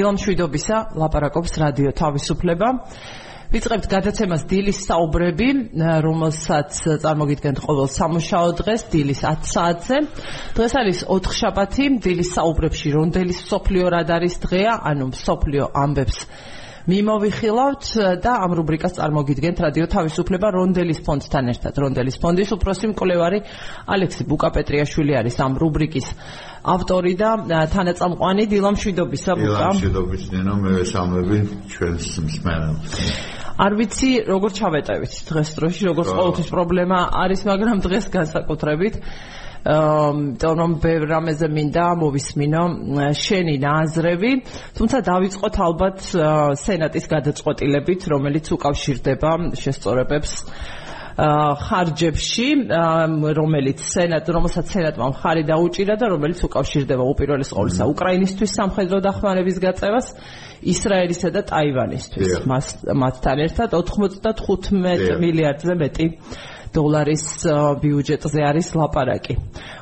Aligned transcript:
დილამშვიდობისა 0.00 0.76
ლაპარაკობს 0.96 1.52
რადიო 1.60 1.90
თავისუფლება. 2.00 2.68
ვიწყებთ 3.50 3.86
გადაცემას 3.90 4.42
დილის 4.46 4.78
საუბრები 4.86 5.48
რომელსაც 6.06 6.70
წარმოგიდგენთ 7.02 7.58
ყოველ 7.66 7.88
სამუშაო 7.90 8.48
დღეს 8.62 8.82
დილის 8.94 9.20
10 9.26 9.50
საათზე. 9.50 9.96
დღეს 10.56 10.72
არის 10.80 10.98
4 11.10 11.34
შაბათი 11.40 11.84
დილის 11.98 12.30
საუბრებში 12.38 12.88
რონდელის 12.96 13.40
სოფლიო 13.50 13.86
რად 13.90 14.08
არის 14.16 14.34
დღეა 14.46 14.74
ანუ 14.90 15.10
სოფლიო 15.26 15.64
ამბებს 15.82 16.18
მიმოვიხილავთ 16.88 17.84
და 18.24 18.32
ამ 18.44 18.52
რუბრიკას 18.56 18.96
წარმოგიდგენთ 18.96 19.58
რადიო 19.66 19.86
თავისუფლება 19.92 20.48
რონდელის 20.56 21.00
ფონდთან 21.04 21.44
ერთად. 21.52 21.74
რონდელის 21.76 22.16
ფონდის 22.22 22.50
უფროსი 22.56 22.86
მკვლევარი 22.92 23.38
ალექსი 23.84 24.22
ბუკაპეტრიაშვილი 24.30 25.12
არის 25.20 25.36
ამ 25.44 25.52
რუბრიკის 25.60 26.06
ავტორი 26.60 27.12
და 27.20 27.30
თანაწამყვანი 27.72 28.44
დილამშვიდობისა 28.52 29.32
ბუკა. 29.36 29.60
დილამშვიდობის 29.60 30.22
ნინო 30.32 30.54
მე 30.60 30.70
ვესალმები 30.80 31.36
ჩვენს 31.72 32.06
მსმენელს. 32.24 32.92
არ 33.60 33.72
ვიცი 33.76 34.10
როგორ 34.24 34.50
ჩავეტევით 34.56 35.12
დღეს 35.28 35.48
დროში, 35.56 35.82
როგორ 35.92 36.04
ყოველთვის 36.16 36.48
პრობლემა 36.48 36.98
არის, 37.12 37.40
მაგრამ 37.44 37.76
დღეს 37.84 38.06
განსაკუთრებით 38.08 38.94
აა 39.60 40.54
რომ 40.56 40.70
ბევრ 40.80 41.04
რამეზე 41.10 41.48
მინდა 41.52 41.86
მოვისმინო 42.00 42.62
შენი 43.12 43.54
ნაზრები, 43.60 44.32
თუმცა 44.76 44.98
დავიწყოთ 45.04 45.54
ალბათ 45.68 45.98
სენატის 46.64 47.06
გადაწყვეტილებით, 47.12 48.00
რომელიც 48.08 48.46
უკავშირდება 48.56 49.30
შესწორებებს 49.60 50.32
ხარჯებში, 51.20 52.48
რომელიც 53.36 53.78
სენატ, 53.84 54.24
რომელსაც 54.32 54.66
სენატმა 54.72 55.06
მხარი 55.12 55.42
დაუჭირა 55.44 55.94
და 56.00 56.06
რომელიც 56.08 56.40
უკავშირდება 56.48 57.04
უპირველეს 57.12 57.50
ყოვლისა 57.52 57.84
უკრაინისთვის 57.92 58.50
სამხედრო 58.56 58.98
დახმარების 59.04 59.56
გაწევას, 59.60 60.06
ისრაელისა 60.64 61.28
და 61.36 61.40
ტაივანისთვის. 61.52 62.30
მას 62.48 62.66
მათთან 62.88 63.36
ერთად 63.44 63.68
95 63.76 65.20
მილიარდზე 65.20 65.74
მეტი 65.76 66.06
დოლარის 66.74 67.24
ბიუჯეტზე 67.82 68.40
არის 68.50 68.68
ლაპარაკი. 68.78 69.34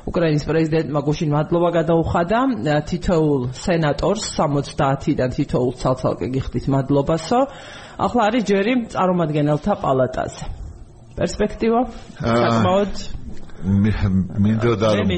უკრაინის 0.08 0.44
პრეზიდენტმა 0.48 1.00
გუშინ 1.08 1.31
მადლობა 1.36 1.70
გადაუხადა 1.78 2.41
თითოეულ 2.89 3.42
სენატორს 3.53 4.25
70-დან 4.39 5.31
თითოეულ 5.36 5.72
ცალ-ცალკე 5.81 6.27
გიხდით 6.33 6.64
მადლობასო. 6.72 7.41
ახლა 7.98 8.22
არის 8.28 8.42
ჯერი 8.48 8.72
წარმომადგენელთა 8.94 9.72
პალატაზე. 9.84 10.44
პერსპექტივა 11.19 11.81
საკმაოდ 12.22 12.94
მინდოდა 13.59 14.91
რომ 14.98 15.11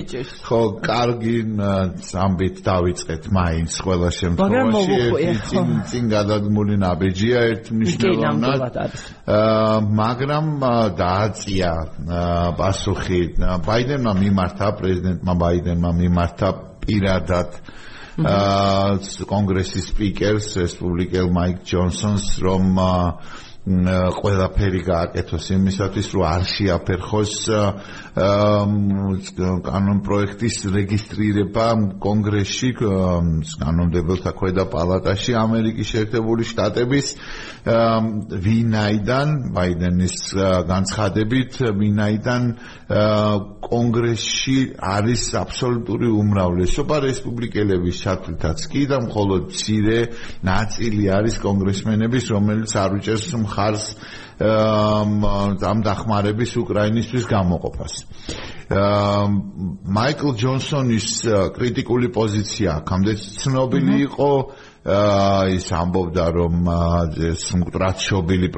ხო 0.49 0.61
კარგი 0.81 1.35
ამბით 2.25 2.61
დავიწყეთ 2.65 3.27
მაინც 3.37 3.73
ყველა 3.85 4.11
შემთხვევაში. 4.17 4.97
წინ 5.51 5.69
წინ 5.91 6.05
გადაგმული 6.15 6.79
ნაბეჯია 6.81 7.39
ერთ 7.53 7.65
მნიშვნელოვნად 7.77 8.61
მაგრამ 10.01 10.49
დააწია 10.97 11.73
პასუხი. 12.57 13.21
ბაიდენმა 13.69 14.13
მიმართა 14.25 14.67
პრეზიდენტმა 14.81 15.35
ბაიდენმა 15.45 15.91
მიმართა 16.01 16.49
პირადად. 16.81 17.51
აა 18.21 19.25
კონგრესის 19.29 19.85
სპიკერს 19.93 20.49
რესპუბლიკელ 20.61 21.29
მაიკ 21.33 21.59
ჯონსონს 21.71 22.27
რომ 22.45 22.65
აა 22.77 23.05
ყველაფერი 23.61 24.81
გააკეთოს. 24.89 25.45
იმისათვის 25.53 26.07
რომ 26.17 26.25
არ 26.25 26.43
შეაფერხოს 26.49 27.35
კანონ 29.69 29.99
პროექტის 30.01 30.57
რეგისტრირება 30.73 31.67
კონგრესში 32.01 32.71
კანონმდებელთა 32.81 34.33
ქვედა 34.41 34.65
პალატაში 34.73 35.37
ამერიკის 35.45 35.87
შეერთებული 35.93 36.43
შტატების 36.49 37.07
ვინაიდან 38.49 39.29
ბაიდენის 39.55 40.17
განცხადებით 40.73 41.53
ვინაიდან 41.77 42.43
კონგრესში 43.71 44.59
არის 44.81 45.23
აბსოლუტური 45.45 46.09
უმრავლესობა 46.11 46.97
რესპუბლიკელების 47.07 47.97
ჩათვლითაც 48.09 48.59
კი 48.73 48.83
და 48.91 48.99
მხოლოდ 49.05 49.43
მცირე 49.53 49.99
ნაწილი 50.49 51.05
არის 51.21 51.37
კონგრესმენების 51.45 52.25
რომელიც 52.35 52.73
არ 52.81 52.91
უჭერს 52.99 53.29
მხარს 53.51 53.85
ამ 54.41 55.79
დახმარების 55.85 56.53
უკრაინისთვის 56.57 57.25
გამოყოფას. 57.29 57.95
მაიკლ 58.71 60.29
ჯონსონის 60.41 61.09
კრიტიკული 61.59 62.09
პოზიცია 62.15 62.81
აქამდე 62.81 63.13
ცნობილი 63.21 63.95
იყო. 64.09 64.33
ის 64.81 65.67
ამბობდა 65.77 66.27
რომ 66.33 66.55
ეს 67.21 67.43
მკრაცშობილი 67.53 68.49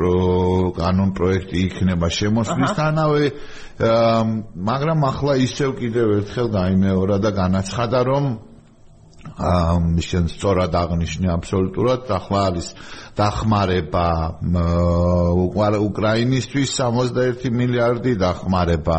კანონ 0.79 1.11
პროექტი 1.19 1.59
იქნება 1.67 2.07
შემოსვლისთანავე 2.15 3.25
მაგრამ 4.55 4.99
ახლა 5.11 5.35
ისევ 5.43 5.75
კიდევ 5.83 6.07
ერთხელ 6.23 6.49
გაიმეორა 6.55 7.17
და 7.27 7.31
განაცხადა 7.43 7.99
რომ 8.07 8.25
შენ 9.23 10.25
სწორად 10.35 10.75
აღნიშნე 10.75 11.29
აბსოლუტურად 11.31 12.11
ახლა 12.11 12.41
არის 12.51 12.69
დახმარება 13.17 14.07
უკრაინისთვის 15.87 16.69
61 16.81 17.55
მილიარდი 17.55 18.15
დახმარება 18.23 18.99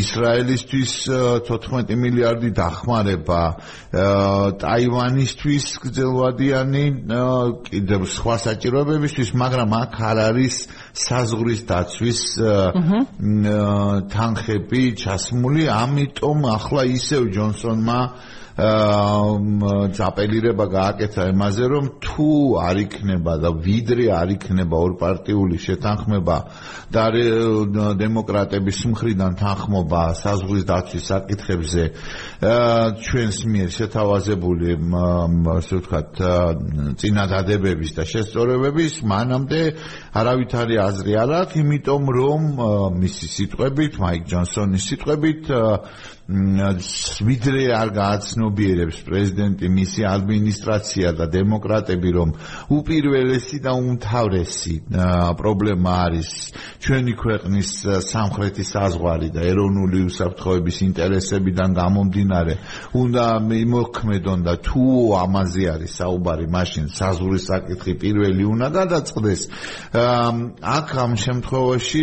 ისრაელისთვის 0.00 0.94
14 1.46 1.94
მილიარდი 2.02 2.50
დახმარება 2.58 3.42
ტაივანისთვის 4.64 5.66
გრძელვადიანი 5.86 6.84
კიდევ 7.70 8.00
სხვა 8.16 8.36
საჭიროებებისთვის 8.46 9.30
მაგრამ 9.44 9.70
აქ 9.80 9.94
არ 10.10 10.18
არის 10.26 10.56
საზღვრის 11.06 11.60
დაცვის 11.70 12.20
თანხები 14.18 14.84
ჩასმული 15.04 15.64
ამიტომ 15.70 16.38
ახლა 16.58 16.82
ისევ 16.98 17.22
ჯონსონმა 17.38 18.00
აპელირება 18.60 20.64
გააკეთა 20.70 21.24
იმაზე, 21.32 21.64
რომ 21.72 21.84
თუ 22.04 22.28
არ 22.60 22.76
იქნება 22.84 23.34
და 23.40 23.50
ვიდრე 23.64 24.04
არ 24.12 24.28
იქნება 24.36 24.76
ორპარტიული 24.76 25.56
შეთანხმება 25.64 26.36
და 26.92 27.04
დემოკრატების 28.00 28.78
მხრიდან 28.92 29.32
თანხმობა 29.40 30.02
საზღვის 30.20 30.64
დაცვის 30.70 31.04
საკითხებზე, 31.12 31.84
ჩვენს 33.00 33.38
მიერ 33.50 33.70
შეთავაზებული, 33.78 34.68
ასე 35.56 35.74
ვთქვათ, 35.80 36.10
წინადადებების 37.00 37.90
და 37.96 38.04
შესწორებების 38.12 38.94
მანამდე 39.06 39.60
არავითარი 40.20 40.74
აზრი 40.84 41.12
არ 41.22 41.30
აქვს, 41.40 41.58
იმიტომ 41.64 42.04
რომ 42.18 42.40
მისი 43.00 43.26
სიტყვებით, 43.36 43.92
მაიკ 44.04 44.22
ჯონსონის 44.30 44.84
სიტყვებით 44.90 45.42
ვიდრე 46.30 47.62
არ 47.74 47.88
გააცნობიერებს 47.96 48.98
პრეზიდენტი 49.06 49.66
მისი 49.74 50.02
ადმინისტრაცია 50.10 51.08
და 51.18 51.26
დემოკრატები 51.26 52.10
რომ 52.16 52.34
უპირველესი 52.76 53.58
და 53.66 53.72
უმთავრესი 53.74 54.74
პრობლემა 55.40 55.92
არის 56.06 56.30
ჩვენი 56.86 57.14
ქვეყნის 57.22 57.70
სამხრეთის 58.06 58.68
საზღვარი 58.76 59.28
და 59.34 59.42
ეროვნული 59.50 60.04
უსაფრთხოების 60.06 60.76
ინტერესებიდან 60.86 61.70
გამომდინარე 61.80 62.54
უნდა 62.94 63.26
მიმოქმედონ 63.50 64.38
და 64.46 64.54
თუ 64.62 64.86
ამაზე 65.24 65.64
არის 65.74 65.92
საუბარი 66.00 66.46
მაშინ. 66.46 66.84
საზღვრის 66.94 67.44
საკითხი 67.50 67.92
პირველი 68.02 68.44
უნდა 68.54 68.68
გადაწყდეს. 68.78 69.40
აქ 70.78 70.88
ამ 71.04 71.12
შემთხვევაში 71.24 72.02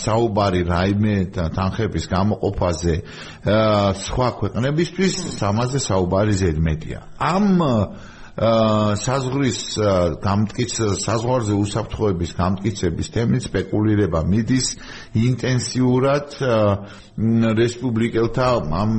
საუბარი 0.00 0.62
რაიმე 0.72 1.16
თანხების 1.56 2.04
გამოყოფაზე 2.14 2.94
სხვა 4.00 4.28
ქვეყნებისთვის 4.40 5.14
სამაზე 5.40 5.78
საუბარი 5.86 6.34
ზედმეტია. 6.40 7.00
ამ 7.18 7.46
საზღვრის 8.40 9.58
გამტკიც 10.24 10.74
საზღვარზე 11.04 11.56
უსაფრთხოების 11.60 12.30
გამტკიცების 12.38 13.10
თემით 13.12 13.44
სპეკულირება 13.44 14.22
მიდის 14.24 14.68
ინტენსიურად 15.20 16.38
რესპუბლიკელთა 17.60 18.46
ამ 18.80 18.94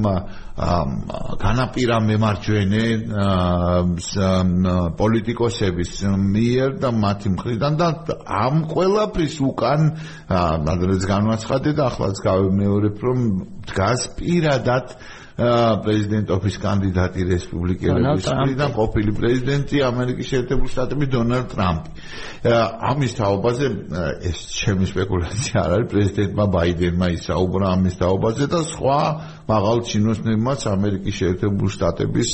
განაპირა 1.41 1.97
მემარჯვენე 2.05 2.85
პოლიტიკოსების 5.01 5.93
მიერ 6.21 6.77
და 6.83 6.91
მათი 7.01 7.33
მხრიდან 7.33 7.79
და 7.81 7.87
ამ 8.45 8.61
ყველაფრის 8.69 9.39
უკან 9.41 9.89
ადრეც 10.75 11.09
განვაცხადე 11.09 11.73
და 11.81 11.89
ახლაც 11.89 12.21
გავემეორებ 12.29 13.01
რომ 13.09 13.25
დგას 13.73 14.05
პირადად 14.21 14.93
პრეზიდენტობის 15.37 16.55
კანდიდატი 16.61 17.21
რესპუბლიკელების 17.31 18.25
მხრიდან 18.35 18.71
ყოფილი 18.75 19.11
პრეზიდენტი 19.15 19.77
ამერიკის 19.87 20.27
შეერთებული 20.31 20.71
შტატების 20.73 21.09
დონალდ 21.15 21.47
ტრამპი. 21.55 21.89
ამის 22.91 23.11
თაობაზე 23.15 23.65
ეს 24.27 24.37
ჩემი 24.59 24.85
სპეკულაცია 24.91 25.55
არ 25.61 25.71
არის 25.77 25.87
პრეზიდენტმა 25.93 26.45
ბაიდენმა 26.55 27.07
ისაუბრა 27.15 27.65
ამის 27.77 27.95
თაობაზე 28.01 28.45
და 28.51 28.59
სხვა 28.71 29.01
მაღალ 29.51 29.77
ჩინოსნებმაც 29.91 30.59
ამერიკის 30.73 31.15
შეერთებული 31.21 31.69
შტატების 31.75 32.31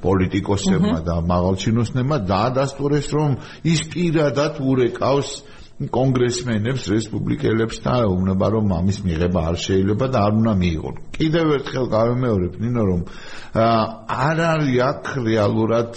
პოლიტიკოსებმა 0.00 0.98
და 1.06 1.16
მაღალ 1.32 1.54
ჩინოსნებმა 1.60 2.16
დაადასტურეს 2.32 3.08
რომ 3.14 3.30
ის 3.68 3.80
პირადად 3.92 4.52
ურეკავს 4.64 5.30
კონგრესმენებს, 5.88 6.82
რესპუბლიკელებს 6.92 7.78
და 7.80 7.94
უნდა 8.12 8.48
რომ 8.52 8.72
ამის 8.76 8.98
მიღება 9.00 9.40
არ 9.48 9.56
შეიძლება 9.64 10.06
და 10.12 10.18
არ 10.28 10.32
უნდა 10.40 10.52
მიიღონ. 10.60 10.96
კიდევ 11.16 11.46
ერთხელ 11.56 11.86
გავემეორებ 11.96 12.52
ნინო 12.60 12.82
რომ 12.90 13.00
არ 13.56 14.38
არის 14.50 14.76
აქ 14.90 15.04
რეალურად 15.24 15.90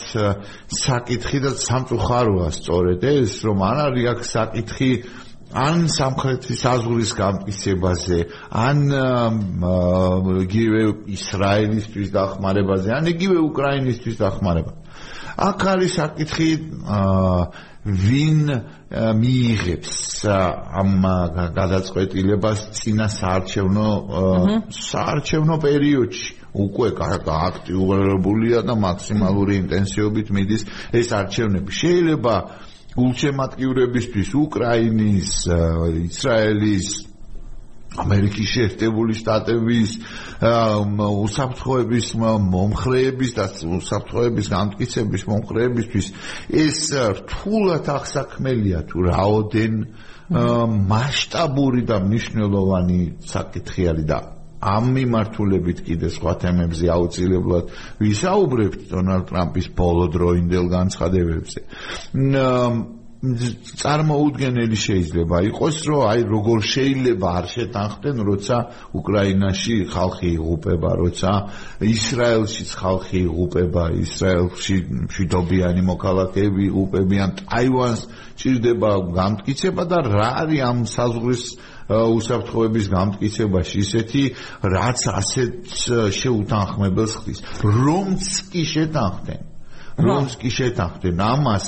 საკითხი 0.71 1.39
და 1.43 1.51
სამწუხაროა 1.67 2.47
სწორედ 2.55 3.03
ეს 3.03 3.33
რომ 3.43 3.57
არ 3.59 3.77
არის 3.87 4.05
აქ 4.13 4.19
საკითხი 4.23 4.91
ან 5.53 5.85
სამხრეთის 5.85 6.61
აზღურის 6.65 7.11
გამტკიცებაზე, 7.13 8.19
ან 8.49 8.79
იგივე 10.43 10.81
ისრაელისთვის 11.13 12.09
დახმარებაზე, 12.09 12.89
ან 12.89 13.05
იგივე 13.13 13.37
უკრაინისთვის 13.53 14.15
დახმარებაზე. 14.17 14.79
აქ 15.33 15.59
არის 15.73 15.91
საკითხი 15.97 16.49
აა 16.89 17.37
ვინ 17.83 18.47
მიიღებს 19.19 19.95
ამ 20.31 20.91
გადაწყვეტილებას 21.57 22.59
წინა 22.79 23.07
საარჩევნო 23.11 23.87
საარჩევნო 24.71 25.55
პერიოდში. 25.65 26.29
უკვე 26.53 26.89
აქტიურებულია 27.49 28.59
და 28.61 28.73
მაქსიმალური 28.77 29.53
ინტენსივობით 29.57 30.27
მიდის 30.37 30.63
ეს 30.93 31.07
არჩევნები. 31.19 31.71
შეიძლება 31.81 32.35
გულშემატკივრებისთვის 32.93 34.29
უკრაინის 34.37 35.31
ისრაელის 36.07 36.87
ამერიკის 38.01 38.47
შეერთებული 38.53 39.13
შტატების 39.19 39.91
უსაფრთხოების 40.43 42.07
მომხრეების 42.17 43.31
და 43.37 43.45
უსაფრთხოების 43.77 44.49
განმტკიცების 44.53 45.25
მომხრეებისთვის 45.29 46.07
ეს 46.63 46.79
რთულად 47.21 47.91
ახსაქმელია 47.93 48.83
თუ 48.89 49.07
რაოდენ 49.09 49.73
მასშტაბური 50.93 51.83
და 51.85 51.99
მნიშვნელოვანი 52.07 53.01
საკითხი 53.29 53.83
არის 53.93 54.07
და 54.09 54.19
ამ 54.63 54.85
მიმართულებით 54.95 55.79
კიდე 55.83 56.09
სხვა 56.15 56.33
თემებზე 56.43 56.87
აუცილებლად 56.95 57.71
ვისაუბრებთ 57.99 58.85
დონალდ 58.93 59.25
ტრამპის 59.31 59.67
ბოლო 59.75 60.05
დროინდელ 60.13 60.69
განცხადებებზე. 60.71 61.59
წარმოუდგენელი 63.23 64.77
შეიძლება 64.83 65.37
იყოს, 65.47 65.75
რომ 65.87 65.99
აი 66.11 66.21
როგორ 66.27 66.59
შეიძლება 66.67 67.27
არ 67.39 67.45
შეთანხმდნენ, 67.53 68.17
როცა 68.27 68.57
უკრაინაში 68.99 69.75
ხალხი 69.93 70.27
იღუპება, 70.35 70.91
როცა 70.99 71.31
ისრაელშიც 71.87 72.69
ხალხი 72.83 73.19
იღუპება, 73.23 73.83
ისრაელში 74.03 74.75
მშვიდობიანი 75.07 75.81
მოქალაქეები 75.87 76.61
იღუპებიან, 76.67 77.29
ტაივანს 77.47 78.01
ჭირდება 78.43 78.91
გამტკიცება 79.15 79.83
და 79.87 79.97
რა 80.03 80.29
არის 80.43 80.61
ამ 80.67 80.77
საზღვრის 80.83 81.43
უსაფრთხოების 81.87 82.85
გამტკიცებაში? 82.91 83.75
ისეთი 83.87 84.23
რაც 84.67 84.99
ასეთ 85.19 85.55
შეუთანხმებელს 86.11 87.13
ხდის. 87.23 87.39
რომც 87.63 88.23
კი 88.51 88.63
შეთანხმდნენ? 88.67 89.41
რომც 89.93 90.31
კი 90.41 90.49
შეთანხმდნენ? 90.49 91.15
ამას 91.23 91.67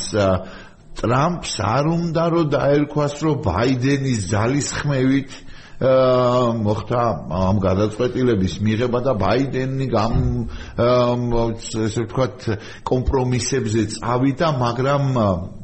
ტრამპს 1.00 1.54
არ 1.66 1.86
უნდა 1.96 2.24
რომ 2.34 2.50
დაერქვას 2.56 3.16
რომ 3.26 3.42
ბაიდენის 3.46 4.22
ძალისხმევით 4.32 5.32
მოხდა 5.76 7.00
ამ 7.36 7.58
გადაწყვეტილების 7.60 8.54
მიღება 8.64 9.00
და 9.04 9.14
ბაიდენი 9.20 9.88
გამ 9.92 10.16
ესე 10.80 12.06
ვთქვათ 12.06 12.48
კომპრომისებზე 12.88 13.84
წავიდა, 14.00 14.48
მაგრამ 14.56 15.04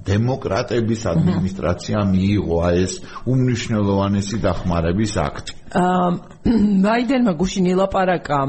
დემოკრატების 0.07 1.01
ადმინისტრაცია 1.13 2.03
მიიღო 2.11 2.59
ეს 2.83 2.93
უმნიშვნელოვანესი 3.29 4.37
დახმარების 4.45 5.13
აქტი. 5.21 5.53
ბაიდენმა 5.71 7.33
გუშინ 7.39 7.65
ილაპარაკა 7.71 8.39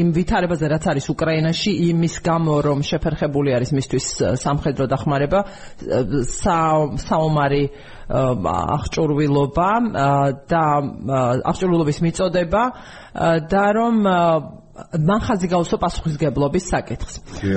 იმ 0.00 0.08
ვითარებაზე 0.16 0.66
რაც 0.72 0.84
არის 0.92 1.06
უკრაინაში 1.12 1.72
იმის 1.92 2.14
გამო 2.24 2.54
რომ 2.64 2.78
შეფერხებული 2.88 3.52
არის 3.52 3.70
მისთვის 3.76 4.06
სამხედრო 4.40 4.86
დახმარება 4.94 5.40
საომარი 7.04 7.64
აღჭურვილობა 8.08 9.70
და 10.48 10.64
აღჭურვილობის 11.52 11.98
მიწოდება 12.06 12.62
და 13.50 13.64
რომ 13.76 13.94
მახაზი 14.76 15.48
გავსო 15.50 15.76
პასუხისგებლობის 15.80 16.64
საკითხს. 16.72 17.14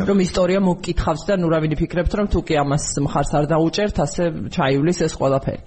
რომ 0.07 0.17
ისტორია 0.23 0.59
მოგკითხავს 0.63 1.23
და 1.27 1.35
ნუ 1.39 1.47
რავინი 1.51 1.75
ფიქრებთ 1.79 2.13
რომ 2.15 2.27
თუ 2.31 2.39
კი 2.47 2.55
ამას 2.63 2.85
მხარს 3.03 3.31
არ 3.35 3.45
დაუჭერთ, 3.51 3.95
ასე 4.05 4.23
ჩაივლის 4.55 4.99
ეს 5.03 5.13
ყველაფერი. 5.19 5.61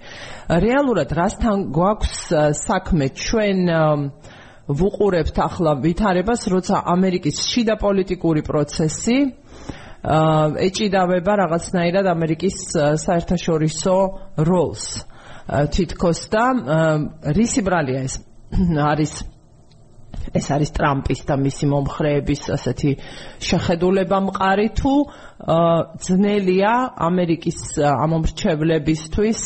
რეალურად 0.49 1.09
რასთან 1.13 1.57
გვაქვს 1.69 2.15
საქმე 2.57 3.05
ჩვენ 3.13 3.59
ვუყურებთ 4.63 5.35
ახლა 5.43 5.71
ვითარებას, 5.83 6.41
როცა 6.47 6.75
ამერიკის 6.87 7.37
შიდა 7.51 7.75
პოლიტიკური 7.77 8.41
პროცესი 8.47 9.17
ეჭიდავება 10.03 11.33
რაღაცნაირად 11.43 12.05
ამერიკის 12.11 12.57
საერთაშორისო 12.99 13.95
როლს. 14.41 14.85
თითქოს 15.43 16.19
და 16.31 16.45
რისი 17.35 17.61
ბრალია 17.63 18.07
ეს 18.07 18.19
არის 18.91 19.32
ეს 20.33 20.47
არის 20.55 20.71
ტრამპის 20.77 21.21
და 21.29 21.35
მისი 21.43 21.65
მომხრეების 21.73 22.41
ასეთი 22.55 22.91
შეხედულება 23.49 24.17
მყარი 24.29 24.67
თუ 24.79 24.93
ძნელია 26.07 26.73
ამერიკის 27.09 27.59
ამომრჩევლებისთვის 27.89 29.41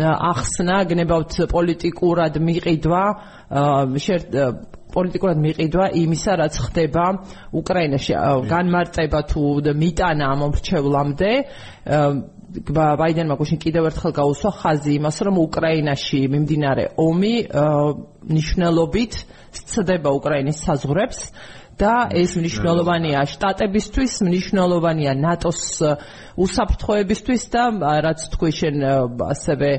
ახსნა 0.00 0.76
გნებავთ 0.90 1.32
პოლიტიკურად 1.50 2.36
მიყიდვა 2.48 3.04
პოლიტიკურად 4.94 5.38
მიყიდვა 5.44 5.86
იმისა 6.02 6.32
რაც 6.40 6.54
ხდება 6.66 7.04
უკრაინაში. 7.54 8.12
განმარტება 8.50 9.20
თუ 9.30 9.42
მიტანა 9.82 10.24
ამომრჩევლამდე 10.34 11.32
ბაიდენმა 12.50 13.34
გუშინ 13.38 13.58
კიდევ 13.62 13.86
ერთხელ 13.90 14.12
გაუსვა 14.16 14.50
ხაზი 14.60 14.92
იმას 14.98 15.16
რომ 15.26 15.36
უკრაინაში 15.44 16.20
მიმდინარე 16.34 16.84
ომი 16.98 17.34
ნიშნულობით 18.36 19.18
სცდება 19.60 20.10
უკრაინის 20.18 20.62
საზღვრებს 20.66 21.20
და 21.80 21.94
ეს 22.12 22.36
მნიშვნელოვანია 22.36 23.20
შტატებისთვის, 23.32 24.12
მნიშვნელოვანია 24.28 25.12
ნატოს 25.16 25.60
უსაფრთხოებისთვის 26.36 27.42
და 27.54 27.64
რაც 28.04 28.20
თქვი 28.36 28.52
შენ 28.60 28.76
ასევე 29.32 29.70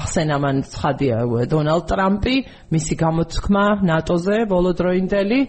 ახსენა 0.00 0.36
მან 0.40 0.56
ცხადია 0.72 1.20
დონალდ 1.52 1.84
ტრამპი, 1.92 2.36
მისი 2.72 2.94
გამოთქმა 3.04 3.66
ნატოზე 3.84 4.36
ბოლოდროინდელი 4.48 5.40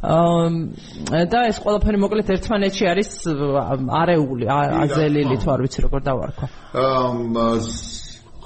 და 0.00 1.40
ეს 1.52 1.60
ყველაფერი 1.60 1.98
მოკლედ 2.00 2.32
ერთმანეთში 2.32 2.84
არის 2.88 3.10
არეული, 4.00 4.48
აზელილი 4.48 5.36
თუ 5.44 5.48
არ 5.52 5.60
ვიცი 5.68 5.80
როგორ 5.84 6.00
დავარქვა. 6.08 6.46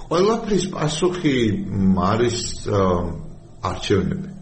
ყველაფრის 0.04 0.64
პასუხი 0.74 1.36
არის 2.10 2.38
არჩევნები. 3.70 4.33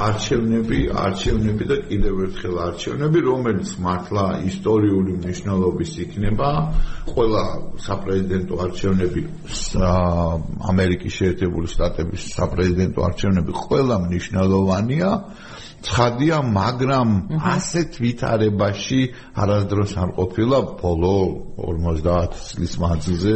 არჩევნები, 0.00 0.78
არჩევნები 1.04 1.64
და 1.70 1.76
კიდევ 1.88 2.14
ერთხელ 2.26 2.56
არჩევნები, 2.66 3.18
რომელიც 3.26 3.70
მართლა 3.84 4.24
ისტორიული 4.50 5.12
მნიშვნელობის 5.20 5.92
იქნება. 6.04 6.50
ყველა 7.10 7.44
საპრეზიდენტო 7.84 8.54
არჩევნები 8.64 9.20
ამერიკის 10.70 11.12
შეერთებული 11.20 11.66
შტატების 11.74 12.22
საპრეზიდენტო 12.38 13.00
არჩევნები 13.08 13.52
ყველა 13.64 13.96
მნიშვნელოვანია. 14.06 15.10
ცხადია, 15.80 16.36
მაგრამ 16.44 17.08
ასეთ 17.40 17.90
ვითარებაში 18.04 19.00
არასდროს 19.42 19.92
არ 20.02 20.10
ყოფილა 20.18 20.58
ბოლო 20.80 21.14
50 21.56 22.36
წლის 22.50 22.74
მანძილზე, 22.84 23.34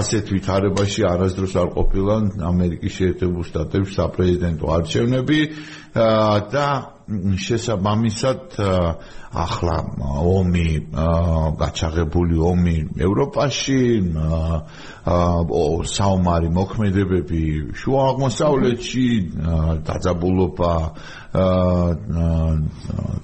ასეთ 0.00 0.24
ვითარებაში 0.34 1.02
არასდროს 1.14 1.54
არ 1.62 1.68
ყოფილა 1.78 2.16
ამერიკის 2.50 2.92
შეერთებული 2.98 3.44
შტატების 3.50 3.94
საპრეზიდენტო 3.98 4.66
არჩევნები 4.78 5.40
და 6.54 6.66
შესაბამისად 7.46 8.56
ახლა 9.34 9.76
ომი 10.30 10.68
გაჩაღებული 11.58 12.36
ომი 12.50 12.76
ევროპაში 13.06 13.80
საომარი 15.94 16.50
მოქმედებები 16.58 17.42
შუა 17.74 18.04
აღმოსავლეთში 18.14 19.06
დაძაბულობა 19.88 20.74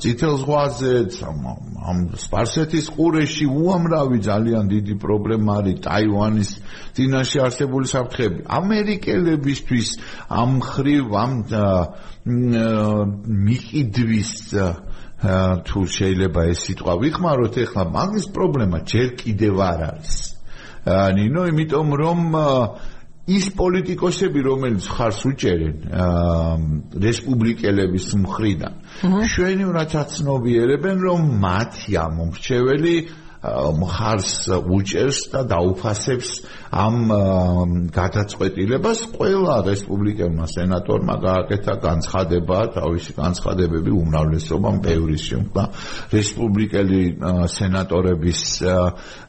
წითელ 0.02 0.34
ზღვაზე 0.42 0.94
ამ 1.80 1.98
სპარსეთის 2.18 2.90
ყურეში 2.96 3.46
უამრავი 3.46 4.18
ძალიან 4.26 4.66
დიდი 4.74 4.94
პრობლემა 4.98 5.52
არის 5.62 5.78
ტაივანის 5.86 6.50
წინაშე 6.98 7.38
არსებული 7.46 7.86
საფრთხეები. 7.86 8.40
ამერიკელებისთვის 8.60 9.88
ამ 10.26 10.58
ხრივ 10.60 11.06
ამ 11.22 11.32
მიყიდვის 13.46 14.32
თუ 15.20 15.80
შეიძლება 15.96 16.40
ეს 16.48 16.60
სიტყვა 16.64 16.94
ვიხმაროთ 17.04 17.56
ახლა 17.64 17.84
მაგის 17.96 18.26
პრობლემა 18.32 18.78
ჯერ 18.88 19.08
კიდევ 19.20 19.54
არ 19.60 19.80
არის. 19.90 20.14
ნინო 20.88 21.42
იმიტომ 21.52 21.88
რომ 22.00 22.20
ის 23.30 23.46
პოლიტიკოსები 23.52 24.40
რომელიც 24.48 24.84
ხარს 24.96 25.20
უჭერენ 25.28 25.76
რესპუბლიკელების 27.04 28.06
მხრიდან 28.24 28.74
შვენივრად 29.32 29.92
აცნობიერებენ 30.02 30.96
რომ 31.04 31.20
მათი 31.44 31.92
ამომრჩეველი 32.00 32.94
მხარს 33.40 34.52
უჭერს 34.52 35.20
და 35.32 35.40
დაუფასებს 35.48 36.30
ამ 36.76 36.96
გადაწყვეტილებას 37.88 39.00
ყველა 39.16 39.54
რესპუბლიკელმა 39.64 40.44
სენატორმა 40.44 41.14
გააკეთა 41.24 41.74
განცხადება 41.80 42.58
თავისი 42.76 43.16
განცხადებები 43.16 43.90
უმრავლესობამ 43.96 44.76
პევრის 44.84 45.24
შემდგა 45.32 45.64
რესპუბლიკელი 46.12 47.02
სენატორების 47.56 48.42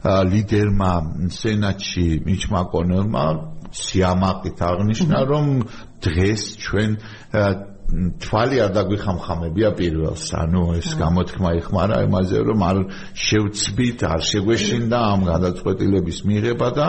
ლიდერმა 0.04 0.92
სენატში 1.40 2.08
მიჩ 2.28 2.42
მაკონელმა 2.52 3.26
სიამაყით 3.72 4.58
აღნიშნა 4.68 5.18
რომ 5.32 5.46
დღეს 6.04 6.42
ჩვენ 6.60 6.90
თვალი 7.92 8.56
არ 8.64 8.70
დაგვიხამხამებია 8.72 9.70
პირველს. 9.76 10.24
ანუ 10.32 10.62
ეს 10.80 10.88
გამოთქმა 10.96 11.50
იხმარა 11.60 11.96
იმაზე, 12.08 12.38
რომ 12.48 12.60
არ 12.64 12.78
შევცბით, 13.12 14.00
არ 14.08 14.20
შეგვეშინდა 14.32 14.98
ამ 15.12 15.20
გადაწყვეტილების 15.28 16.18
მიღება 16.24 16.68
და 16.78 16.86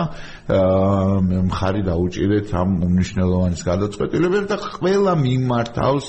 მხარი 1.48 1.82
დაუჭირეთ 1.90 2.48
ამ 2.56 2.70
უნიშნელოვანის 2.88 3.62
გადაწყვეტილებებს 3.68 4.48
და 4.48 4.56
ყველა 4.64 5.12
მიმართავს 5.20 6.06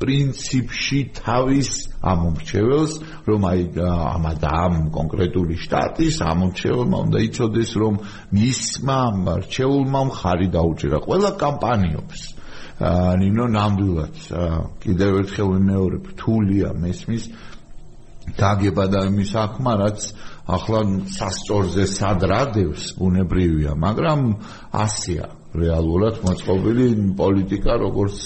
პრინციპში 0.00 1.00
თავის 1.20 1.70
ამომრჩეველს, 2.00 2.92
რომ 3.28 3.40
აი 3.44 3.60
ამადა 3.84 4.50
ამ 4.64 4.74
კონკრეტული 4.96 5.56
შტატის 5.60 6.16
ამომრჩეველმა 6.24 6.98
უნდა 7.04 7.18
იცოდეს, 7.28 7.70
რომ 7.76 7.94
მისმა 8.32 9.00
მრჩეულმა 9.28 10.00
მხარი 10.08 10.48
დაუჭირა. 10.56 10.98
ყველა 11.04 11.30
კამპანიობს. 11.36 12.39
ნინო 12.80 13.46
ნამდვილად 13.52 14.20
კიდევ 14.80 15.16
ერთხელ 15.20 15.48
ვიმეორებ 15.54 16.04
თულია 16.16 16.70
მესმის 16.80 17.26
დაგება 18.40 18.86
და 18.92 19.02
იმის 19.10 19.32
ახმა 19.36 19.74
რაც 19.80 20.06
ახლა 20.56 20.80
სასწორზე 21.16 21.84
სადრადევს 21.92 22.86
ბუნებრივია 22.96 23.76
მაგრამ 23.84 24.24
ასია 24.72 25.28
რეალურად 25.60 26.20
მოწყობილი 26.24 26.86
პოლიტიკა 27.18 27.74
როგორც 27.84 28.18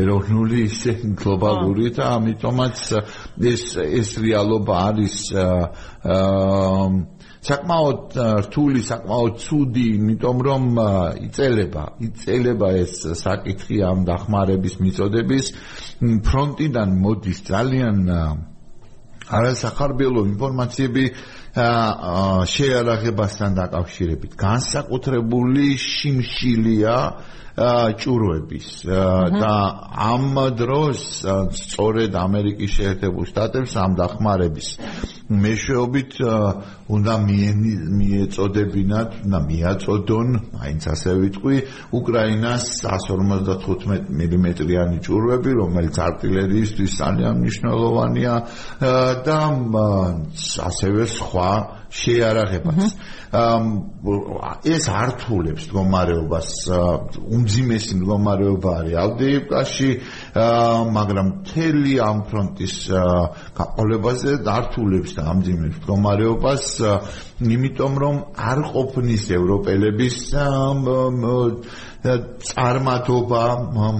ეროვნული 0.00 0.58
ისე 0.70 0.92
გლობალური 1.20 1.90
და 1.98 2.14
ამიტომაც 2.20 2.78
ეს 3.52 3.64
ეს 3.84 4.10
რეალობა 4.22 4.74
არის 4.88 5.18
აა 5.34 6.88
საკმაოდ 7.44 8.16
რთული, 8.46 8.80
საკმაოდ 8.88 9.34
ცუდი, 9.44 9.84
იმიტომ 9.98 10.38
რომ 10.46 10.64
იწელება, 11.26 11.84
იწელება 12.06 12.68
ეს 12.80 12.94
საკითხი 13.20 13.82
ამ 13.84 14.04
დახმარების 14.08 14.78
მიწოდების 14.80 15.50
ფრონტიდან 16.24 16.96
მოდის 17.04 17.38
ძალიან 17.50 18.00
არასახარბიელო 19.24 20.22
ინფორმაციები 20.32 21.04
შეარაღებასთან 22.54 23.50
დაკავშირებით. 23.60 24.32
განსაკუთრებული 24.40 25.66
შიმშილია 25.80 26.96
ჭურვების 27.54 28.68
და 29.38 29.54
ამ 29.94 30.34
დროს 30.58 31.02
სწორედ 31.54 32.16
ამერიკის 32.18 32.70
შეერთებულ 32.78 33.28
შტატებს 33.30 33.76
ამ 33.78 33.94
დახმარების 33.94 34.68
მეშვეობით 35.24 36.18
უნდა 36.94 37.14
მიეწოდებინათ 37.24 39.10
და 39.24 39.38
მიაწოდონ, 39.40 40.28
აინც 40.60 40.82
ასე 40.92 41.14
ვიტყვი, 41.16 41.56
უკრაინას 41.96 42.64
155 42.84 43.86
მმ-იანი 43.88 44.98
ჭურვები, 45.00 45.50
რომელიც 45.62 45.96
артиლერიისთვის 45.96 46.90
ძალიან 47.00 47.34
მნიშვნელოვანია 47.40 48.34
და 49.24 49.38
ასევე 50.68 51.02
სხვა 51.08 51.50
შეარაღებას. 51.94 52.94
ეს 54.64 54.84
ართულებს 54.90 55.66
მდგომარეობას, 55.68 56.48
უმძიმესი 57.34 57.94
მდგომარეობა 57.98 58.70
არის 58.80 58.94
ალდეევკაში, 59.04 59.90
მაგრამ 60.96 61.28
თელი 61.50 61.94
ამ 62.08 62.18
ფრონტის 62.30 62.76
გაყოლებაზე 63.58 64.32
ართულებს 64.54 65.16
და 65.18 65.22
ამძიმებს 65.34 65.78
მდგომარეობას, 65.82 66.64
იმიტომ 67.42 67.92
რომ 68.04 68.16
არ 68.34 68.60
ყოფნის 68.70 69.24
ევროპელების 69.38 70.18
წარმატობა 72.04 73.42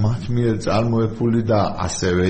მათ 0.01 0.25
მიერ 0.29 0.57
წარმოებული 0.65 1.41
და 1.49 1.61
ასევე 1.85 2.27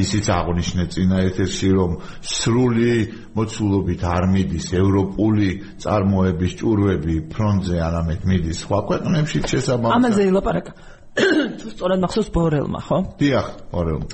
ისიც 0.00 0.30
აღნიშნე 0.32 0.84
წინა 0.94 1.18
ეთერში 1.28 1.70
რომ 1.76 1.96
სრული 2.24 2.94
მოცულობით 3.36 4.04
არ 4.08 4.24
მიდის 4.32 4.68
ევროპული 4.80 5.48
წარმოების 5.84 6.52
ჭურვები 6.60 7.16
ფრონტზე 7.34 7.76
არამედ 7.88 8.24
მიდის 8.24 8.62
სხვა 8.64 8.78
ქვეყნებში 8.88 9.44
შესაბამისად 9.52 9.98
ამაზე 10.00 10.22
ილაპარაკა 10.32 10.72
თუ 11.58 11.70
სწორად 11.74 12.02
მახსოვს 12.04 12.28
ბორელმა 12.34 12.80
ხო? 12.86 12.98
დიახ, 13.18 13.46
ბორელმა. 13.72 14.06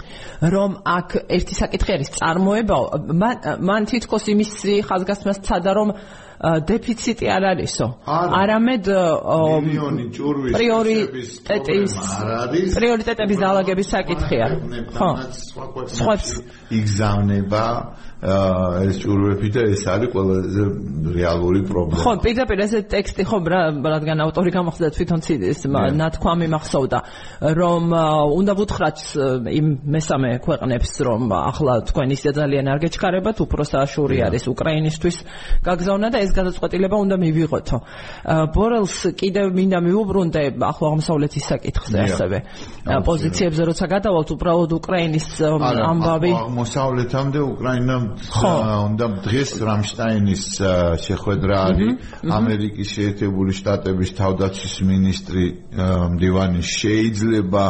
რომ 0.54 0.70
აქ 0.88 1.08
ერთი 1.36 1.54
საკითხი 1.58 1.90
არის 1.96 2.10
წარმოება, 2.16 2.78
მან 3.22 3.36
მან 3.60 3.82
თითქოს 3.92 4.24
იმის 4.32 4.50
ხაზგასმას 4.88 5.38
ცადა 5.44 5.72
რომ 5.76 5.88
დეფიციტი 6.42 7.26
არ 7.30 7.44
არისო. 7.52 7.86
არამედ 8.40 8.84
მილიონი 9.64 10.04
ჭურვის 10.16 10.54
პრიორიტეტის 10.56 11.92
პრიორიტეტების 12.74 13.38
დაალაგების 13.44 13.88
საკითხია. 13.94 14.46
ხო. 14.98 15.10
სხვა 15.94 16.14
იგზავნება 16.74 17.64
ეს 18.24 18.96
ჭურვები 19.04 19.48
და 19.52 19.62
ეს 19.68 19.84
არის 19.84 20.08
ყველაზე 20.16 20.62
რეალური 21.12 21.60
პრობლემა. 21.68 22.00
ხო, 22.00 22.12
პირდაპირ 22.24 22.58
ეს 22.64 22.72
ტექსტი 22.88 23.22
ხო, 23.28 23.36
რადგან 23.84 24.18
ავტორი 24.24 24.50
გამოხდა 24.56 24.88
თვითონ 24.96 25.20
ცის 25.20 25.60
ნათქვამი 25.68 26.46
მახსოვდა, 26.56 26.98
რომ 27.52 27.84
უნდა 28.40 28.52
ვუთხრათ 28.56 28.98
იმ 29.44 29.66
მესამე 29.84 30.30
ქვეყნებს, 30.40 30.92
რომ 31.04 31.22
ახლა 31.36 31.74
თქვენ 31.84 32.08
ისე 32.16 32.30
ძალიან 32.32 32.64
არ 32.72 32.78
გეჩქარებათ, 32.88 33.36
უფრო 33.44 33.62
სააშური 33.68 34.16
არის 34.24 34.44
უკრაინისთვის 34.48 35.16
გაგზავნა 35.60 36.08
და 36.08 36.18
ეს 36.24 36.32
გადაწყვეტილება 36.32 36.96
უნდა 36.96 37.16
მივიღოთო. 37.20 37.78
ბორელს 38.56 38.96
კიდევ 39.20 39.52
მინდა 39.52 39.78
მიუბრუნდე 39.84 40.42
ახლა 40.64 40.86
აღმოსავლეთის 40.96 41.44
საკითხზე 41.44 41.98
ასევე. 42.08 42.38
პოზიციებზე 43.04 43.62
როცა 43.68 43.84
გადავალთ, 43.84 44.28
უბრალოდ 44.32 44.70
უკრაინის 44.80 45.28
ამბავი 45.44 46.30
აღმოსავლეთამდე 46.32 47.40
უკრაინა 47.52 48.13
უნდა 48.14 49.06
დღეს 49.26 49.50
რამშტაინის 49.68 50.44
შეხვედრა 51.06 51.56
არის 51.68 51.92
ამერიკის 52.38 52.88
შეერთებული 52.94 53.52
შტატების 53.58 54.10
თავდაცვის 54.20 54.74
ministri 54.88 55.44
მდივანი 56.14 56.62
შეიძლება 56.62 57.64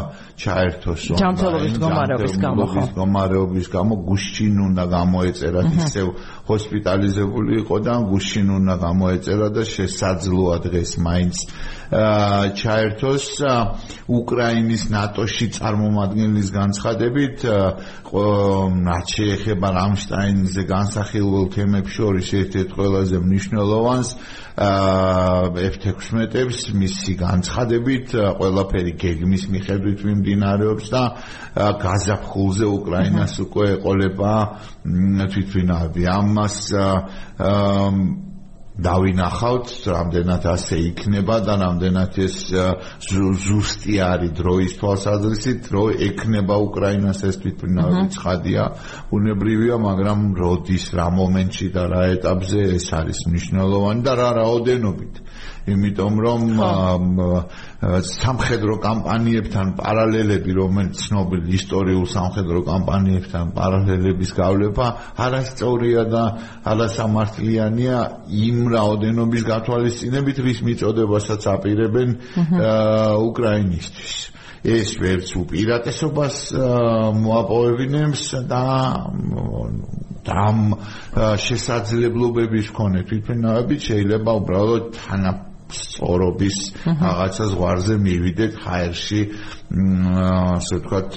ჩაერთოს 0.44 1.00
ჯანმრთელობის 1.20 1.72
მდგომარეობის 1.78 3.68
გამო 3.74 3.94
გამო 3.94 3.94
გუშინ 4.08 4.56
უნდა 4.68 4.84
გამოეწერათ 4.94 5.68
ისევ 5.78 6.06
ჰოსპიტალიზებული 6.44 7.52
იყო 7.64 7.76
და 7.86 7.94
გუშინ 8.10 8.48
უნდა 8.58 8.74
გამოეწერა 8.84 9.48
და 9.56 9.62
შესაძლოა 9.64 10.56
დღეს 10.66 10.90
მაინც 11.06 11.36
ჩაერთოს 12.60 13.26
უკრაინის 14.18 14.82
ნატოში 14.92 15.46
წარმომადგენლის 15.56 16.48
განცხადებით 16.58 17.46
რაც 18.88 19.06
შეეხება 19.16 19.68
რამშტაინზე 19.78 20.62
განსახილველ 20.74 21.46
თემებს 21.56 21.90
შორის 21.96 22.28
ერთ-ერთ 22.40 22.70
ყველაზე 22.76 23.16
მნიშვნელოვანს 23.24 24.08
F16-ებს 24.54 26.58
მისი 26.78 27.14
განცხადებით 27.18 28.14
ყველაფერი 28.38 28.92
გეგმის 29.02 29.49
მიხედვით 29.50 30.04
მიმდინარეობს 30.06 30.87
და 30.94 31.02
გაზაფხულზე 31.82 32.68
უკრაინას 32.70 33.34
უკვე 33.42 33.66
ეყოლება 33.78 34.34
თვითვინავი 35.34 36.06
ამას 36.14 36.58
დავინახავთ, 38.75 39.71
რამდენად 39.87 40.47
ასე 40.50 40.76
იქნება 40.90 41.37
და 41.47 41.54
რამდენად 41.62 42.16
ეს 42.25 42.38
ზუსტი 43.45 43.99
არის 44.02 44.33
დროის 44.35 44.75
თვალსაზრისით, 44.81 45.69
რო 45.71 45.85
ექნება 46.09 46.59
უკრაინას 46.59 47.23
ეს 47.31 47.38
თვითმფრინავი 47.45 48.02
ცხადია, 48.19 48.64
უნებრივია, 49.14 49.78
მაგრამ 49.78 50.26
როდის, 50.35 50.90
რა 50.90 51.07
მომენტში 51.14 51.69
და 51.71 51.85
რა 51.95 52.02
ეტაპზე 52.19 52.61
ეს 52.75 52.88
არის 52.99 53.19
მნიშვნელოვანი 53.31 54.02
და 54.02 54.12
რა 54.19 54.31
რაოდენობით. 54.43 55.23
იმიტომ 55.64 56.18
რომ 56.21 56.42
სამხედრო 58.04 58.75
კამპანიებთან 58.85 59.71
პარალელები, 59.78 60.52
რომელიც 60.61 61.00
ცნობილ 61.09 61.49
ისტორიულ 61.59 62.04
სამხედრო 62.14 62.61
კამპანიებთან 62.68 63.54
პარალელების 63.56 64.30
გავლება 64.37 64.87
არასწორია 65.25 66.02
და 66.12 66.25
არასამართლიანია 66.75 67.97
იმ 68.44 68.59
რაოდენობის 68.76 69.42
გათვალისწინებით, 69.49 70.37
რის 70.44 70.61
მიწოდებასაც 70.68 71.42
აპირებენ 71.56 72.09
უკრაინისტვის. 73.25 74.14
ეს 74.64 74.97
ვერც 74.97 75.28
უპირატესობას 75.37 76.37
მოაპოვებინებს 77.21 78.23
და 78.49 78.62
ამ 80.25 80.61
შესაძლებლობების 81.37 82.71
მქონე 82.73 83.00
თვითმფრინავებით 83.04 83.80
შეიძლება 83.92 84.30
უბრალოდ 84.40 84.85
თანა 84.97 85.33
სწორობის 85.78 86.57
რაღაცა 86.87 87.45
ზღვარზე 87.52 87.95
მივიდეთ 88.07 88.52
ჰაერში 88.64 89.21
ასე 90.54 90.75
ვთქვათ 90.81 91.11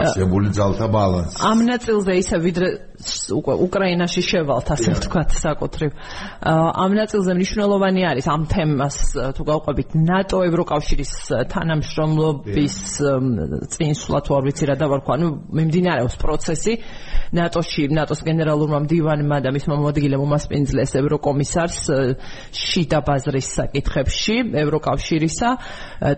არსებული 0.00 0.48
ძალთა 0.56 0.86
ბალანსი. 0.94 1.38
ამ 1.44 1.58
ნაწილზე 1.68 2.12
ისე 2.22 2.36
ვიდრე 2.40 2.68
უკვე 3.30 3.54
უკრაინაში 3.66 4.22
შევალთ 4.26 4.68
ასე 4.74 4.90
ვთქვათ 4.98 5.30
საკუთრივ. 5.38 5.90
ამ 6.44 6.90
ნაწილზე 6.98 7.32
მნიშვნელოვანი 7.38 8.02
არის 8.10 8.26
ამ 8.34 8.42
თემას 8.50 8.96
თუ 9.36 9.42
გავყვებით 9.50 9.88
ნატო 9.94 10.38
ევროკავშირის 10.48 11.12
თანამშრომლობის 11.54 12.76
წინსვლა 13.74 14.18
თუ 14.24 14.30
არ 14.34 14.42
ვიცი 14.48 14.64
რა 14.68 14.76
დავარქვა, 14.82 15.12
ანუ 15.14 15.28
მიმდინარეობს 15.54 16.16
პროცესი 16.20 16.72
ნატოში, 17.34 17.82
ნატოს 17.94 18.20
გენერალურმა 18.26 18.78
მდივანმა 18.84 19.36
და 19.44 19.50
მის 19.54 19.64
მომადგილემ 19.70 20.22
უმასპინძლეს 20.24 20.92
ევროკომისარს 21.00 21.80
შიდა 22.54 22.98
ბაზრის 23.06 23.48
საკითხებში 23.58 24.36
ევროკავშირისა 24.64 25.48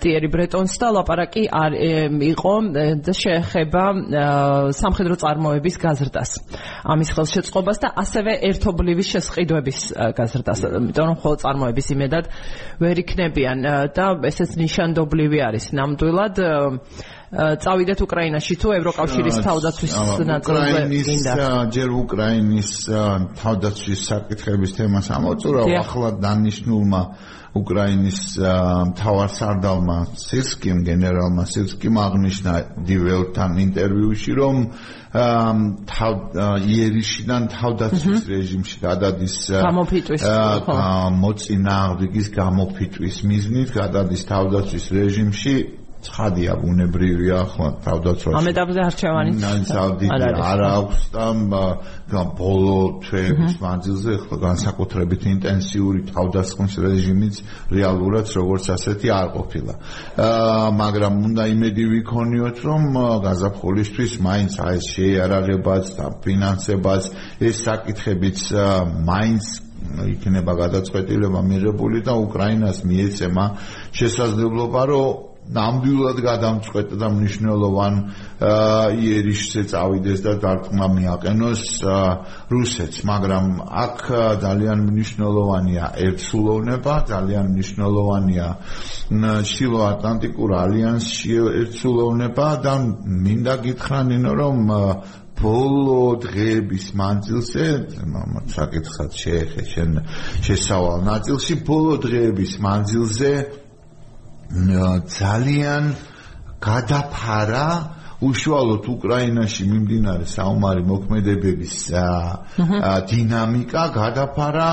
ტიერი 0.02 0.28
ბრეტონს 0.32 0.74
და 0.80 0.88
ლაპარაკი 0.96 1.44
იყო 2.32 2.54
და 3.06 3.12
შეეხება 3.16 3.66
ეხება 3.66 4.72
სამხედრო 4.76 5.16
წარმოების 5.20 5.76
გაზრდას. 5.80 6.30
ამის 6.84 7.10
ხელშეწყობას 7.16 7.78
და 7.82 7.88
ასევე 8.02 8.32
ერთობლივი 8.50 9.04
შესყიდვების 9.12 9.78
გაზრდას. 10.16 10.60
იმიტომ 10.80 11.06
რომ 11.10 11.16
ხოლმე 11.22 11.38
წარმოების 11.42 11.86
იმედად 11.96 12.24
ვერ 12.82 12.96
იქნებიან. 13.04 13.58
და 13.96 14.06
ესეც 14.30 14.50
ნიშანდობლივი 14.60 15.38
არის. 15.48 15.64
ნამდვილად 15.72 16.34
წავიდეთ 17.36 18.00
უკრაინაში 18.06 18.54
თუ 18.62 18.68
ევროკავშირის 18.78 19.36
თავდაცვის 19.42 19.92
ნაწილზე 20.30 20.82
გინდა. 21.06 21.32
ჯერ 21.74 21.90
უკრაინის 22.06 22.70
თავდაცვის 23.42 24.00
საკითხების 24.10 24.70
თემას 24.78 25.06
ამოწურა 25.10 25.62
ახლა 25.82 26.10
დანიშნულმა 26.22 27.02
უკრაინის 27.56 28.20
მთავარ 28.90 29.30
სარდალმა 29.36 29.96
სირსკიმ 30.22 30.82
გენერალმა 30.88 31.44
სირსკიმ 31.52 32.00
აღნიშნა 32.04 32.54
დიველთან 32.90 33.58
ინტერვიუში 33.64 34.32
რომ 34.40 34.56
თავ 35.92 36.14
იერიშიდან 36.74 37.48
თავდაცვის 37.56 38.28
რეჟიმში 38.32 38.76
გადადის 38.84 39.36
გამოფიტვის 39.66 40.26
მოწინააღმდეგის 41.24 42.28
გამოფიტვის 42.36 43.16
მიზნით 43.30 43.74
გადადის 43.80 44.22
თავდაცვის 44.32 44.86
რეჟიმში 44.98 45.54
ცხადია 46.06 46.52
ბუნებრივია 46.62 47.36
ახლა 47.46 47.68
თავდაცვაში. 47.86 48.36
ამ 48.38 48.46
ეტაპზე 48.52 48.80
არჩევანი 48.88 49.30
არ 50.50 50.60
აქვს 50.76 51.00
და 52.12 52.22
ბოლო 52.38 52.78
თვეების 53.02 53.54
მანძილზე 53.64 54.10
ახლა 54.18 54.36
განსაკუთრებით 54.46 55.22
ინტენსიური 55.34 56.00
თავდასხმის 56.14 56.74
რეჟიმიც 56.86 57.34
რეალურად 57.76 58.26
როგორც 58.38 58.64
ასეთი 58.76 59.08
არ 59.20 59.28
ყოფილა. 59.36 59.74
მაგრამ 60.82 61.14
უნდა 61.26 61.42
იმედი 61.54 61.84
ვიქონიოთ 61.94 62.58
რომ 62.66 62.82
გაზაფხულისთვის 63.26 64.12
მაინც 64.26 64.52
აი 64.66 64.78
შეიარაღებაც 64.92 65.84
და 65.98 66.06
ფინანსებაც 66.22 67.02
ეს 67.42 67.56
საკითხებიც 67.66 68.38
მაინც 69.10 69.44
იქნება 69.86 70.52
გადაწყვეტილება 70.62 71.40
მიღებული 71.46 72.02
და 72.06 72.14
უკრაინას 72.26 72.82
მიეცემა 72.90 73.44
შესაძლებლობა 73.92 74.82
რომ 74.90 75.35
ნამდვილად 75.54 76.18
გადამწყვეტ 76.26 76.94
და 76.98 77.08
მნიშვნელოვან 77.14 77.94
იერიშზე 79.06 79.62
წავიდეს 79.70 80.20
და 80.26 80.32
დარტყმა 80.42 80.86
მიაყენოს 80.96 81.62
რუსეთს, 82.50 82.98
მაგრამ 83.10 83.46
აქ 83.84 84.00
ძალიან 84.42 84.78
მნიშვნელოვანია 84.90 85.84
ერთსულოვნება, 86.06 86.94
ძალიან 87.12 87.46
მნიშვნელოვანია 87.54 88.48
შილო 89.52 89.80
ატლანტიკურ 89.92 90.50
ალიანსში 90.66 91.36
ერთსულოვნება 91.62 92.48
და 92.66 92.74
მინდა 93.06 93.54
გითხრანინო 93.66 94.32
რომ 94.42 94.58
ბოლო 95.36 96.16
დღეების 96.24 96.86
მანძილზე 96.96 97.66
საკითხად 98.56 99.10
შეეხე 99.20 99.64
შენ 99.72 99.90
შესავალ 100.48 101.04
ნაწილში 101.04 101.54
ბოლო 101.68 101.98
დღეების 102.06 102.52
მანძილზე 102.64 103.32
ძალიან 104.50 105.84
გადაფარა 106.62 107.66
უშუალოდ 108.22 108.84
უკრაინაში 108.88 109.64
მიმდინარე 109.70 110.26
საომარი 110.30 110.82
მოქმედებების 110.88 111.74
დინამიკა 113.10 113.82
გადაფარა 113.96 114.70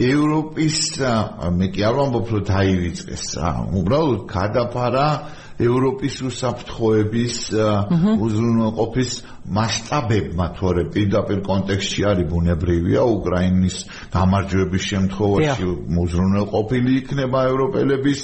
ევროპის 0.00 0.78
მე 1.56 1.66
კი 1.72 1.80
არ 1.88 1.94
ვამბობ 2.00 2.26
რომ 2.34 2.44
დაივიწყეს 2.50 3.24
უბრალოდ 3.80 4.20
გადაფარა 4.28 5.08
ევროპის 5.60 6.14
უსაფრთხოების 6.28 7.36
უზრუნველყოფის 8.26 9.10
მასშტაბებმა 9.48 10.46
თორე 10.58 10.82
პირდაპირ 10.94 11.40
კონტექსტში 11.46 12.02
არის 12.10 12.26
ბუნებრივია 12.30 13.02
უკრაინის 13.16 13.76
გამარჯვების 14.14 14.84
შემთხვევაში 14.90 15.68
უზრუნველყოფილი 16.04 16.92
იქნება 17.00 17.40
ევროპელების 17.50 18.20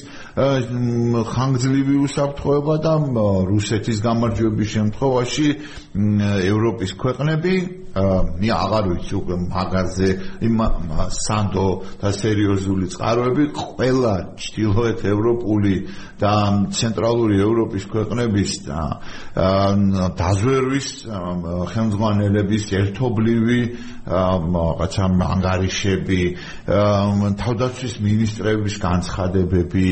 ხანგრძლივი 1.32 1.96
უსაფრთხოება 2.06 2.74
და 2.86 2.94
რუსეთის 3.50 3.98
გამარჯვების 4.06 4.68
შემთხვევაში 4.76 5.48
ევროპის 6.52 6.90
ქვეყნები 7.00 7.54
მე 7.96 8.48
აღარ 8.52 8.84
ვიცი 8.92 9.14
უკვე 9.16 9.36
მაგაზე 9.48 10.08
იმ 10.44 10.58
სანდო 11.16 11.68
და 12.02 12.10
სერიოზული 12.12 12.86
წყაროები 12.92 13.44
ყველა 13.56 14.14
ჩtildeოეთ 14.36 15.00
ევროპული 15.12 15.74
და 16.20 16.34
ცენტრალური 16.76 17.40
ევროპის 17.40 17.84
ქვეყნების 17.88 18.50
და 18.68 18.80
დაზვერვის 20.20 20.88
ხელმძღვანელების 21.72 22.64
ერთობლივი 22.80 23.60
რაღაცა 24.06 25.06
ანგარიშები 25.26 26.22
თავდაცვის 27.42 27.94
ministrების 28.06 28.76
განცხადებები 28.86 29.86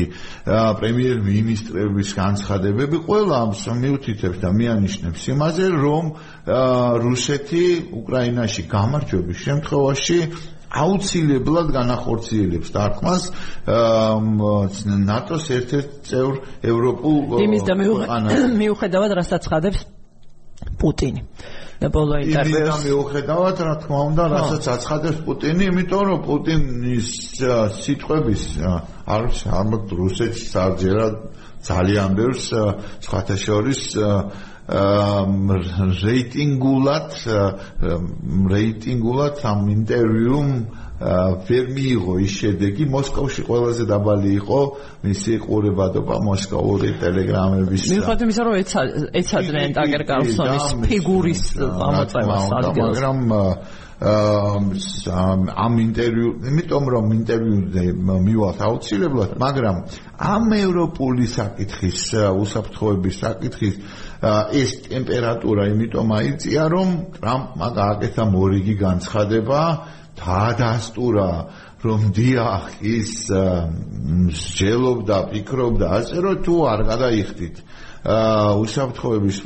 პრემიერ-მინისტრების 0.79 2.09
განცხადებები 2.21 2.97
ყველა 3.07 3.39
მიუთითებს 3.83 4.39
და 4.43 4.49
მიანიშნებს 4.59 5.21
იმაზე 5.35 5.65
რომ 5.85 6.05
რუსეთი 7.05 7.65
უკრაინაში 8.01 8.61
გამარჯვების 8.71 9.37
შემთხვევაში 9.45 10.19
აუცილებლად 10.75 11.67
განახორციელებს 11.75 12.71
დარტყმას 12.75 13.27
ნატოს 15.09 15.45
ერთ-ერთ 15.57 15.91
წევრ 16.09 16.39
ევროპულ 16.71 17.43
იმის 17.47 17.67
და 17.69 17.77
მიუხედავად 17.79 19.15
რასაც 19.21 19.47
ხადებს 19.51 19.85
პუტინი 20.79 21.21
ბოლო 21.85 22.15
ინტერვიუს. 22.23 22.55
იმით 22.55 22.83
მიუხედავად, 22.87 23.57
რა 23.67 23.73
თქმა 23.83 23.99
უნდა, 24.09 24.23
რასაც 24.31 24.63
აცხადებს 24.73 25.19
პუტინი, 25.27 25.63
იმიტომ 25.69 26.03
რომ 26.09 26.19
პუტინის 26.25 27.09
სიტყვების 27.83 28.43
არ 29.15 29.23
არ 29.35 29.85
რუსეთს 29.99 30.41
საერთოდ 30.55 31.15
ძალიან 31.65 32.09
ბევრს 32.15 32.45
სხვათა 33.05 33.35
შორის 33.43 33.81
რეიტინგულად 34.65 37.11
რეიტინგულად 38.55 39.35
ამ 39.45 39.61
ინტერვიუმ 39.75 40.49
ვერ 40.95 41.65
მიიღო 41.75 42.13
ის 42.23 42.33
შედეგი 42.39 42.85
მოსკოვში 42.87 43.41
ყველაზე 43.47 43.83
დაბალი 43.89 44.29
იყო 44.39 44.59
მისი 45.03 45.33
ყურებადობა 45.43 46.15
მოსკოვური 46.23 46.91
ტელეგრამების 47.03 47.87
მიუხედავად 47.91 48.21
იმისა 48.25 48.45
რომ 48.47 48.55
ეცადნენ 49.19 49.75
ტაგერ 49.75 50.03
კარლსონის 50.07 50.67
ფიგურის 50.87 51.43
ამოწევას 51.59 52.47
ადგილს. 52.59 52.95
მაგრამ 52.95 53.19
ამ 53.95 55.73
ინტერვიუ, 55.79 56.29
იმიტომ 56.51 56.83
რომ 56.95 57.05
ინტერვიუზე 57.15 57.83
მივალთ 58.27 58.59
აუცილებლად, 58.67 59.31
მაგრამ 59.39 59.75
ამ 60.19 60.45
ევროპული 60.59 61.25
საკითხის 61.31 62.01
უსაფრთხოების 62.43 63.15
საკითხის 63.23 63.75
ეს 64.51 64.69
ტემპერატურა 64.91 65.63
იმიტომ 65.71 66.07
აიწია, 66.11 66.63
რომ 66.75 66.87
ტრამპმა 67.15 67.67
გააკეთა 67.79 68.23
მორიგი 68.35 68.75
განცხადება 68.83 69.59
დაადასტურა 70.19 71.29
რომ 71.85 72.01
დიახ 72.17 72.65
ის 72.81 73.13
მსჯელობდა, 73.29 75.17
ფიქრობდა. 75.31 75.85
ასე 75.99 76.17
რომ 76.25 76.35
თუ 76.45 76.55
არ 76.71 76.81
გადაიხდით 76.89 77.55
აა 77.61 77.85
უსაფრთხოების 78.05 79.37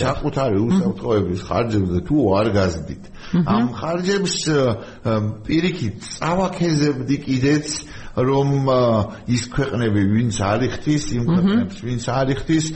საკუთარი 0.00 0.60
უსაფრთხოების 0.64 1.40
ხარჯებზე 1.44 2.00
თუ 2.08 2.16
არ 2.40 2.48
გაზდით 2.56 3.02
ამ 3.36 3.66
ხარჯებს 3.76 4.36
პირიქით 5.44 5.96
წავაქეზებდი 6.16 7.16
კიდეც 7.26 7.68
რომ 8.16 8.48
ის 9.28 9.42
ქვეყნები 9.52 10.02
ვინც 10.08 10.36
არიხთის 10.40 11.04
იმ 11.20 11.24
ქვეყნებს 11.28 11.76
ვინც 11.84 12.04
არიხთის 12.16 12.66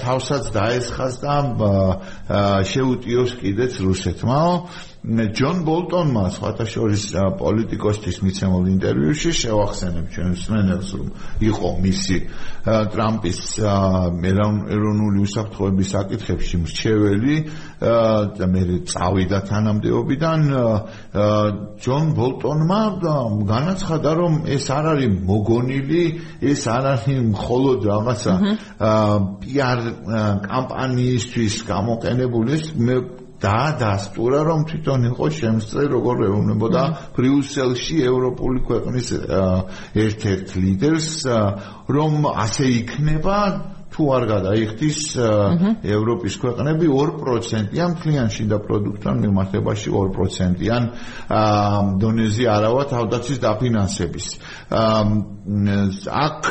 თავსაც 0.00 0.44
დაესხას 0.56 1.14
და 1.20 1.36
შეუტიოს 2.72 3.32
კიდეც 3.44 3.72
რუსეთმაო 3.84 4.52
ჯონ 5.06 5.60
ბოლტონმა 5.62 6.24
სხვათა 6.34 6.64
შორის 6.68 7.02
პოლიტიკოსთვის 7.38 8.16
მიცემულ 8.18 8.64
ინტერვიუში 8.74 9.30
შევახსენებ 9.40 10.06
ჩვენ 10.10 10.28
მსმენელს 10.34 10.90
რომ 10.98 11.08
იყო 11.48 11.68
მისი 11.84 12.16
ტრამპის 12.92 13.38
ეროვნული 13.62 15.18
უსაფრთხოების 15.22 15.92
საკითხებში 15.94 16.56
მრჩეველი 16.64 17.36
და 17.78 18.46
მე 18.52 18.62
წავიდა 18.90 19.38
თანამდებობიდან 19.48 20.40
ჯონ 21.86 22.04
ბოლტონმა 22.18 22.80
განაცხადა 23.54 24.10
რომ 24.18 24.34
ეს 24.50 24.66
არ 24.66 24.84
არის 24.98 25.14
მოგონილი 25.30 26.02
ეს 26.42 26.62
არ 26.74 26.84
არის 26.98 27.22
მხოლოდ 27.38 27.78
რაღაცა 27.86 28.34
პიარ 29.46 29.78
კამპანიისთვის 30.50 31.54
გამოყენებული 31.70 32.54
მე 32.82 32.96
და 33.42 33.58
დასტურა 33.78 34.40
რომ 34.48 34.60
თვითონ 34.70 35.06
იყო 35.12 35.26
შემწე 35.38 35.82
როგორ 35.94 36.22
ეუბნებოდა 36.28 36.82
ბრიუსელში 37.14 37.96
ევროპული 38.10 38.62
ქვეყნის 38.66 39.08
ერთ-ერთ 40.04 40.54
ლიდერს 40.62 41.10
რომ 41.98 42.14
ასე 42.34 42.66
იქნება 42.82 43.36
თუ 43.92 44.02
არ 44.14 44.24
გადაიხდის 44.30 44.98
ევროპის 45.82 46.34
ქვეყნები 46.42 46.86
2%-იან 46.92 47.94
მთლიან 47.94 48.28
შიდა 48.34 48.58
პროდუქტთან 48.66 49.16
მიმართებაში 49.24 49.88
2%-იან 49.94 50.84
დონეზე 52.02 52.44
არავა 52.52 52.82
თავდაცვის 52.92 53.38
დაფინანსების. 53.44 54.26
აქ 56.24 56.42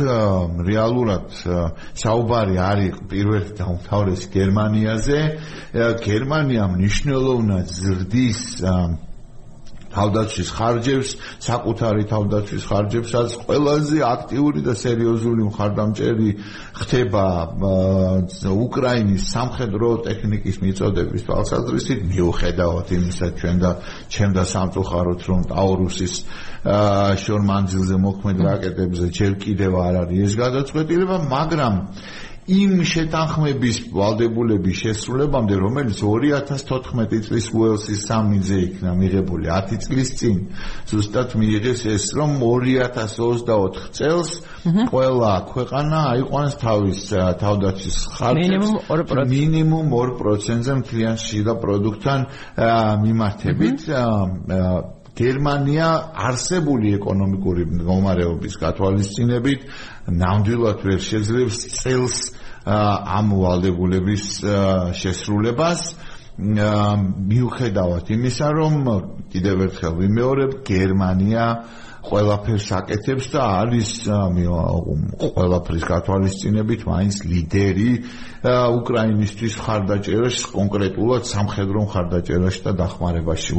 რეალურად 0.68 1.28
საუბარი 2.04 2.56
არის 2.58 2.96
პირველ 3.12 3.46
და 3.58 3.66
უმთავრეს 3.74 4.22
გერმანიაზე. 4.34 5.20
გერმანია 6.04 6.64
მნიშვნელოვნად 6.74 7.68
ზრდის 7.80 8.42
თავდაცვის 9.98 10.50
ხარჯებს, 10.58 11.10
საკუთარი 11.48 12.04
თავდაცვის 12.14 12.64
ხარჯებსაც 12.70 13.30
ყველაზე 13.44 13.98
აქტიური 14.08 14.62
და 14.68 14.74
სერიოზული 14.78 15.42
მხარდამჭერი 15.50 16.30
ხდება 16.78 17.26
უკრაინის 18.68 19.24
სამხედრო 19.34 19.90
ტექნიკის 20.08 20.56
მიწოდების 20.64 21.22
თვალსაზრისით, 21.28 22.00
მიუხედავად 22.14 22.88
იმისა, 22.98 23.28
ჩვენ 23.42 23.56
და 23.64 23.72
ჩვენ 24.14 24.32
და 24.38 24.44
სამწუხაროდ 24.54 25.20
რომ 25.28 25.42
ტაურუსის 25.52 26.14
შორმანძილზე 27.24 27.96
მოქმედ 28.08 28.38
რაკეტებზე 28.48 29.08
ჯერ 29.18 29.34
კიდევ 29.44 29.72
არ 29.88 29.96
არის 30.04 30.20
ეს 30.28 30.34
გადაწყვეტილება, 30.44 31.16
მაგრამ 31.32 31.74
იმ 32.48 32.80
შეთანხმების 32.88 33.78
ვალდებულების 33.92 34.78
შესრულებამდე, 34.80 35.56
რომელიც 35.60 35.98
2014 36.00 37.20
წლის 37.28 37.48
უელსის 37.52 38.06
სამიძე 38.08 38.60
იქნა 38.68 38.92
მიღებული 38.96 39.52
10 39.52 39.84
წლის 39.84 40.10
წინ, 40.16 40.38
ზუსტად 40.88 41.36
მიიღეს 41.36 41.82
ეს, 41.92 42.06
რომ 42.16 42.40
2024 42.40 43.92
წელს 44.00 44.32
ყველა 44.64 45.34
ქვეყანა 45.52 46.00
აიყვანს 46.16 46.54
თავის 46.64 47.00
თავდაცვის 47.44 47.98
ხარჯებს. 48.16 48.70
მინიმუმ 49.36 49.88
2%-ზე 49.92 50.74
მთლიან 50.80 51.16
შიდა 51.20 51.54
პროდუქტთან 51.60 52.20
მიმართებით 53.04 53.80
გერმანია 55.18 55.88
არსებული 56.30 56.94
ეკონომიკური 56.98 57.66
მდგომარეობის 57.74 58.58
გათვალისწინებით 58.62 59.66
ნამდვილად 60.22 60.84
ვერ 60.88 61.02
შეძლებს 61.08 61.64
წელს 61.82 62.20
ამ 62.68 63.34
ვალდებულების 63.42 64.28
შესრულებას. 65.02 65.82
მიუხედავად 66.38 68.10
იმისა 68.14 68.48
რომ 68.54 68.74
კიდევ 69.34 69.62
ერთხელ 69.66 69.94
ვიმეორებ 70.02 70.52
გერმანია 70.70 71.46
ყველაფერს 72.08 72.68
აკეთებს 72.78 73.28
და 73.34 73.42
არის 73.62 73.90
ყველაფრის 75.22 75.84
გათვალისწინებით 75.92 76.82
მაინც 76.88 77.16
ლიდერი 77.28 77.92
უკრაინისტვის 78.48 79.56
ხარდაჭერაში 79.66 80.44
კონკრეტულად 80.54 81.24
სამხედრო 81.28 81.82
ხარდაჭერაში 81.94 82.62
და 82.68 82.72
დახმარებაში 82.82 83.52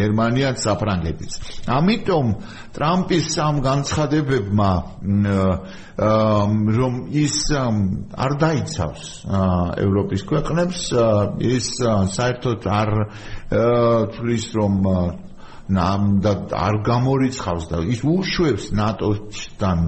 გერმანიაც 0.00 0.56
საფრანგეთიც. 0.64 1.32
ამიტომ 1.66 2.26
ტრამპის 2.76 3.24
სამ 3.36 3.60
განცხადებებმა 3.64 4.72
რომ 6.80 6.94
ის 7.12 7.36
არ 8.24 8.32
დაიცავს 8.44 9.04
ევროპის 9.84 10.22
ქვეყნებს 10.30 10.78
ის 11.44 11.66
საერთოდ 12.16 12.60
არ 12.80 12.90
თulis 14.14 14.46
რომ 14.56 14.74
და 15.70 16.32
არ 16.56 16.78
გამორიცხავს 16.86 17.64
და 17.70 17.82
ის 17.94 18.00
უშვებს 18.04 18.70
ნატოსთან 18.74 19.78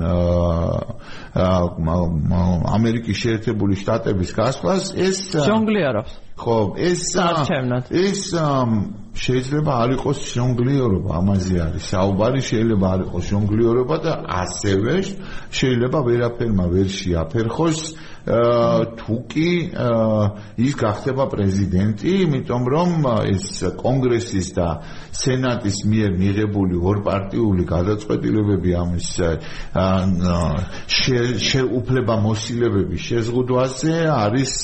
ამერიკის 2.76 3.22
შეერთებული 3.22 3.78
შტატების 3.82 4.30
გასვლას 4.38 4.92
ეს 5.06 5.20
ჟონგლიარობს 5.36 6.12
ხო 6.42 6.58
ეს 6.90 7.02
ეს 7.90 8.22
შეიძლება 9.12 9.72
არ 9.84 9.90
იყოს 9.98 10.20
ჟონგლიორობა 10.32 11.10
ამაზე 11.20 11.56
არის 11.66 11.84
საუბარი 11.92 12.40
შეიძლება 12.48 12.86
არ 12.94 13.00
იყოს 13.06 13.24
ჟონგლიორობა 13.32 13.96
და 14.06 14.12
ასევე 14.40 14.94
შეიძლება 15.52 15.98
ვერაფერმა 16.08 16.66
ვერ 16.72 16.88
შეაფერხოს 16.96 17.80
თუ 18.22 19.14
კი 19.26 19.48
ის 20.62 20.74
გახდება 20.78 21.24
პრეზიდენტი, 21.32 22.12
იმიტომ 22.22 22.62
რომ 22.70 22.90
ეს 23.26 23.46
კონგრესის 23.82 24.48
და 24.54 24.68
სენატის 25.10 25.78
მიერ 25.90 26.14
მიღებული 26.22 26.78
ორპარტიული 26.78 27.66
გადაწყვეტილებები 27.66 28.70
ამის 28.78 29.08
შეუფლება 31.50 32.14
მოსილებების 32.28 33.02
შეზღუდვაზე 33.10 33.96
არის 34.14 34.54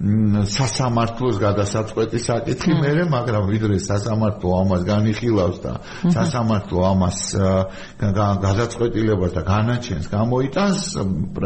სასამართლოს 0.00 1.36
გადასაწყვეტი 1.36 2.18
საკითხი 2.24 2.72
მერე, 2.80 3.02
მაგრამ 3.12 3.44
ვიდრე 3.52 3.76
სასამართლო 3.84 4.52
ამას 4.56 4.84
განიხილავს 4.88 5.58
და 5.60 5.72
სასამართლო 6.08 6.78
ამას 6.88 7.18
გადაწყვეტილებას 8.00 9.34
და 9.36 9.42
განაჩენს 9.44 10.06
გამოიტანს 10.08 10.80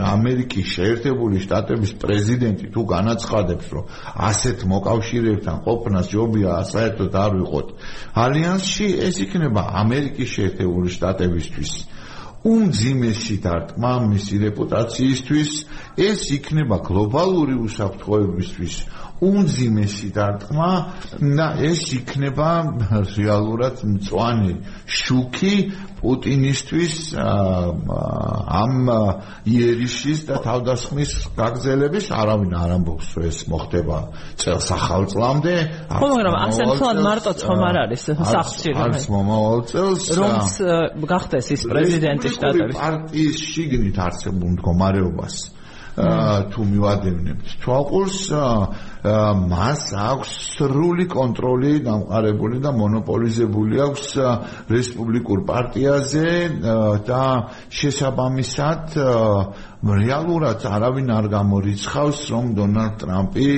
ამერიკის 0.07 0.67
შეერთებული 0.71 1.43
შტატების 1.43 1.93
პრეზიდენტი 1.99 2.71
თუ 2.71 2.83
განაცხადებს, 2.95 3.67
რომ 3.75 3.85
ასეთ 4.31 4.59
მოკავშირეებთან 4.71 5.57
ყოფნა 5.67 6.01
ჯობია 6.15 6.53
საერთოდ 6.71 7.11
არ 7.11 7.33
ვიყოთ. 7.43 7.67
ალიანსში, 8.15 8.87
ეს 9.03 9.19
იქნება 9.19 9.63
ამერიკის 9.83 10.29
შეერთებული 10.31 10.89
შტატებისთვის 10.95 11.73
უმძიმესი 12.45 13.37
დარტყმა 13.41 13.93
მისი 14.13 14.35
რეპუტაციისთვის. 14.45 15.51
ეს 15.97 16.21
იქნება 16.37 16.77
გლობალური 16.85 17.57
უსაფრთხოებისთვის 17.65 18.75
უმძიმესი 19.23 20.09
დარტყმა 20.15 20.71
და 21.23 21.47
ეს 21.63 21.83
იქნება 21.95 22.51
რეალურად 23.15 23.85
მწვანე 23.87 24.55
შუქი 24.91 25.55
პუტინისტვის 26.03 26.97
ამ 27.15 28.75
იერიშის 29.49 30.21
და 30.29 30.41
თავდასხმის 30.45 31.13
გაგზელების 31.39 32.11
არავინ 32.13 32.53
არ 32.59 32.75
ამბობს 32.77 33.09
რომ 33.15 33.29
ეს 33.31 33.39
მოხდება 33.49 33.99
წელს 34.43 34.69
ახალ 34.77 35.09
წლამდე 35.15 35.55
ხო 35.95 36.07
მაგრამ 36.13 36.37
ასე 36.45 36.63
მხოლოდ 36.75 36.99
მარტო 37.09 37.33
ხომ 37.41 37.63
არ 37.71 37.77
არის 37.87 38.05
სახში 38.35 38.71
არის 38.85 39.07
მომავალ 39.15 39.61
წელს 39.73 40.05
რომ 40.19 40.33
გახდეს 41.15 41.47
ის 41.55 41.63
პრეზიდენტი 41.71 42.29
შტატების. 42.35 42.77
პარტიის 42.83 43.37
შიგნით 43.55 43.97
არსებულ 44.05 44.49
მდგომარეობას 44.59 45.35
თუ 45.95 46.61
მივადევნებთ 46.67 47.49
თვალყურს 47.63 48.19
მას 49.05 49.83
აქვს 50.01 50.31
სრული 50.57 51.05
კონტროლი 51.13 51.73
დამყარებული 51.85 52.61
და 52.65 52.73
მონოპოლიზებული 52.73 53.83
აქვს 53.85 54.07
რესპუბლიკურ 54.73 55.45
პარტიაზე 55.45 56.29
და 57.05 57.25
შესაბამისად 57.69 58.97
რეალურად 59.85 60.65
არავინ 60.65 61.09
არ 61.21 61.27
გამორიცხავს 61.37 62.21
რომ 62.33 62.45
დონალდ 62.57 62.95
ტრამპი 63.05 63.51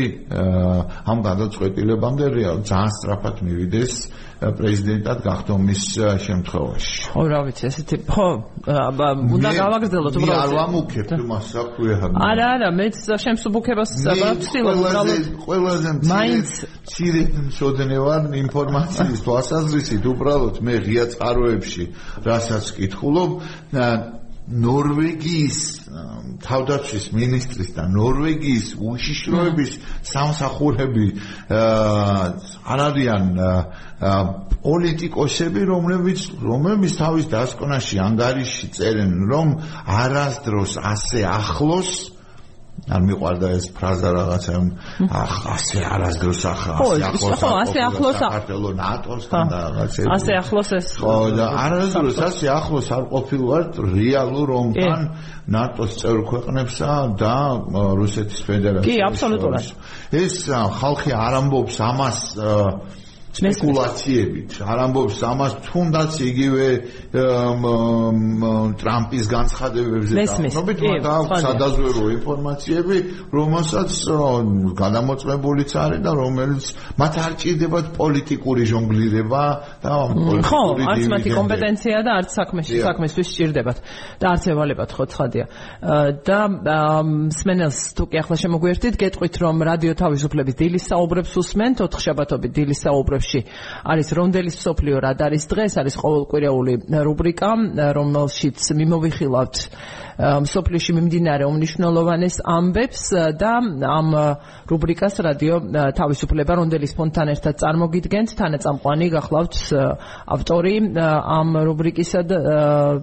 ამ 1.14 1.18
გადაწყვეტილებამდე 1.30 2.26
რეალ 2.34 2.66
ძალიან 2.66 2.94
სწრაფად 2.98 3.36
მივიდეს 3.46 3.94
პრეზიდენტად 4.36 5.20
გახდომის 5.24 5.82
შემთხვევაში. 6.20 6.96
ხო, 7.08 7.22
რა 7.24 7.38
ვიცი, 7.46 7.62
ესეთი 7.72 7.96
ხო, 8.04 8.28
უნდა 9.32 9.50
გავაგრძელოთ 9.56 10.14
უბრალოდ. 10.20 10.42
არ 10.44 10.50
ვამუქებ 10.60 11.08
მას 11.24 11.44
საქმე 11.56 11.92
ახლა. 11.96 12.20
არა, 12.20 12.46
არა, 12.56 12.68
მეც 12.76 12.96
შემსუბუქებას 13.16 13.90
ვცდილობ 13.96 14.76
უბრალოდ. 14.76 15.24
ყველაზე 15.44 15.90
მაინც 16.08 16.50
ცირე 16.90 17.22
შოდნე 17.56 17.98
ვარ 18.06 18.28
ინფორმაციის 18.42 19.24
თვალსაზრისით, 19.26 20.04
უბრალოდ 20.12 20.60
მე 20.66 20.74
ღია 20.86 21.04
წყაროებში 21.12 21.84
რასაც 22.26 22.64
კითხულობ, 22.78 23.30
ნორვეგიის 24.46 25.58
თავდაცვის 26.46 27.06
ministris 27.18 27.72
და 27.74 27.86
ნორვეგიის 27.90 28.68
უშიშროების 28.78 29.72
სამსახურები 30.06 31.06
არ 31.50 32.82
არიან 32.86 33.26
პოლიტიკოსები, 34.62 35.62
რომლებიც 35.66 36.20
რომლებიც 36.46 36.98
თავის 37.00 37.26
დასკვნაში 37.34 37.98
ანგარიში 38.06 38.70
წერენ, 38.78 39.12
რომ 39.30 39.48
არასდროს 40.04 40.78
ასე 40.94 41.26
ახლოს 41.26 41.90
არ 42.86 43.02
მიყვარდა 43.02 43.48
ეს 43.56 43.66
ფრაზა 43.74 44.10
რაღაცა 44.14 44.54
ახ 45.10 45.34
ასე 45.56 45.80
არასდროს 45.90 46.42
ახლა 46.52 46.74
ასე 46.86 47.04
ახლოს 47.08 47.40
ხო 47.42 47.50
ასე 47.62 47.80
ახლოს 47.86 48.16
საქართველოს 48.22 48.74
ნატოსთან 48.80 49.44
და 49.50 49.58
რაღაცა 49.64 50.06
ასე 50.16 50.32
ახლოს 50.42 50.70
ეს 50.78 50.86
ხო 51.00 51.14
და 51.38 51.46
არასდროს 51.64 52.18
ასე 52.28 52.46
ახლოს 52.56 52.86
არ 52.96 53.04
ყოფილვართ 53.14 53.72
რეალურ 53.96 54.48
ომთან 54.60 55.00
ნატოს 55.56 55.92
წევრ 56.00 56.20
ქვეყნებსა 56.30 56.92
და 57.22 57.34
რუსეთის 58.00 58.40
ფედერაციას 58.46 58.86
კი 58.86 58.96
აბსოლუტურად. 59.08 59.66
ეს 60.22 60.34
ხალხი 60.78 61.10
არ 61.26 61.32
ამბობს 61.42 61.76
ამას 61.90 62.18
სპეკულაციებით. 63.36 64.50
არ 64.64 64.78
ამბობს 64.86 65.18
ამას 65.28 65.52
თუნდაც 65.66 66.12
იგივე 66.30 66.66
ტრამპის 68.80 69.24
განცხადებებზე 69.36 70.14
დაახლოებით 70.16 70.78
მათ 70.86 71.06
აქვს 71.16 71.44
სადაზვერო 71.46 72.04
ინფორმაციები 72.16 72.96
რომელსაც 73.36 73.90
გადამოწმებულიც 74.80 75.70
არის 75.84 76.00
და 76.06 76.12
რომელიც 76.16 76.64
მათ 77.00 77.12
არ 77.26 77.32
ჭირდებათ 77.42 77.86
პოლიტიკური 78.00 78.62
ჟონგლირება 78.72 79.44
და 79.84 79.92
ხო 80.48 80.62
არც 80.92 81.04
მათი 81.12 81.30
კომპეტენცია 81.36 81.98
და 82.06 82.10
არც 82.20 82.30
საქმეში 82.40 82.80
საქმესთვის 82.86 83.28
ჭირდებათ 83.36 83.78
და 84.20 84.26
არც 84.32 84.42
ევალებათ 84.52 84.90
ხო 84.96 85.04
ცხადია. 85.12 85.44
და 86.26 86.38
სმენელს 87.36 87.78
თუ 87.96 88.04
კი 88.10 88.16
ახლა 88.22 88.36
შემოგვიერთით 88.42 88.94
გეტყვით 88.96 89.34
რომ 89.42 89.56
რადიო 89.66 89.92
თავისუფლების 90.00 90.54
დილის 90.56 90.84
საუბრებს 90.90 91.32
უსმენთ 91.36 91.76
ოთხშაბათობით 91.86 92.52
დილის 92.56 92.80
საუბრებს 92.86 93.25
ბლოგში 93.26 93.40
არის 93.84 94.08
რონდელის 94.16 94.56
სოფლიო 94.62 94.96
რადარის 95.02 95.44
დღეს? 95.50 95.72
არის 95.82 95.94
ყოველკვირეული 95.98 96.74
რუბრიკა 97.06 97.50
რომელშიც 97.98 98.58
მიმოვიხილავთ 98.78 99.56
სოფლიოში 100.16 100.92
მიმდინარე 100.96 101.44
უმნიშვნელოვანეს 101.44 102.36
ამბებს 102.48 103.02
და 103.36 103.52
ამ 103.84 104.08
რუბრიკას 104.64 105.14
რადიო 105.20 105.56
თავისუფლება 105.92 106.52
რონდელის 106.56 106.92
ფონთან 106.96 107.28
ერთად 107.36 107.54
წარმოგიდგენთ. 107.60 108.28
თანაწამყვანი 108.40 109.06
გახლავთ 109.12 109.54
ავტორი 110.36 110.74
ამ 110.96 111.48
რუბრიკისა 111.68 112.20
და 112.32 112.38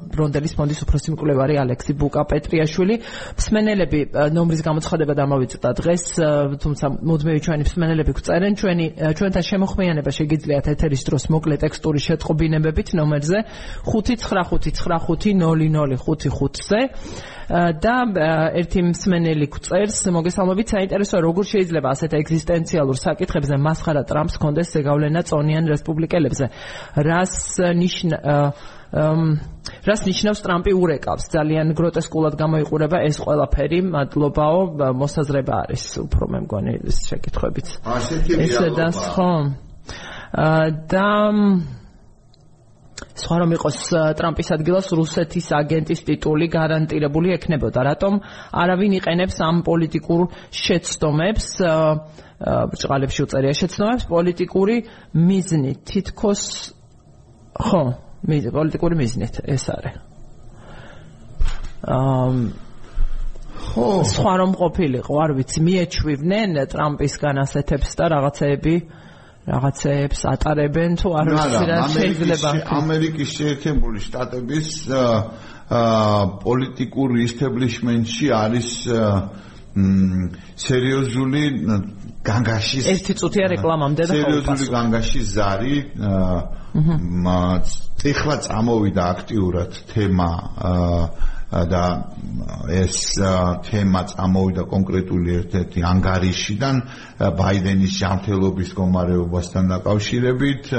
რონდელის 0.09 0.53
ფონდის 0.57 0.81
უფროსი 0.83 1.13
მკვლევარი 1.13 1.55
ალექსი 1.61 1.93
ბუკა 2.01 2.25
პეტრიაშვილი 2.33 2.95
მსმენელები 3.37 3.99
ნომრის 4.33 4.61
გამოცხადება 4.65 5.13
დამოვიწყდა 5.13 5.69
დღეს 5.79 6.03
თუმცა 6.65 6.85
მუდმივი 6.97 7.39
ჩვენი 7.45 7.63
მსმენელები 7.69 8.11
გვწერენ 8.17 8.53
ჩვენი 8.57 8.85
ჩვენთან 9.13 9.43
შემოხმიანება 9.53 10.09
შეგიძლიათ 10.17 10.65
ეთერის 10.73 11.03
დროს 11.09 11.23
მოკლე 11.33 11.55
ტექსტური 11.63 11.99
შეტყობინებებით 12.07 12.89
ნომერზე 12.99 13.39
599500555-ზე 13.89 16.81
და 17.83 17.95
ერთი 18.55 18.79
მსმენელი 18.87 19.47
გვწერს 19.51 19.99
მოგესალმებით 20.15 20.67
საინტერესოა 20.73 21.21
როგორ 21.27 21.45
შეიძლება 21.51 21.87
ასეთ 21.91 22.11
ეგზისტენციალურ 22.23 22.97
საკითხებზე 23.03 23.55
მასხარა 23.59 24.03
ტრამპს 24.07 24.39
კონდეს 24.39 24.71
ზეგავლენა 24.77 25.21
წონიან 25.27 25.67
რესპუბლიკელებზე. 25.73 26.45
რას 27.03 27.59
ნიშნა 27.59 28.17
რას 28.93 30.01
ნიშნავს 30.07 30.39
ტრამპი 30.45 30.71
ურეკავს? 30.77 31.25
ძალიან 31.33 31.73
გროტესკულად 31.73 32.37
გამოიყურება 32.39 33.01
ეს 33.09 33.17
ყველაფერი 33.19 33.79
მადლობაო 33.89 34.93
მოსაზრება 35.01 35.53
არის 35.67 35.85
უფრო 36.05 36.23
მე 36.31 36.39
მგონი 36.45 36.73
ეს 36.87 36.97
შეკითხვებით. 37.09 37.67
ესე 38.39 38.69
და 38.77 38.87
ხო 38.93 39.31
და 40.33 41.07
სხვა 43.13 43.35
რომ 43.43 43.51
იყოს 43.53 43.77
ტრამპის 44.17 44.49
ადგილას 44.55 44.87
რუსეთის 44.97 45.47
აგენტის 45.53 46.01
ტიტული 46.07 46.47
გარანტირებული 46.49 47.33
ექნებოდა. 47.37 47.79
რატომ 47.89 48.13
არავინ 48.63 48.91
იყენებს 48.99 49.37
ამ 49.45 49.61
პოლიტიკურ 49.67 50.21
შეცდომებს? 50.49 51.47
ბრჭყალებში 52.43 53.19
უწერია 53.23 53.53
შეცდომებს 53.59 54.07
პოლიტიკური 54.09 54.75
მიზნით. 55.13 55.77
თითქოს 55.93 56.41
ხო, 57.53 57.83
პოლიტიკური 58.25 58.95
მიზნით 58.97 59.35
ეს 59.45 59.63
არის. 59.69 59.95
აა 61.83 62.29
ხო, 63.63 63.87
სხვა 64.09 64.33
რომ 64.41 64.51
ყოფილიყო, 64.59 65.13
არ 65.23 65.31
ვიცი, 65.37 65.59
მიეჩვივნენ 65.67 66.51
ტრამპისგან 66.73 67.35
ასეთებს 67.45 67.89
და 67.99 68.05
რაღაცეები 68.11 68.75
აა 68.75 69.02
რაღაცეებს 69.43 70.19
ატარებენ 70.33 70.93
თუ 71.03 71.09
არ 71.19 71.27
ვიცი 71.35 71.65
რა 71.67 71.79
შეიძლება 71.93 72.49
ამერიკის 72.79 73.29
შეერთებული 73.37 73.99
შტატების 74.07 74.67
პოლიტიკურ 76.45 77.09
ისტაბლიშმენტში 77.27 78.27
არის 78.39 78.69
სერიოზული 80.63 81.43
განგაშის 82.23 82.87
ერთი 82.93 83.13
წუთია 83.19 83.45
რეკლამამდე 83.57 84.03
და 84.07 84.15
სერიოზული 84.15 84.65
განგაშის 84.77 85.27
ზარი 85.35 85.75
ეხლა 88.13 88.35
წამოვიდა 88.47 89.03
აქტიურად 89.15 89.71
თემა 89.91 90.29
და 91.53 91.83
ეს 92.73 92.95
თემა 93.67 94.01
წამოვიდა 94.13 94.63
კონკრეტული 94.73 95.35
ერთ-ერთი 95.39 95.83
ანგარიშიდან 95.89 96.79
ბაიდენის 97.19 97.93
ჯანმრთელობის 97.99 98.69
მდგომარეობასთან 98.73 99.69
დაკავშირებით 99.73 100.71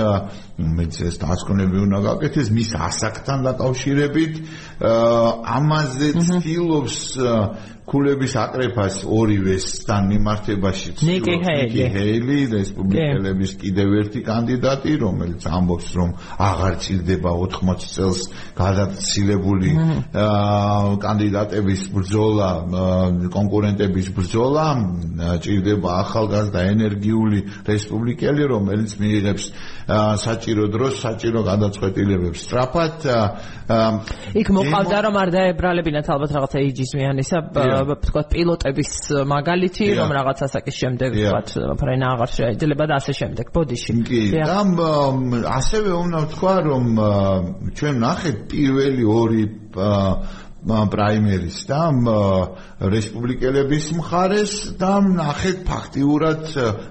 მეც 0.78 0.94
ეს 1.08 1.16
დასკვნები 1.22 1.78
უნდა 1.86 1.98
გაკეთდეს 2.08 2.48
მის 2.54 2.70
ასაკთან 2.88 3.46
დაკავშირებით 3.48 4.34
ამაზე 4.82 6.08
ცდილობს 6.18 6.98
კულების 7.84 8.32
აკრეფას 8.40 8.94
ორივესთან 9.12 10.06
მიმართებაში 10.08 10.92
ნიკი 11.04 11.34
ჰეილი. 11.44 12.38
რესპუბლიკელების 12.54 13.52
კიდევ 13.60 13.88
ერთი 14.00 14.20
კანდიდატი 14.24 14.92
რომელიც 15.04 15.42
ამბობს 15.44 15.88
რომ 16.00 16.10
აღარ 16.48 16.74
ჭირდება 16.84 17.30
80 17.44 17.84
წელს 17.94 18.20
გადაცილებული 18.56 19.70
კანდიდატების 21.04 21.82
ბრძოლა 21.92 22.50
კონკურენტების 23.36 24.06
ბრძოლა 24.16 24.66
ჭირდება 25.44 25.90
ახალგაზრდა 26.24 26.60
ენერგიული 26.72 27.38
რესპუბლიკელი 27.68 28.42
რომელიც 28.48 28.92
მიიღებს 29.00 29.44
საჭირო 30.24 30.64
დროს 30.72 30.94
საჭირო 31.04 31.40
გადაწყვეტილებებს. 31.44 32.38
სწრაფად 32.44 32.96
იქ 34.40 34.48
მოყავდა 34.56 34.98
რომ 35.04 35.14
არ 35.20 35.28
დაებრალებინათ 35.34 36.06
ალბათ 36.14 36.30
რაღაცა 36.36 36.58
იჯისმიანისა 36.68 37.38
თქვა 38.04 38.22
პილოტების 38.32 38.90
მაგალითი 39.28 39.84
რომ 40.00 40.10
რაღაც 40.18 40.38
ასაკის 40.48 40.76
შემდეგ 40.80 41.10
თქვა 41.12 41.76
ფრენა 41.80 42.06
აღარ 42.16 42.30
შეიძლება 42.38 42.84
და 42.88 42.94
ასე 43.00 43.12
შემდეგ 43.20 43.46
ბოდიში. 43.52 43.92
კი. 44.08 44.22
და 44.32 44.58
ასევე 45.60 45.90
უნდა 45.92 46.18
ვთქვა 46.24 46.54
რომ 46.64 46.84
ჩვენ 47.76 47.94
ნახეთ 48.04 48.36
პირველი 48.48 49.04
ორი 49.04 49.44
პრაიმერის 50.64 51.58
და 51.68 51.80
რესპუბლიკელების 52.94 53.88
მხარეს 53.98 54.52
და 54.80 54.92
ნახეთ 55.04 55.58
ფაქტიურად 55.68 56.44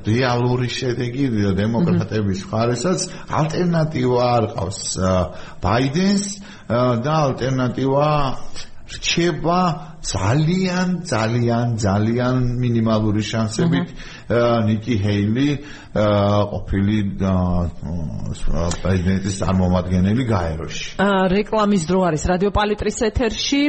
რეალური 0.05 0.69
შედეგი 0.69 1.25
დემოკრატების 1.57 2.43
მხარესაც 2.45 3.07
ალტერნატივა 3.41 4.27
არ 4.37 4.45
ყავს 4.53 4.81
ბაიდენს 5.65 6.27
და 7.07 7.13
ალტერნატივა 7.25 8.11
რჩება 8.93 9.61
ძალიან 10.03 10.89
ძალიან 11.07 11.67
ძალიან 11.79 12.35
მინიმალური 12.63 13.23
შანსებით 13.23 13.87
ნიკი 14.67 14.95
ჰეილი 15.03 15.49
ყოფილი 15.93 16.97
პრეზიდენტის 18.81 19.35
წარმომადგენელი 19.41 20.23
გაეროში. 20.25 20.85
რეკლამის 21.33 21.83
დრო 21.85 21.99
არის 22.09 22.23
რადიო 22.33 22.49
პალიტრის 22.49 22.97
ეთერში. 23.13 23.61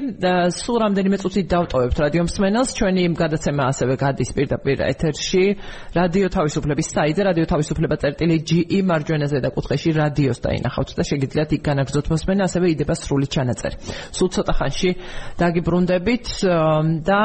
სულ 0.57 0.77
რამდენიმე 0.85 1.17
წუთით 1.21 1.47
დავტოვებთ 1.53 1.97
რადიო 2.05 2.23
მსმენელს. 2.25 2.71
ჩვენი 2.79 3.03
გადაცემა 3.13 3.63
ასევე 3.73 3.95
გადის 4.01 4.31
პირდაპირ 4.37 4.79
ეთერში. 4.89 5.45
რადიო 5.93 6.29
თავისუფლების 6.33 6.89
საიტზე 6.97 7.23
რადიო 7.29 7.47
თავისუფლება 7.53 7.95
წერტილი 8.01 8.37
GE 8.49 8.81
მარჯვენა 8.89 9.27
ზედაკუთხეში 9.33 9.91
რადიოს 10.01 10.39
დაინახავთ 10.41 10.91
და 10.97 11.03
შეგიძლიათ 11.05 11.51
იქ 11.57 11.63
განაგზოთ 11.69 12.07
მოსმენა, 12.09 12.43
ასევე 12.49 12.67
იდება 12.73 12.95
სრული 12.97 13.27
ჩანაწერი. 13.29 13.77
სულ 14.17 14.29
ცოტა 14.33 14.53
ხანში 14.59 14.91
დაგიბრუნდებით 15.39 16.27
და 17.05 17.21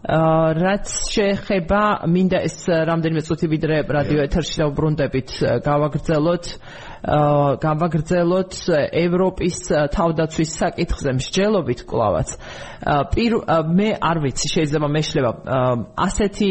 რაც 0.00 0.88
შეეხება 1.12 1.80
მინდა 2.08 2.38
ეს 2.48 2.56
რამდენიმე 2.88 3.20
წუთი 3.20 3.46
ვიდრე 3.52 3.76
რადიო 3.84 4.22
ეთერში 4.24 4.56
დავბრუნდებით 4.62 5.30
გავაგრძელოთ. 5.66 6.44
გავაგრძელოთ 7.60 8.54
ევროპის 8.96 9.58
თავდაცვის 9.92 10.50
საკითხზე 10.60 11.10
მსჯელობით 11.20 11.80
კლავაც 11.88 12.28
მე 13.76 13.88
არ 14.00 14.16
ვიცი 14.24 14.48
შეიძლება 14.56 14.88
მეშლება. 14.88 15.30
ასეთი 15.96 16.50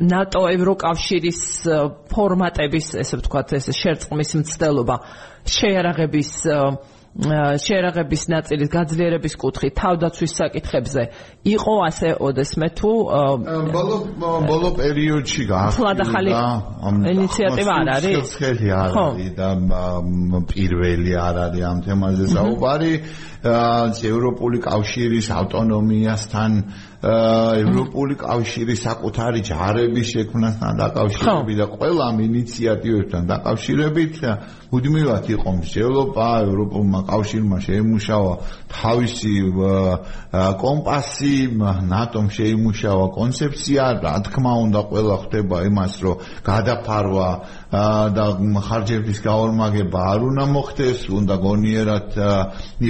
ნატო 0.00 0.42
ევროკავშირის 0.56 1.40
ფორმატების 2.08 2.86
ესე 3.00 3.20
ვთქვათ 3.20 3.48
ეს 3.60 3.68
შერწყმის 3.76 4.30
მცდელობა 4.40 4.96
შეერაღების 5.44 6.30
შეერაღების 7.10 8.22
ნაწილის 8.30 8.68
გაძლიერების 8.70 9.34
კუთხით 9.42 9.74
თავდაცვის 9.80 10.32
საკითხებზე 10.40 11.02
იყო 11.42 11.74
ასე 11.86 12.08
ოდესმე 12.22 12.68
თუ 12.78 12.90
ბოლო 13.74 13.96
ბოლო 14.46 14.70
პერიოდში 14.78 15.42
გაახლა 15.50 15.90
ინიციატივა 17.10 17.74
არ 17.82 17.90
არის? 17.98 18.30
ხელი 18.38 18.68
არ 18.70 18.90
არის 18.94 19.30
და 19.34 19.48
პირველი 20.54 21.12
არ 21.18 21.36
არის 21.50 21.62
ამ 21.66 21.78
თემაზე 21.82 22.24
საუბარი. 22.30 22.92
ევროპული 23.40 24.58
კავშირის 24.62 25.26
ავტონომიასთან 25.34 26.50
ევროპული 27.00 28.14
კავშირის 28.20 28.80
საკუთარი 28.84 29.40
ჯარების 29.48 30.06
შექმნასთან 30.12 30.72
დაკავშირებით 30.80 31.56
და 31.60 31.66
ყველა 31.72 32.02
ამ 32.12 32.18
ინიციატივებთან 32.28 33.22
დაკავშირებით 33.30 34.16
მუდმივად 34.68 35.24
იყო 35.32 35.50
მსჯელობა 35.60 36.26
ევროპულმა 36.44 37.00
კავშირმა 37.08 37.58
შეიმუშავა 37.64 38.34
თავისი 38.76 39.32
კომპასი 40.60 41.36
ნატომ 41.88 42.26
შეიმუშავა 42.36 43.06
კონცეფცია 43.16 43.84
რა 44.04 44.14
თქმა 44.28 44.52
უნდა 44.68 44.80
ყველა 44.92 45.16
ხდება 45.24 45.56
იმას 45.72 45.94
რომ 46.04 46.20
გადაფარვა 46.44 47.30
და 48.12 48.26
ხარჯების 48.68 49.18
გაორმაგება 49.24 50.00
არ 50.12 50.20
უნდა 50.28 50.44
მოხდეს 50.52 51.08
უნდა 51.16 51.34
გონიერად 51.48 52.08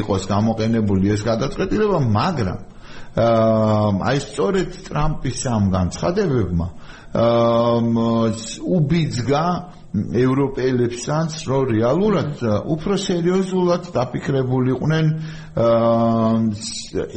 იყოს 0.03 0.23
გამოყენებული 0.35 1.14
ეს 1.14 1.23
გადაწყვეტილება 1.31 1.99
მაგრამ 2.11 2.61
აი 3.18 4.18
სწორედ 4.23 4.70
ტრამპის 4.87 5.40
ამ 5.51 5.64
განცხადებებმა 5.75 6.68
უბიძგა 8.79 9.44
ევროპელებსაც 10.14 11.33
რომ 11.51 11.64
რეალურად 11.75 12.42
უფრო 12.70 12.94
სერიოზულად 13.03 13.88
დაფიქრებულიყვნენ 13.96 15.07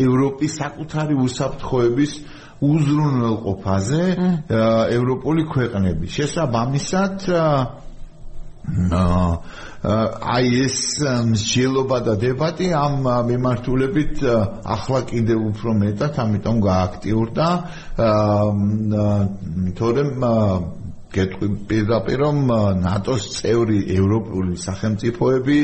ევროპის 0.07 0.51
საკუთარი 0.57 1.15
უსაფრთხოების 1.25 2.11
უზრუნველყოფაზე 2.63 4.03
ევროპული 4.97 5.43
ქვეყნები. 5.53 6.05
შესაბამისად 6.17 7.15
აი 9.83 10.47
ეს 10.63 10.77
მსჯელობა 11.27 11.97
და 12.07 12.13
დებატი 12.15 12.69
ამ 12.71 13.03
მიმართულებით 13.29 14.21
ახლა 14.63 14.99
კიდევ 15.11 15.39
უფრო 15.51 15.71
მეტად 15.83 16.19
ამიტომ 16.23 16.57
გააქტიურდა. 16.63 17.47
თორემ 19.75 20.13
გეტყვი 21.13 21.47
პირდაპირ 21.67 22.17
რომ 22.23 22.37
ნატოს 22.79 23.23
წევრი 23.37 23.79
ევროპული 23.99 24.55
სახელმწიფოები 24.63 25.59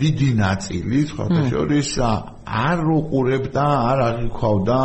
დიდი 0.00 0.30
ნაწილი 0.38 1.00
სხვა 1.10 1.26
შორის 1.50 1.90
არ 1.98 2.78
უყურებდა 2.94 3.66
არ 3.90 3.98
აღიქვავდა 4.08 4.78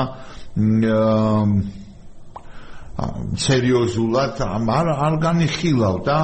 სერიოზულად 3.39 4.41
არ 4.43 4.87
არ 4.93 5.15
განიხილავდა 5.23 6.15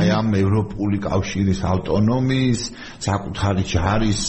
აი 0.00 0.08
ამ 0.14 0.28
ევროპული 0.40 0.98
კავშირის 1.04 1.60
ავტონომიის 1.72 2.60
საკუთარი 3.06 3.64
ჯარის 3.72 4.22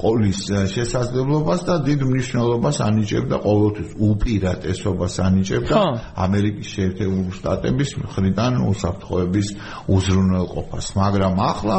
ყოლის 0.00 0.40
შესაძლებლობას 0.74 1.60
და 1.68 1.76
დიდ 1.88 2.00
მნიშვნელობას 2.10 2.76
ანიჭებდა 2.88 3.36
ყოველთვის 3.46 3.90
უპირატესობას 4.08 5.14
ანიჭებდა 5.28 5.82
ამერიკის 6.26 6.68
შეერთებული 6.74 7.30
შტატების 7.38 7.90
მხრიდან 8.02 8.52
უსაფრთხოების 8.70 9.48
უზრუნველყოფას. 9.94 10.86
მაგრამ 10.98 11.34
ახლა 11.50 11.78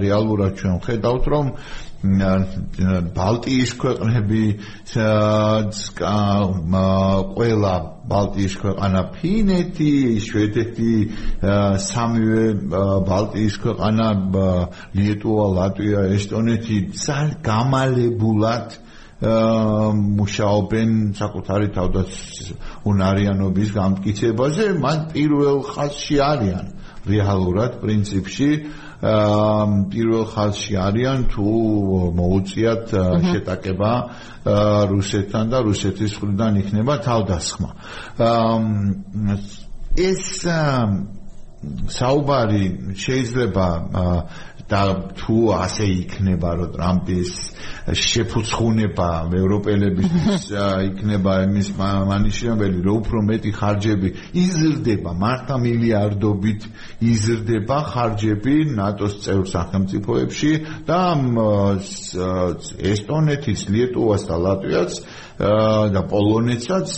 რეალურად 0.00 0.52
ჩვენ 0.60 0.76
ხედავთ 0.86 1.24
რომ 1.32 1.46
ბალტიის 2.04 3.70
ქვეყნები 3.80 4.42
ყველა 7.36 7.74
ბალტიის 8.12 8.54
ქვეყანა 8.62 9.02
ფინეთი, 9.16 9.92
შვედეთი, 10.26 10.94
სამივე 11.86 12.44
ბალტიის 13.10 13.56
ქვეყანა 13.64 14.08
ლიეტუვა, 14.96 15.46
ლატვია, 15.58 16.00
ესტონეთი 16.16 16.78
ძალიან 16.94 17.32
გამალებულად 17.48 18.78
მუშაობენ 19.16 20.90
საკუთარი 21.16 21.68
თავდაცვის 21.72 22.50
უნარიანობის 22.84 23.68
გამტკიცებაზე, 23.72 24.64
მან 24.76 24.98
პირველ 25.12 25.58
ხაზში 25.72 26.16
არიან. 26.20 26.66
რეალურად 27.06 27.78
პრინციპში 27.80 28.50
პირველ 29.92 30.24
ხაზში 30.32 30.74
არიან 30.82 31.20
თუ 31.32 31.48
მოუწიათ 32.18 32.84
შეტაკება 33.30 33.92
რუსეთთან 34.92 35.44
და 35.52 35.58
რუსეთის 35.68 36.12
მხრიდან 36.16 36.52
იქნება 36.62 36.94
თავდასხმა. 37.06 37.70
ეს 39.96 40.24
საუბარი 41.88 42.64
შეიძლება 42.94 43.66
და 44.66 44.80
თუ 45.14 45.36
ასე 45.54 45.86
იქნება 46.02 46.50
რომ 46.58 46.70
ტრამპის 46.74 47.30
შეფუცხუნება 48.02 49.08
ევროპელებისთვის 49.40 50.46
იქნება 50.90 51.34
იმის 51.46 51.68
მანიშნებელი 51.78 52.80
რომ 52.86 52.96
უფრო 52.98 53.22
მეტი 53.30 53.52
ხარჯები 53.58 54.08
იზრდება 54.42 55.10
მართლა 55.22 55.56
მილიარდობით 55.66 56.66
იზრდება 57.12 57.78
ხარჯები 57.92 58.56
ნატოს 58.74 59.14
წევრ 59.22 59.46
სახელმწიფოებში 59.54 60.52
და 60.90 61.00
ესტონეთის 62.90 63.60
ლიეტუვას 63.70 64.22
და 64.26 64.36
ლატვიას 64.46 64.94
და 65.94 66.02
პოლონეთსაც 66.10 66.90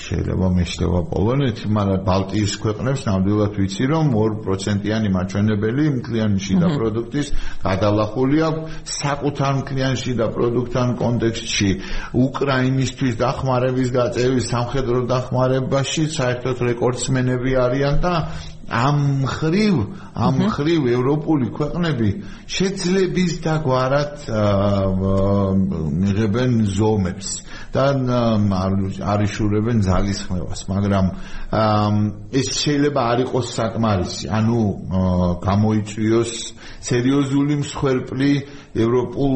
შეიძლება 0.00 0.46
მეშლება 0.56 1.00
პოლონეთი, 1.12 1.64
მაგრამ 1.76 2.00
ბალტიის 2.08 2.52
ქვეყნებს 2.62 3.02
ნამდვილად 3.08 3.52
ვიცი, 3.60 3.84
რომ 3.92 4.06
2%-იანი 4.16 5.08
მაჩვენებელი 5.16 5.84
მკლიანი 5.96 6.38
შიდა 6.46 6.68
პროდუქტის 6.76 7.28
გადალახული 7.64 8.38
აქვს 8.48 8.94
საკუთარ 9.00 9.52
მკლიანი 9.60 9.98
შიდა 10.04 10.26
პროდუქტთან 10.36 10.88
კონტექსტში. 11.02 11.70
უკრაინისთვის 12.26 13.14
დახმარების 13.24 13.88
გაწევის 13.98 14.48
სამხედრო 14.54 14.98
დახმარებაში 15.12 16.04
საერთოდ 16.16 16.56
რეკორდსმენები 16.70 17.52
არიან 17.66 17.96
და 18.04 18.14
ამ 18.70 19.26
ხრივ 19.26 19.76
ამ 20.14 20.36
ხრივ 20.54 20.86
ევროპული 20.94 21.50
ქვეყნები 21.58 22.10
შეძლების 22.46 23.32
და 23.42 23.54
გვარად 23.66 24.14
მიღებენ 26.02 26.52
ზომებს 26.78 27.28
და 27.74 27.84
არიშურებენ 29.12 29.78
ძალისხმევას 29.86 30.60
მაგრამ 30.70 31.06
ეს 32.40 32.48
შეიძლება 32.62 33.00
არ 33.12 33.18
იყოს 33.26 33.46
საკმარისი. 33.58 34.24
ანუ 34.30 34.60
გამოიწვიოს 35.46 36.32
სერიოზული 36.90 37.54
მსხვერპლი 37.62 38.32
ევროპულ 38.74 39.34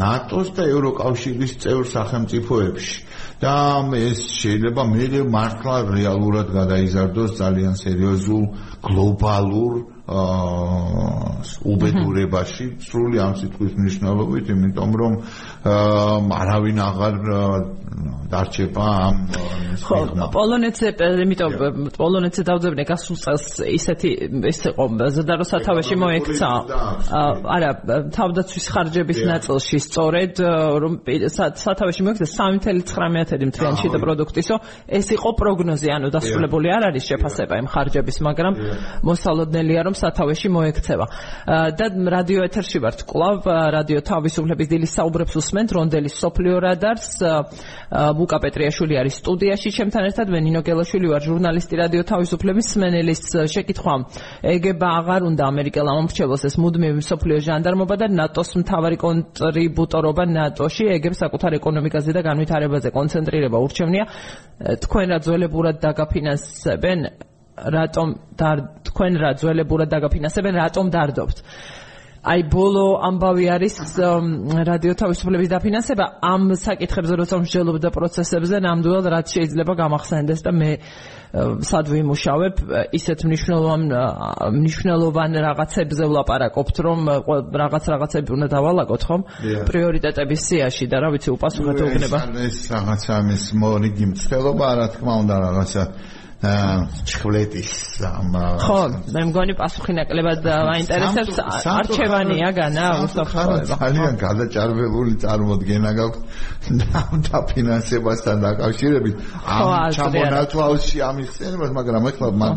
ნატოს 0.00 0.48
და 0.56 0.62
ევროკავშირის 0.72 1.52
წევრ 1.64 1.84
სახელმწიფოებში. 1.96 2.96
და 3.40 3.56
ეს 3.96 4.20
შეიძლება 4.36 4.82
მე 4.84 5.24
მართლა 5.24 5.76
რეალურად 5.96 6.48
გადაიზარდოს 6.52 7.30
ძალიან 7.40 7.74
სერიოზულ 7.80 8.44
გლობალურ 8.84 9.72
უბედურებაში 11.70 12.66
სრული 12.82 13.20
ამ 13.22 13.34
სიტყვის 13.40 13.72
მნიშვნელობით, 13.78 14.50
იმიტომ 14.54 14.90
რომ 15.00 15.12
არავინ 16.40 16.78
აღარ 16.88 17.14
დარჩება 18.30 18.84
ამ 19.06 19.16
ხო 19.82 19.98
პოლონეთზე 20.34 20.90
იმიტომ 21.24 21.54
პოლონეთზე 21.96 22.42
დავძებნე 22.46 22.84
გასულ 22.90 23.16
წელს 23.24 23.46
ისეთი 23.66 24.10
ეს 24.50 24.60
იყო 24.70 24.86
ზადარო 25.16 25.46
სათავეში 25.50 25.96
მოექცა 26.02 26.50
არა 27.56 27.70
თავდაცვის 28.14 28.66
ხარჯების 28.74 29.20
ნაწილში 29.30 29.80
სწორედ 29.86 30.42
რომ 30.84 30.94
სათავეში 31.64 32.06
მოექცა 32.06 32.28
3.9 32.30 33.50
მთლიანი 33.50 33.78
შიდა 33.82 33.98
პროდუქტისო. 34.04 34.54
ეს 34.86 35.06
იყო 35.16 35.30
პროგნოზი 35.40 35.88
ანუ 35.96 36.08
დასრულებული 36.14 36.68
არ 36.70 36.82
არის 36.90 37.04
შეფასება 37.10 37.54
იმ 37.62 37.68
ხარჯების 37.74 38.16
მაგრამ 38.26 38.54
მოსალოდნელია 39.10 39.80
რომ 39.90 39.94
სათავეში 40.00 40.48
მოექცევა. 40.56 41.06
და 41.78 41.86
რადიო 42.16 42.40
ეთერში 42.48 42.78
ვართ 42.80 43.00
კლავ, 43.10 43.38
რადიო 43.76 44.00
თავისუფლების 44.00 44.68
დილის 44.72 44.92
საუბრებს 44.96 45.34
უსმენთ 45.40 45.70
რონდელის 45.76 46.14
სოფლიო 46.22 46.56
რადარს. 46.64 47.08
ბუკა 47.90 48.38
პეტრიაშვილი 48.44 48.94
არის 49.00 49.14
სტუდიაში, 49.20 49.68
ჩემთან 49.76 50.02
ერთად 50.10 50.26
მე 50.30 50.38
ნინო 50.46 50.60
გელაშვილი 50.62 51.06
ვარ, 51.10 51.22
ჟურნალისტი 51.26 51.74
რადიო 51.82 52.02
თავისუფლების 52.06 52.66
სმენელის 52.74 53.22
შეკითხვა. 53.50 53.94
ეგება 54.40 54.88
აღარ 55.00 55.20
უნდა 55.30 55.42
ამერიკელ 55.52 55.86
ამომრჩეველს 55.90 56.42
ეს 56.48 56.54
მუდმივი 56.62 57.02
სოფლიო 57.10 57.38
ჟანდარმობა 57.46 57.94
და 58.00 58.06
ნატოს 58.08 58.50
მთავარი 58.62 58.96
კონტრიბუტორობა 59.04 60.22
ნატოში 60.36 60.84
ეგებს 60.96 61.18
საკუთარ 61.24 61.58
ეკონომიკაზე 61.60 62.10
და 62.16 62.20
განვითარებაზე 62.28 62.88
კონცენტრირება 62.94 63.56
ურჩევნია. 63.66 64.04
თქვენ 64.84 65.06
რა 65.10 65.18
ძველებურად 65.26 65.76
დაგაფინანსებენ 65.84 67.29
რატომ 67.76 68.06
და 68.40 68.50
თქვენ 68.88 69.12
რა 69.22 69.30
ძველებურად 69.40 69.88
დაგაფინანსებენ 69.94 70.54
რატომ 70.62 70.86
დარდობთ? 70.94 71.38
აი 72.20 72.42
ბოლო 72.52 73.00
ამბავი 73.00 73.46
არის 73.48 73.74
რადიო 74.68 74.92
თავისუფლების 74.92 75.48
დაფინანსება. 75.56 76.04
ამ 76.20 76.52
საკითხებზე 76.52 77.14
როცა 77.16 77.36
მსჯელობდა 77.40 77.88
პროცესებზე 77.96 78.56
ნამდვილად 78.60 79.06
რაც 79.08 79.26
შეიძლება 79.32 79.72
გამახსენდეს 79.80 80.40
და 80.44 80.52
მე 80.52 80.70
სად 81.64 81.86
ვიმუშავებ 81.94 82.54
ისეთ 82.92 83.18
მნიშვნელოვან 83.24 83.82
მნიშვნელოვან 84.52 85.30
რაღაცებზე 85.46 86.04
ვლაპარაკობთ 86.10 86.76
რომ 86.84 86.98
რაღაც 87.62 87.84
რაღაცები 87.94 88.30
უნდა 88.36 88.48
დავალაგოთ 88.52 89.02
ხომ? 89.08 89.20
პრიორიტეტების 89.70 90.40
სიაში 90.50 90.84
და 90.92 90.96
რა 91.00 91.08
ვიცი 91.14 91.30
უპასუხოთ 91.40 91.78
უბნება 91.86 92.18
ეს 92.44 92.58
რაღაცა 92.68 93.14
მის 93.30 93.44
მორიგი 93.62 94.04
მცდელობა 94.12 94.68
რა 94.76 94.86
თქმა 94.92 95.12
უნდა 95.22 95.36
რაღაცა 95.46 95.82
ჩხვლეტის 96.40 98.00
ამ 98.00 98.32
ხო 98.64 98.80
მე 99.12 99.22
მგონი 99.28 99.54
პასუხი 99.60 99.92
ნაკლებად 99.92 100.46
აინტერესებს 100.48 101.36
არჩევანია 101.68 102.48
განა 102.56 102.86
უსაფრთხოება. 103.04 103.68
ძალიან 103.68 104.14
გადაჭარბებული 104.24 105.12
წარმოდგენა 105.20 105.90
გაქვს 106.00 106.20
და 107.28 107.38
ფინანსებასთან 107.44 108.36
დაკავშირებით 108.40 109.16
ამ 109.44 109.68
ჩამონათვალში 109.92 110.96
ამიხსენებას 111.10 111.70
მაგრამ 111.76 112.08
ეხლა 112.08 112.28
მაგ 112.40 112.56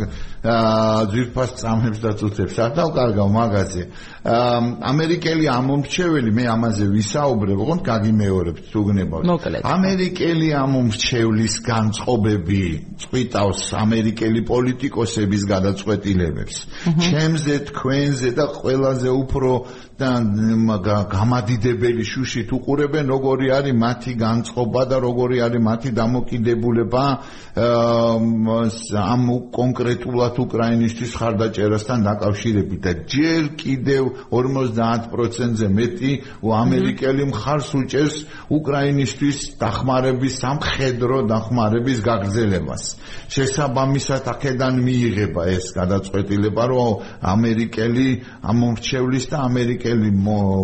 ძირფას 1.12 1.52
წამებს 1.60 2.00
და 2.00 2.12
წუთებს. 2.16 2.56
არ 2.64 2.72
დავკარგავ 2.80 3.28
მაგაზე 3.36 3.84
ამერიკელი 4.24 5.46
ამომრჩეველი 5.52 6.32
მე 6.32 6.44
ამაზე 6.56 6.86
ვისაუბრებ 6.96 7.60
ოღონდ 7.64 7.82
გაგიმეორებთ 7.84 8.64
თუ 8.72 8.82
გნებავთ 8.88 9.28
ამერიკელი 9.68 10.48
ამომრჩევლის 10.64 11.56
განწყობები 11.68 12.64
წვიტავს 13.04 13.62
ამერიკელი 13.84 14.42
პოლიტიკოსების 14.48 15.44
გადაწყვეტილებებს. 15.52 16.56
ჩემზე, 17.04 17.56
თქვენზე 17.70 18.30
და 18.38 18.46
ყველაზე 18.54 19.10
უფრო 19.12 19.52
და 19.94 20.10
გამადიდებელი 21.14 22.04
შუშით 22.04 22.50
უყურებენ 22.58 23.06
როგორი 23.14 23.48
არის 23.58 23.76
მათი 23.78 24.14
განწყობა 24.24 24.82
და 24.90 24.98
როგორი 25.06 25.38
არის 25.46 25.62
მათი 25.70 25.90
დამოკიდებულება 26.02 27.04
ამ 29.14 29.24
კონკრეტულად 29.54 30.36
უკრაინისტის 30.46 31.12
ხარდაჭერასთან 31.20 32.00
დაკავშირებით. 32.10 32.80
და 32.84 32.92
ჯერ 33.06 33.44
კიდევ 33.60 34.04
50%-ზე 34.32 35.68
მეტი 35.80 36.12
ამერიკელი 36.64 37.24
მხარს 37.32 37.70
უჭერს 37.80 38.16
უკრაინისტის 38.54 39.38
დახმარების 39.62 40.34
სამხედრო 40.44 41.18
დახმარების 41.32 42.00
გაგრძელებას. 42.08 42.84
შესაბამისად 43.34 44.24
აქედან 44.34 44.74
მიიღება 44.88 45.44
ეს 45.56 45.66
გადაწყვეტილება 45.78 46.64
რომ 46.74 46.92
ამერიკელი 47.34 48.08
ამომრჩევლის 48.52 49.26
და 49.32 49.38
ამერიკელი 49.50 50.10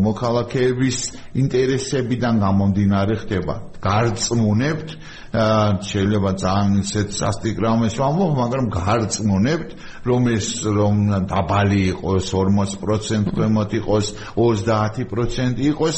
მოქალაქეების 0.08 0.97
ინტერესებიდან 1.43 2.36
გამომდინარე 2.45 3.16
ხდება. 3.24 3.56
გარწმუნებთ, 3.80 4.89
შეიძლება 5.30 6.32
ძალიან 6.41 6.73
ისეთ 6.82 7.09
სასტიკ 7.13 7.57
რამეს 7.61 7.95
ვამბობ, 8.01 8.32
მაგრამ 8.39 8.65
გარწმუნებთ, 8.73 9.69
რომ 10.09 10.21
ეს 10.34 10.47
რომ 10.65 10.95
დაბალი 11.30 11.82
იყოს 11.93 12.23
40% 12.34 13.30
ქვემოთ 13.38 13.71
იყოს, 13.77 14.05
30% 14.34 15.61
იყოს, 15.69 15.97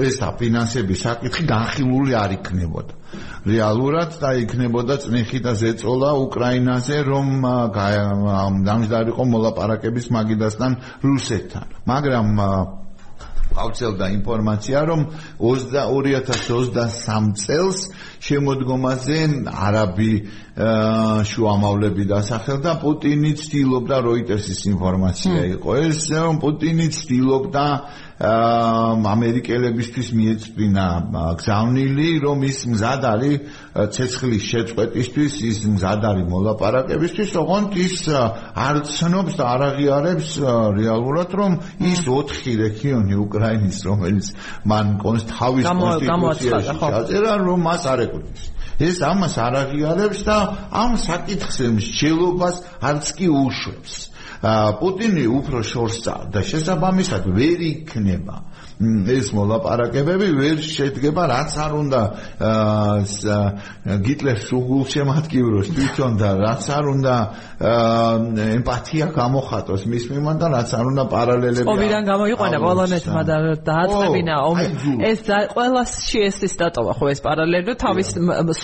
ეს 0.00 0.16
დაფინანსების 0.22 1.02
საკითხი 1.04 1.44
განხილული 1.50 2.12
არ 2.16 2.30
იქნებოდა. 2.40 2.94
რეალურად 3.44 4.10
და 4.22 4.30
იქნებოდა 4.38 4.94
წნეხი 5.02 5.38
და 5.44 5.52
ზეწოლა 5.60 6.10
უკრაინაზე, 6.24 6.96
რომ 7.10 7.26
დამჯდარიყო 8.64 9.24
მოლაპარაკების 9.34 10.06
მაგიდასთან 10.14 10.72
რუსეთთან. 11.04 11.66
მაგრამ 11.90 12.26
აუცილდა 13.50 14.06
ინფორმაცია, 14.14 14.78
რომ 14.90 15.00
2023 15.40 17.34
წელს 17.34 17.78
შემოდგომაზე 18.20 19.18
არაბი 19.50 20.12
შუამავლები 21.30 22.04
დასახელდა. 22.10 22.70
პუტინი 22.84 23.32
ცდილობდა 23.40 23.96
როიტერსის 24.06 24.60
ინფორმაცია 24.74 25.40
იყო 25.56 25.70
ეს 25.88 26.00
რომ 26.10 26.36
პუტინი 26.44 26.86
ცდილობდა 26.94 27.64
ამერიკელებისთვის 28.20 30.08
მიეწვინა 30.12 30.86
გზავნილი 31.40 32.08
რომ 32.20 32.44
ის 32.44 32.58
მზად 32.68 33.06
არის 33.10 33.36
ცეცხლის 33.96 34.44
შეწყვეტისთვის 34.50 35.38
ის 35.50 35.58
მზად 35.76 36.04
არის 36.10 36.26
მოლაპარაკებისთვის 36.28 37.32
ოღონდ 37.40 37.78
ის 37.80 37.96
არ 38.12 38.76
ცნობს 38.92 39.40
და 39.40 39.44
არ 39.54 39.60
აღიარებს 39.70 40.28
რეალურად 40.76 41.30
რომ 41.40 41.52
ის 41.80 42.04
4 42.04 42.60
რეგიონი 42.60 43.14
უკრაინის 43.24 43.78
რომელიც 43.88 44.26
მან 44.68 44.86
თავის 45.00 45.64
კონსტიტუციაში 45.64 46.76
ჩაწერა 46.76 47.34
რომ 47.40 47.68
მას 47.70 47.82
არ 47.88 48.04
ეკუთვნის 48.04 48.44
ეს 48.80 49.00
ამას 49.04 49.34
არ 49.36 49.54
აღიარებს 49.64 50.20
და 50.24 50.36
ამ 50.72 50.96
საკითხზე 50.96 51.66
მსჯელობას 51.76 52.56
არც 52.80 53.06
კი 53.16 53.28
უშვებს. 53.28 54.09
პუტინი 54.40 55.26
უფრო 55.28 55.60
შორს 55.66 56.00
და 56.32 56.40
შესაბამისად 56.40 57.28
ვერ 57.36 57.64
იქნება 57.66 58.40
ეს 58.80 59.28
მოლაპარაკებები 59.36 60.28
ვერ 60.40 60.60
შედგება 60.64 61.22
რაც 61.28 61.52
არ 61.60 61.72
უნდა 61.84 62.00
გიტლერს 64.06 64.48
უგულ 64.56 64.84
შემატკივროს 64.94 65.68
თვითონ 65.76 66.12
და 66.20 66.28
რაც 66.40 66.64
არ 66.76 66.84
უნდა 66.96 67.14
ემპათია 67.60 69.06
გამოხატოს 69.12 69.84
მის 69.84 70.04
მიმართ 70.12 70.38
და 70.40 70.46
რაც 70.56 70.70
არ 70.80 70.84
უნდა 70.92 71.04
პარალელები 71.12 71.66
ყოფიდან 71.68 72.02
გამოიყვანა 72.08 72.58
პოლონეთმა 72.64 73.22
და 73.28 73.36
დააწებინა 73.68 74.34
ომი. 74.48 74.66
ეს 75.10 75.20
ყველასში 75.28 76.18
ეს 76.28 76.38
ის 76.48 76.54
დატოვა 76.56 76.92
ხო 76.96 77.06
ეს 77.12 77.20
პარალელი. 77.20 77.76
თავის 77.84 78.08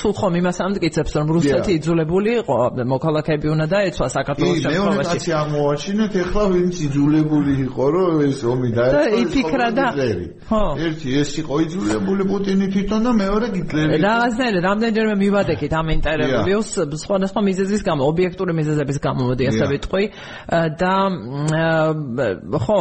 სულ 0.00 0.12
ხომ 0.16 0.34
იმას 0.40 0.58
ამტკიცებს 0.66 1.12
რომ 1.16 1.26
რუსეთი 1.36 1.70
იძულებული 1.76 2.30
იყო 2.40 2.56
მოქალაქეები 2.94 3.46
უნდა 3.52 3.66
დაეცვა 3.74 4.06
საქართველოს 4.16 4.58
შემთხვევაში. 4.64 5.30
აღმოაჩინეთ 5.42 6.12
ეხლა 6.24 6.44
ვინც 6.56 6.74
იძულებული 6.86 7.52
იყო 7.68 7.84
რომ 7.92 8.14
ეს 8.28 8.38
ომი 8.52 8.70
დაეწყო 8.76 9.04
და 9.04 9.20
იფიქრა 9.22 9.68
და 9.76 9.86
ხო 10.48 10.62
ერთი 10.86 11.08
ეს 11.20 11.30
იყო 11.42 11.54
იძულებული 11.64 12.22
პუტინი 12.30 12.66
თვითონ 12.74 13.00
და 13.06 13.12
მეორე 13.20 13.46
გიტლერი 13.56 14.00
რაღაცნაირად 14.06 14.62
რამდენჯერმე 14.68 15.16
მივადექით 15.22 15.72
ამ 15.80 15.86
ინტერვიუს 15.96 16.70
სხვადასხვა 17.04 17.40
მიზეზის 17.48 17.82
გამო 17.88 18.02
ობიექტური 18.12 18.52
მიზეზების 18.60 18.98
გამო 19.06 19.22
მოდი 19.30 19.44
ასე 19.50 19.64
ვიტყვი 19.72 20.04
და 20.80 20.94
ხო 22.66 22.80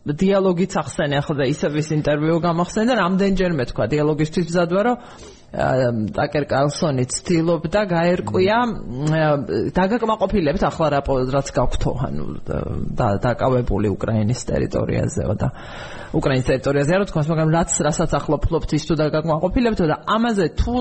დიალოგიც 0.00 0.72
ახსენე 0.80 1.16
ახლა 1.20 1.44
ისევ 1.52 1.76
ის 1.76 1.88
ინტერვიუ 1.92 2.38
გამახსენე 2.40 2.88
და 2.88 2.94
რამდენჯერმე 3.04 3.64
თქვა 3.68 3.84
დიალოგისთვის 3.92 4.46
მზადვა 4.48 4.80
რომ 4.86 4.96
ტაკერ 5.50 6.44
კარლსონი 6.46 7.04
ცდილობდა 7.10 7.80
გაერკვია 7.90 8.58
დაგაკმაყოფილებთ 9.74 10.62
ახლა 10.68 10.86
რა 10.94 11.00
რაც 11.34 11.50
გაქვთო 11.56 11.94
ანუ 12.06 12.26
დაკავებული 13.26 13.90
უკრაინის 13.90 14.46
ტერიტორიაზეო 14.46 15.34
და 15.42 15.48
უკრაინის 16.14 16.46
ტერიტორიაზე. 16.54 16.92
რა 17.02 17.04
თქმა 17.10 17.20
უნდა 17.26 17.34
მაგრამ 17.34 17.50
რაც 17.58 17.70
რასაც 17.82 18.10
ახლა 18.14 18.36
ფლობთ 18.46 18.70
ის 18.78 18.84
თუ 18.86 18.94
დაგაკმაყოფილებთ 19.02 19.80
და 19.90 19.96
ამაზე 20.06 20.46
თუ 20.54 20.74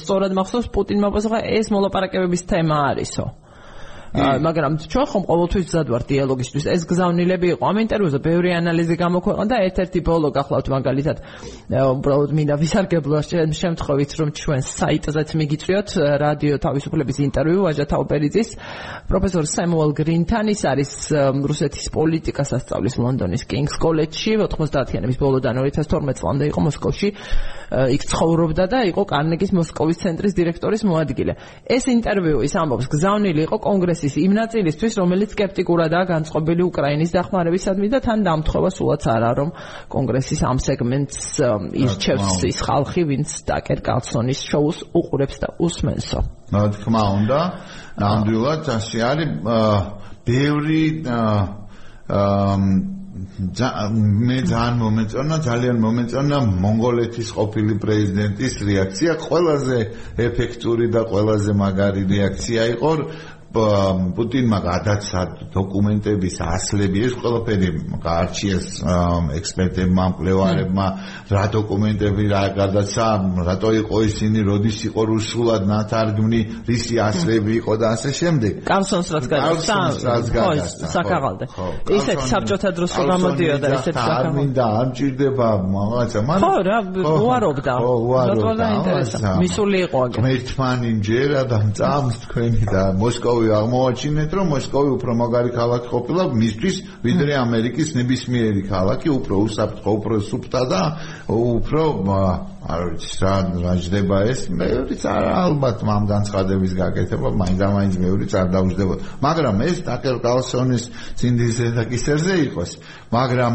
სწორად 0.00 0.32
მახსოვს 0.40 0.72
პუტინმა 0.72 1.08
პასუხა 1.12 1.38
ეს 1.44 1.68
მოლაპარაკებების 1.68 2.42
თემა 2.48 2.76
არისო 2.96 3.43
მაგრამ 4.14 4.78
ჩვენ 4.78 5.06
ხომ 5.10 5.24
ყოველთვის 5.26 5.64
მზად 5.66 5.88
ვართ 5.90 6.06
დიალოგისთვის. 6.06 6.64
ეს 6.70 6.82
გზავნილები 6.86 7.46
იყო 7.58 7.62
ამ 7.66 7.76
ინტერვიუზე 7.82 8.18
ბევრი 8.22 8.50
ანალიზი 8.62 8.94
გამოქვეყნდა 8.94 9.54
და 9.54 9.56
ერთ-ერთი 9.66 10.00
ბოლო 10.06 10.28
გახლავთ 10.30 10.66
მაგალითად 10.70 11.16
უბრალოდ 11.74 12.30
მინდა 12.38 12.54
ვისარგებლო 12.62 13.18
შემთხვევით 13.58 14.10
რომ 14.14 14.28
ჩვენ 14.38 14.60
საიტზეც 14.70 15.28
მიგიწვიოთ 15.34 15.88
რადიო 16.22 16.56
თავისუფლების 16.62 17.16
ინტერვიუ 17.26 17.60
ვაჟა 17.66 17.84
თაუბერიძის 17.90 18.48
პროფესორ 19.10 19.44
სემუელ 19.50 19.90
გრინთან 19.98 20.46
ის 20.54 20.62
არის 20.62 20.92
რუსეთის 21.50 21.86
პოლიტიკას 21.90 22.50
ასწავლის 22.54 22.94
ლონდონის 23.02 23.42
კინგს 23.50 23.74
კოლეჯში 23.82 24.32
90-იანების 24.46 25.18
ბოლოდან 25.18 25.58
2012 25.58 26.22
წლამდე 26.22 26.44
იყო 26.54 26.60
მოსკოვში 26.70 27.08
იქ 27.74 28.02
ცხოვრობდა 28.10 28.64
და 28.70 28.80
იყო 28.90 29.02
კარნეგის 29.08 29.52
მოსკოვის 29.56 30.00
ცენტრის 30.04 30.34
დირექტორის 30.38 30.82
მოადგილე. 30.86 31.32
ეს 31.66 31.84
ინტერვიუ 31.90 32.38
ის 32.46 32.54
ამბობს, 32.54 32.86
გზავნილი 32.92 33.40
იყო 33.46 33.56
კონგრესის 33.58 34.14
იმ 34.24 34.32
ნაწილისთვის, 34.38 34.92
რომელიც 35.00 35.30
скеპტიკურადაა 35.34 36.04
განწყობილი 36.14 36.62
უკრაინის 36.70 37.14
დახმარებისადმი 37.16 37.88
და 37.90 37.98
თან 38.04 38.18
დამთხვევა 38.28 38.70
სულაც 38.70 39.02
არა, 39.10 39.30
რომ 39.38 39.48
კონგრესის 39.90 40.40
ამ 40.44 40.58
სეგმენტს 40.62 41.18
ირჩევს 41.82 42.38
ის 42.50 42.58
ხალხი, 42.62 43.02
ვინც 43.10 43.28
ტაკერ 43.48 43.78
კალსონის 43.82 44.40
შოუს 44.44 44.78
უყურებს 44.94 45.36
და 45.42 45.48
უსმენსო. 45.58 46.20
თქმა 46.54 47.04
უნდა, 47.18 47.40
ნამდვილად 47.98 48.64
ასე 48.70 48.98
არის 49.02 49.30
ბევრი 50.24 50.84
აა 51.04 51.64
მე 53.14 54.38
ძალიან 54.50 54.78
მომეწონა 54.82 55.36
ძალიან 55.46 55.76
მომეწონა 55.84 56.38
მონღოლეთის 56.64 57.28
ყოფილი 57.36 57.74
პრეზიდენტის 57.84 58.54
რეაქცია. 58.68 59.12
ყველაზე 59.26 59.78
ეფექტური 60.26 60.86
და 60.94 61.02
ყველაზე 61.12 61.52
მაგარი 61.62 62.02
რეაქცია 62.10 62.62
იყო 62.74 62.90
პუტინმა 63.54 64.58
გადაცა 64.64 65.20
დოკუმენტების 65.54 66.36
ასლები 66.42 66.98
ეს 67.06 67.14
ყველაფერი 67.22 67.68
გაარჩიეს 68.02 68.66
ექსპერტებმა, 69.38 70.04
მკვლევარებმა, 70.10 70.86
რა 71.30 71.44
დოკუმენტები 71.54 72.24
რა 72.34 72.42
გადაცა, 72.58 73.06
რატო 73.46 73.70
იყო 73.78 73.96
ისინი, 74.10 74.38
როდის 74.50 74.78
იყო 74.90 75.02
რუსულად 75.12 75.62
ნათარგმნი, 75.70 76.40
რისი 76.66 76.96
ასლები 76.98 77.52
იყო 77.62 77.72
და 77.78 77.86
ასე 77.94 78.10
შემდეგ. 78.20 78.52
კალსონს 78.66 79.08
რაც 79.14 79.24
გადაცა, 79.30 79.76
ხო, 80.34 80.50
საკაღალდე. 80.94 81.44
ისეთ 81.94 82.18
საბჭოთა 82.34 82.70
დროს 82.74 82.92
რომ 82.98 83.06
გამოდიოდა 83.14 83.66
ესეთ 83.78 83.94
საკაღალდე. 83.94 84.28
არ 84.28 84.34
მინდა, 84.34 84.64
არ 84.78 84.86
მჭირდება 84.90 85.48
რაღაცა, 85.54 86.20
მაგრამ 86.28 86.42
ხო, 86.42 86.54
რა, 86.68 86.78
უარობდა. 87.22 87.72
ხო, 87.78 87.92
უარობდა. 88.10 88.66
მისული 89.38 89.78
იყო 89.86 89.98
აგერ. 90.04 90.20
ერთმანი 90.34 90.90
ჯერა 91.06 91.42
და 91.50 91.58
წამს 91.78 92.14
თქვენი 92.24 92.64
და 92.74 92.82
მოსკოვი 92.98 93.43
მოსკოვი 93.44 93.52
აღმოაჩინეთ, 93.60 94.30
რომ 94.36 94.46
მოსკოვი 94.54 94.90
უფრო 94.96 95.12
მაგარი 95.20 95.50
ქალაქი 95.52 95.88
ყოფილა 95.92 96.24
მისთვის, 96.32 96.76
ვიდრე 97.04 97.32
ამერიკის 97.44 97.88
ნებისმიერი 97.98 98.62
ქალაქი, 98.68 99.08
უფრო 99.12 99.34
უსაფრთხო, 99.44 99.90
უფრო 100.00 100.14
სუფთა 100.24 100.62
და 100.72 100.80
უფრო 101.28 101.82
არ 102.64 102.80
ვიცი 102.94 103.16
რა 103.20 103.34
რაჯდება 103.64 104.18
ეს, 104.32 104.40
მე 104.48 104.68
ვიცი 104.88 105.08
არა 105.10 105.32
ალბათ 105.44 105.78
ამ 105.84 106.04
განცხადების 106.08 106.72
გაკეთება, 106.80 107.28
მაინდა-მაინც 107.40 107.94
მე 108.00 108.08
ვიცი 108.24 108.36
არ 108.40 108.48
დაუждდება. 108.54 108.94
მაგრამ 109.20 109.56
ეს 109.68 109.78
ტაკერ 109.84 110.16
კალსონის 110.24 110.84
ცინდიზე 111.20 111.66
და 111.76 111.82
კისერზე 111.92 112.34
იყოს, 112.48 112.70
მაგრამ 113.12 113.54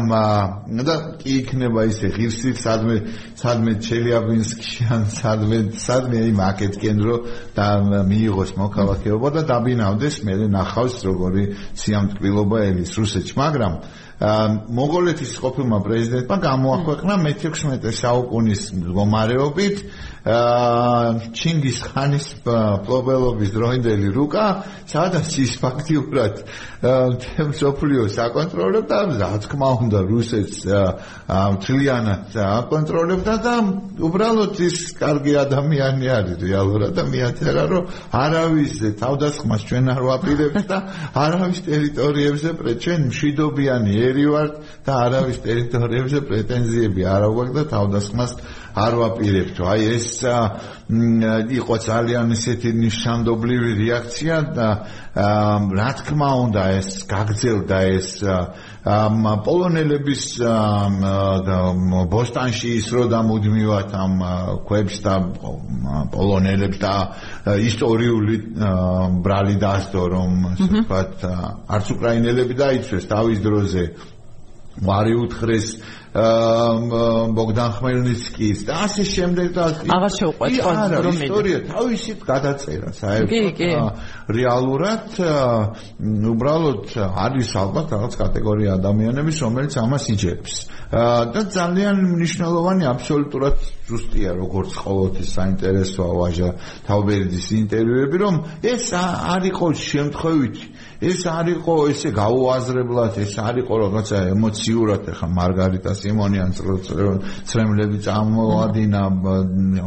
და 0.86 0.96
კი 1.20 1.32
იქნება 1.42 1.84
ისე 1.90 2.08
ღირსით 2.16 2.56
სადმე 2.62 2.96
სადმე 3.40 3.72
ჩელიაბინსკში 3.86 4.86
ან 4.94 5.02
სადმე 5.10 5.58
სადმე 5.74 6.18
იმ 6.30 6.40
აკეთკენ 6.50 6.98
რომ 7.06 7.26
და 7.56 7.66
მიიღოს 8.10 8.50
მოქალაქეობა 8.62 9.28
და 9.36 9.42
დაბინავდეს 9.50 10.16
მე 10.26 10.34
ნახავს 10.54 10.96
როგორი 11.08 11.44
სიამტკბილობა 11.82 12.62
ელის 12.70 12.92
რუსეთში 13.00 13.34
მაგრამ 13.42 13.74
მონღოლეთის 14.20 15.32
ყოფილმა 15.40 15.78
პრეზიდენტმა 15.80 16.36
გამოაქვეყნა 16.44 17.14
მე-16 17.24 17.88
საუკუნის 18.00 18.62
მდგომარეობით 18.76 19.76
ჩინგის 20.20 21.78
ხანის 21.80 22.26
პრობლემების 22.44 23.50
დროინდელი 23.56 24.08
რუკა, 24.12 24.44
სადაც 24.84 25.28
ის 25.40 25.54
ფაქტიურად 25.64 26.42
თემსოფლიოს 27.24 28.18
აკონტროლებდა, 28.28 28.98
რა 29.16 29.30
თქმა 29.40 29.70
უნდა, 29.80 30.00
რუსეთს 30.12 30.58
მთლიანად 31.56 32.36
აკონტროლებდა 32.36 33.34
და 33.40 33.54
უბრალოდ 33.96 34.60
ის 34.60 34.78
კარგი 35.00 35.34
ადამიანი 35.40 36.12
არის 36.20 36.36
რეალურად 36.44 36.92
და 37.00 37.04
მიაწერა, 37.08 37.64
რომ 37.72 37.88
არავის 38.12 38.74
თავდასხმას 39.00 39.60
ჩვენ 39.72 39.88
არ 39.96 40.02
ვაპირებთ 40.04 40.68
და 40.68 40.78
არავის 41.16 41.60
ტერიტორიებზე 41.64 42.50
ჩვენ 42.84 43.00
მშვიდობიანი 43.08 43.92
ერი 44.10 44.24
ვართ 44.30 44.54
და 44.86 44.92
არავის 45.06 45.38
ტერიტორიებზე 45.46 46.18
პრეტენზიები 46.30 47.02
არ 47.14 47.22
აქვს 47.30 47.52
და 47.56 47.62
თავდასხმას 47.74 48.32
არ 48.70 48.92
ვაპირებთ. 49.00 49.56
აი 49.66 49.82
ეს 49.96 50.08
იყო 51.60 51.74
ძალიან 51.86 52.26
ისეთი 52.34 52.70
ნიშანდობლივი 52.80 53.70
რეაქცია 53.82 54.36
და 54.54 54.68
რა 55.80 55.90
თქმა 56.00 56.30
უნდა 56.46 56.62
ეს 56.78 56.90
გაგძელდა 57.10 57.78
ეს 57.98 58.10
პოლონელების 58.84 60.22
ბოსტანში 62.10 62.70
ის 62.80 62.86
რო 62.94 63.02
დამუდმივად 63.12 63.92
ამ 63.92 64.14
ქვებს 64.64 65.00
და 65.04 65.16
პოლონელებს 66.14 66.80
და 66.80 66.94
ისტორიული 67.60 68.38
ბრალი 69.20 69.56
დასდო 69.60 70.06
რომ 70.14 70.32
ასე 70.54 70.70
ვთქვათ 70.70 71.28
არც 71.76 71.92
უკრაინელები 71.96 72.56
დაიცვეს 72.56 73.04
თავის 73.12 73.44
დროზე 73.44 73.84
ვარი 74.80 75.14
უთხრეს 75.24 75.66
ბოგდან 76.10 77.70
ხმელნიცკის 77.78 78.64
და 78.66 78.78
ასე 78.82 79.04
შემდეგ 79.06 79.48
და 79.54 79.66
აღარ 79.94 80.12
შევყვეთ 80.18 80.56
ხო 80.58 80.72
რომ 81.06 81.18
ისტორია 81.22 81.58
თავისით 81.70 82.24
გადაწერა 82.26 82.90
საერთოდ. 82.98 83.62
რეალურად 84.34 85.06
უბრალოდ 86.34 86.82
არის 87.14 87.50
ალბათ 87.62 87.86
რაღაც 87.94 88.12
კატეგორია 88.26 88.74
ადამიანების 88.80 89.38
რომელიც 89.46 89.74
ამას 89.86 90.04
იჯერებს 90.10 90.54
და 90.90 91.40
ძალიან 91.54 91.96
მნიშვნელოვანი 92.18 92.84
აბსოლუტურად 92.90 93.56
ზუსტია 93.86 94.34
როგორც 94.34 94.70
ყოველთვის 94.82 95.28
საინტერესოა 95.38 96.12
ვაჟა 96.18 96.50
თავბერიძის 96.90 97.46
ინტერვიუები 97.62 98.16
რომ 98.18 98.34
ეს 98.66 98.90
არ 98.98 99.42
იყო 99.54 99.66
შემთხვევითი 99.78 100.66
ეს 101.00 101.22
არ 101.32 101.48
იყო 101.56 101.74
ესე 101.88 102.10
გაუაზრებლად 102.12 103.14
ეს 103.24 103.34
არ 103.40 103.60
იყო 103.62 103.74
რაღაცა 103.82 104.18
ემოციურად 104.34 105.06
ახლა 105.12 105.28
მარგარიტა 105.38 105.92
სიმონიანს 105.96 106.58
ცრემლები 107.48 108.00
წამოვადინა 108.04 109.02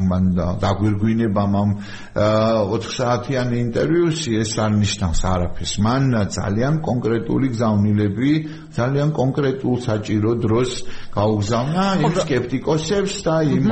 მან 0.10 0.24
დაგვირგვინება 0.64 1.44
მამ 1.54 1.76
4 2.18 2.96
საათიანი 2.98 3.62
ინტერვიუსი 3.66 4.42
ეს 4.42 4.54
არ 4.58 4.74
ნიშნავს 4.82 5.22
არაფერს. 5.34 5.74
მან 5.86 6.04
ძალიან 6.34 6.82
კონკრეტული 6.82 7.48
გზავნილები 7.54 8.32
ძალიან 8.78 9.10
კონკრეტულ 9.20 9.76
საჭირო 9.88 10.32
დროს 10.44 10.72
გაუგზავნა 11.14 11.86
იმ 12.04 12.14
სკეპტიკოსებს 12.24 13.16
და 13.28 13.36
იმ 13.56 13.68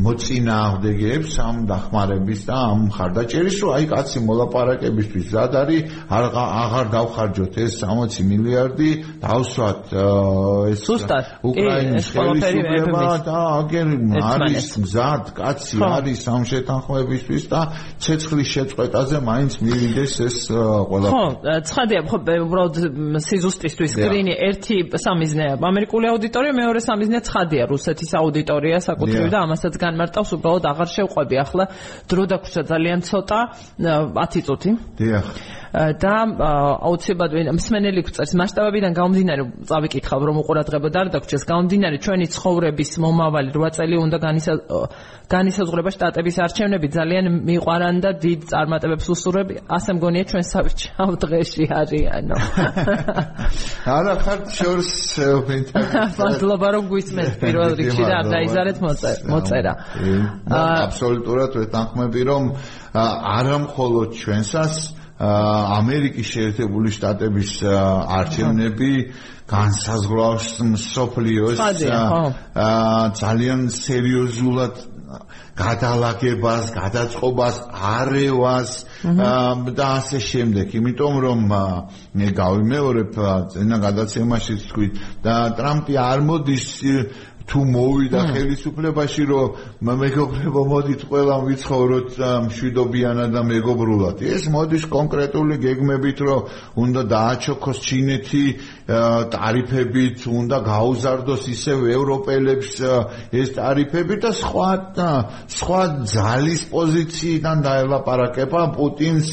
მოწინააღმდეგეებს 0.00 1.32
ამ 1.44 1.56
დახმარების 1.68 2.40
და 2.48 2.56
ამ 2.72 2.82
ხარდაჭერის 2.94 3.56
რომ 3.60 3.72
აი 3.76 3.84
კაცი 3.90 4.18
მოლაპარაკებისთვის 4.24 5.24
ზად 5.34 5.52
არის 5.60 5.82
აღარ 6.16 6.32
აღარ 6.40 6.86
დავხარჯოთ 6.94 7.54
ეს 7.64 7.72
60 7.84 8.24
მილიარდი 8.30 8.90
დავსვათ 9.24 9.82
ეს 10.72 10.84
უკრაინის 11.50 12.06
ხელისუფლება 12.16 13.04
და 13.28 13.38
აგერ 13.60 13.88
არის 14.30 14.68
მზად 14.84 15.24
კაცი 15.36 15.78
არის 15.90 16.20
ამ 16.32 16.42
შეთანხმებისთვის 16.52 17.44
და 17.52 17.60
ცეცხლის 18.00 18.48
შეწყვეტაზე 18.54 19.16
მაინც 19.30 19.52
მივიდეს 19.60 20.14
ეს 20.28 20.38
ყველა 20.90 21.08
ხო 21.12 21.24
ცხადია 21.68 22.00
ხო 22.08 22.18
უბრალოდ 22.46 22.74
სიზუსტისთვის 23.70 23.92
გრინი 23.96 24.34
ერთი 24.34 24.76
სამიზნე 24.98 25.46
ამერიკული 25.62 26.06
აუდიტორია 26.10 26.52
მეორე 26.58 26.80
სამიზნე 26.82 27.18
ცხადია 27.26 27.64
რუსეთის 27.70 28.10
აუდიტორია 28.20 28.78
საკუთრივ 28.82 29.26
და 29.30 29.38
ამასაც 29.46 29.74
განმარტავს 29.78 30.30
უბრალოდ 30.36 30.64
აღარ 30.72 30.88
შევყვები. 30.94 31.34
ახლა 31.44 31.64
დრო 32.10 32.22
დაგვრჩა 32.30 32.62
ძალიან 32.70 33.00
ცოტა. 33.06 33.38
10 33.78 34.42
წუთი. 34.46 34.70
დიახ 34.98 35.26
და 35.70 36.14
აუცილებლად 36.82 37.52
მსმენელი 37.54 38.02
გვწერს 38.02 38.34
მასშტაბებიდან 38.40 38.94
გამომდინარე 38.98 39.42
წავიკითხავ 39.70 40.20
რომ 40.26 40.40
უყურადღებო 40.42 40.88
და 40.90 40.98
არ 41.04 41.08
დაგვრჩეს 41.14 41.44
გამომდინარე 41.46 41.96
ჩვენი 42.02 42.26
ცხოვრების 42.34 42.90
მომავალი 42.98 43.54
8 43.54 43.78
წელი 43.78 43.96
უნდა 44.02 44.18
განისაზღვრება 45.30 45.90
შტატების 45.94 46.36
არჩევნები. 46.42 46.86
ძალიან 46.90 47.24
მიყვარან 47.46 47.96
და 48.02 48.10
დიდ 48.18 48.40
წარმატებებს 48.50 49.06
უსურვებ 49.14 49.48
ასე 49.70 49.90
მგონია 49.94 50.24
ჩვენ 50.26 50.44
სავიჩავ 50.50 51.10
დღეში 51.22 51.64
არიანო. 51.70 52.38
არა 53.96 54.14
ხარ 54.26 54.40
შორს 54.50 54.90
მადლობა 56.18 56.68
რომ 56.74 56.84
გვისმენთ 56.90 57.32
პირველ 57.46 57.70
რიგში 57.78 58.04
და 58.10 58.14
არ 58.18 58.26
დაიზარეთ 58.34 58.78
მოწერა. 59.30 59.72
აბსოლუტურად 60.50 61.52
ვეთანხმები 61.62 62.22
რომ 62.26 62.42
არა 62.90 63.56
მხოლოდ 63.70 64.08
ჩვენსას 64.18 64.99
ამერიკის 65.20 66.26
შეერთებული 66.32 66.92
შტატების 66.96 67.50
არჩევნები 67.68 68.92
განსაზღვრავს 69.50 70.48
მსოფლიოს 70.64 71.60
ძალიან 73.20 73.60
სერიოზულად 73.74 74.74
გადალაგებას, 75.60 76.70
გადაწყობას, 76.72 77.56
არევას 77.74 78.70
და 79.76 79.86
ასე 79.98 80.18
შემდეგ. 80.24 80.74
იმიტომ 80.78 81.14
რომ 81.24 81.40
მე 82.16 82.28
გავიმეორებ 82.40 83.18
წინა 83.52 83.76
გადაცემაში 83.84 84.54
თქვი 84.70 84.88
და 85.24 85.36
ტრამპი 85.58 85.94
არ 86.00 86.20
მოდის 86.30 86.66
თუ 87.50 87.60
მოვიდა 87.66 88.20
ხელისუფლებაში 88.30 89.24
რომ 89.26 89.90
მეგობრებო 90.00 90.62
მოდით 90.70 91.00
ყველა 91.10 91.36
ვიცხოვროთ 91.46 92.10
მშვიდობიანად 92.46 93.30
და 93.34 93.42
მეგობრულად. 93.50 94.22
ეს 94.22 94.46
მოდის 94.54 94.84
კონკრეტული 94.94 95.56
გეგმებით 95.66 96.18
რომ 96.26 96.40
უნდა 96.84 97.02
დააჩოქოს 97.10 97.78
ჩინეთი 97.86 98.44
ტარიფებით 99.34 100.18
უნდა 100.30 100.58
გაუზარდოს 100.70 101.42
ისევ 101.54 101.78
ევროპელებს 101.98 102.70
ეს 103.34 103.48
ტარიფები 103.58 104.16
და 104.22 104.30
სხვა 104.30 104.70
სხვა 105.50 105.82
ძალის 106.06 106.62
პოზიციიდან 106.70 107.56
დაელაპარაკება 107.66 108.62
პუტინს 108.78 109.30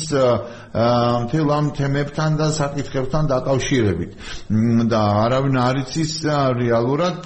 მთელ 0.74 1.48
ამ 1.58 1.66
თემებთან 1.78 2.32
და 2.42 2.48
საკითხებთან 2.50 3.24
დაკავშირებით. 3.30 4.12
და 4.90 5.02
არავინ 5.26 5.56
არ 5.58 5.76
იცის 5.86 6.14
რეალურად 6.62 7.22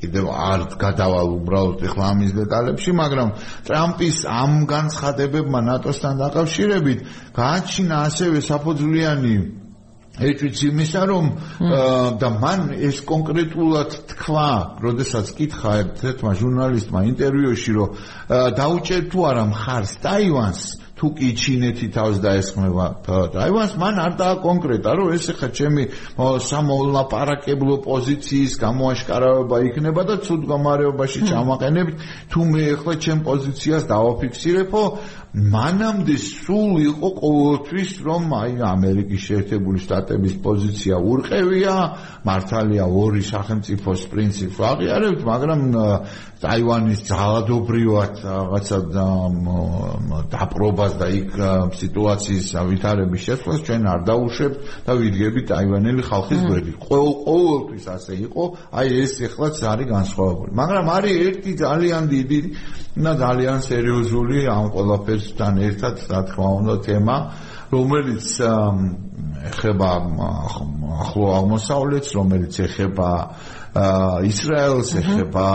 კიდევ 0.00 0.26
არ 0.32 0.60
გადავალ 0.80 1.28
უბრალოდ 1.36 1.84
ახლა 1.90 2.04
ამის 2.14 2.32
დეტალებში, 2.40 2.90
მაგრამ 3.00 3.28
ტრამპის 3.68 4.18
ამ 4.24 4.52
განცხადებებმა 4.70 5.60
ნატოსთან 5.70 6.14
დაკავშირებით 6.24 6.98
გააჩინა 7.36 7.96
ასევე 8.08 8.38
საფუძვლიანი 8.50 9.34
ეჭვიც 10.20 10.58
იმისა, 10.68 11.02
რომ 11.08 11.26
და 12.20 12.28
მან 12.42 12.60
ეს 12.76 12.98
კონკრეტულად 13.08 13.90
თქვა, 14.10 14.50
როდესაც 14.84 15.26
კითხა 15.38 15.72
ერთ-ერთმა 15.84 16.32
ჟურნალისტმა 16.40 17.00
ინტერვიუში, 17.12 17.72
რომ 17.78 17.88
დაუჭერ 18.58 19.02
თუ 19.12 19.18
არა 19.30 19.44
მხარს 19.52 19.92
ტაივანს 20.04 20.60
თუ 21.00 21.08
კი 21.16 21.28
ჩინეთი 21.32 21.86
თავს 21.96 22.16
დაესხმება 22.20 22.86
ტაივანს, 23.08 23.72
მან 23.80 24.00
არ 24.04 24.12
დააკონკრეტა, 24.20 24.90
რომ 25.00 25.08
ეს 25.16 25.24
ახლა 25.32 25.48
ჩემი 25.56 25.84
სამოლაპარაკებლო 26.20 27.76
პოზიციის 27.88 28.52
გამოაშკარავება 28.60 29.56
იქნება 29.70 30.02
და 30.10 30.16
ცუდ 30.20 30.44
გამარეობაში 30.52 31.20
ჩამაყენებით, 31.32 31.96
თუ 32.28 32.40
მე 32.52 32.64
ახლა 32.76 32.94
ჩემ 33.00 33.20
პოზიციას 33.24 33.88
დავაფიქსირებო, 33.88 34.82
მანამდე 35.30 36.16
სულ 36.20 36.72
იყო 36.90 37.08
ყოველთვის 37.22 37.90
რომ 38.02 38.24
აი 38.34 38.54
ამერიკის 38.66 39.20
შეერთებული 39.30 39.78
შტატების 39.78 40.34
პოზიცია 40.42 40.96
ურყევია, 40.98 41.74
მართალია 42.26 42.84
ორი 42.90 43.22
სახელმწიფოს 43.30 44.00
პრინციპს 44.10 44.58
აღიარებთ, 44.58 45.20
მაგრამ 45.30 45.60
ტაივანის 46.40 47.00
ძალადობრივად 47.06 48.14
რაღაცა 48.26 48.78
დაპრობას 50.90 50.98
და 50.98 51.06
იქ 51.14 51.30
სიტუაციის 51.80 52.46
ვითარების 52.70 53.22
შესწავლას 53.26 53.62
ჩვენ 53.66 53.82
არ 53.90 54.00
დაუშვებთ 54.08 54.58
და 54.86 54.92
ვიდგებით 55.00 55.44
ტაივანელი 55.50 56.02
ხალხის 56.10 56.40
გვერდით. 56.50 56.76
ყოველთვის 56.90 57.84
ასე 57.94 58.14
იყო, 58.26 58.44
აი 58.74 58.88
ეს 59.04 59.12
ეხლაც 59.28 59.56
არის 59.70 59.86
განსხვავებული. 59.90 60.50
მაგრამ 60.60 60.86
არის 60.96 61.14
ერთი 61.30 61.52
ძალიან 61.60 62.02
დიდი 62.10 62.40
და 63.00 63.12
ძალიან 63.22 63.58
სერიოზული 63.70 64.38
ამ 64.50 64.66
ყველაფერსთან 64.74 65.54
ერთად, 65.68 65.94
რა 66.10 66.20
თქმა 66.28 66.48
უნდა, 66.60 66.74
თემა, 66.86 67.16
რომელიც 67.70 68.26
ეხება 69.50 69.90
ახლო 71.00 71.26
აღმოსავლეთს, 71.38 72.10
რომელიც 72.18 72.58
ეხება 72.66 73.10
ისრაელს 74.26 74.90
ეხება 74.98 75.46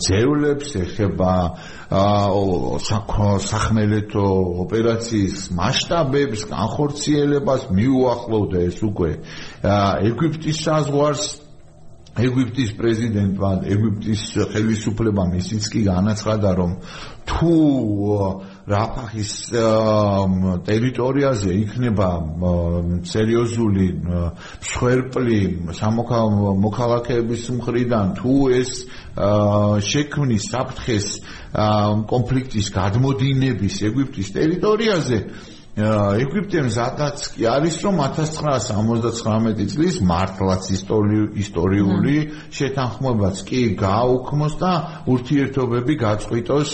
ძევლებს 0.00 0.70
ეხება 0.80 1.34
სახმელეთო 3.50 4.24
ოპერაციის 4.64 5.44
მასშტაბებს, 5.60 6.46
განხორციელებას 6.54 7.68
მიუახლოვდა 7.76 8.64
ეს 8.70 8.80
უკვე 8.88 9.12
ეგვიპტის 10.08 10.64
საზღვარს. 10.64 11.28
ეგვიპტის 12.20 12.72
პრეზიდენტმა 12.74 13.50
ეგვიპტის 13.70 14.22
ხელისუფლებამ 14.50 15.36
ისიც 15.38 15.68
კი 15.72 15.80
განაცხადა 15.86 16.50
რომ 16.58 16.72
თუ 17.30 17.52
რაფახის 18.68 19.32
ტერიტორიაზე 20.68 21.54
იქნება 21.64 22.08
სერიოზული 23.08 23.86
მსხვერპლი 24.04 25.40
სამოქალაქეების 25.80 27.44
მხრიდან 27.56 28.12
თუ 28.20 28.34
ეს 28.60 28.72
შექმნის 29.90 30.50
საფრთხეს 30.52 31.06
კონფლიქტის 32.12 32.68
გადმოდინების 32.76 33.80
ეგვიპტის 33.90 34.28
ტერიტორიაზე 34.36 35.18
ეგვიპტემ 35.80 36.68
ზადაც 36.72 37.24
კი 37.34 37.46
არის 37.50 37.76
რომ 37.84 38.00
1979 38.04 39.70
წლის 39.74 40.00
მართლაც 40.10 40.68
ისტორიული 41.44 42.16
შეთანხმებაც 42.58 43.36
კი 43.48 43.60
გააუქმოს 43.80 44.54
და 44.60 44.72
ურთიერთობები 45.14 45.94
გაწყვიტოს 46.04 46.70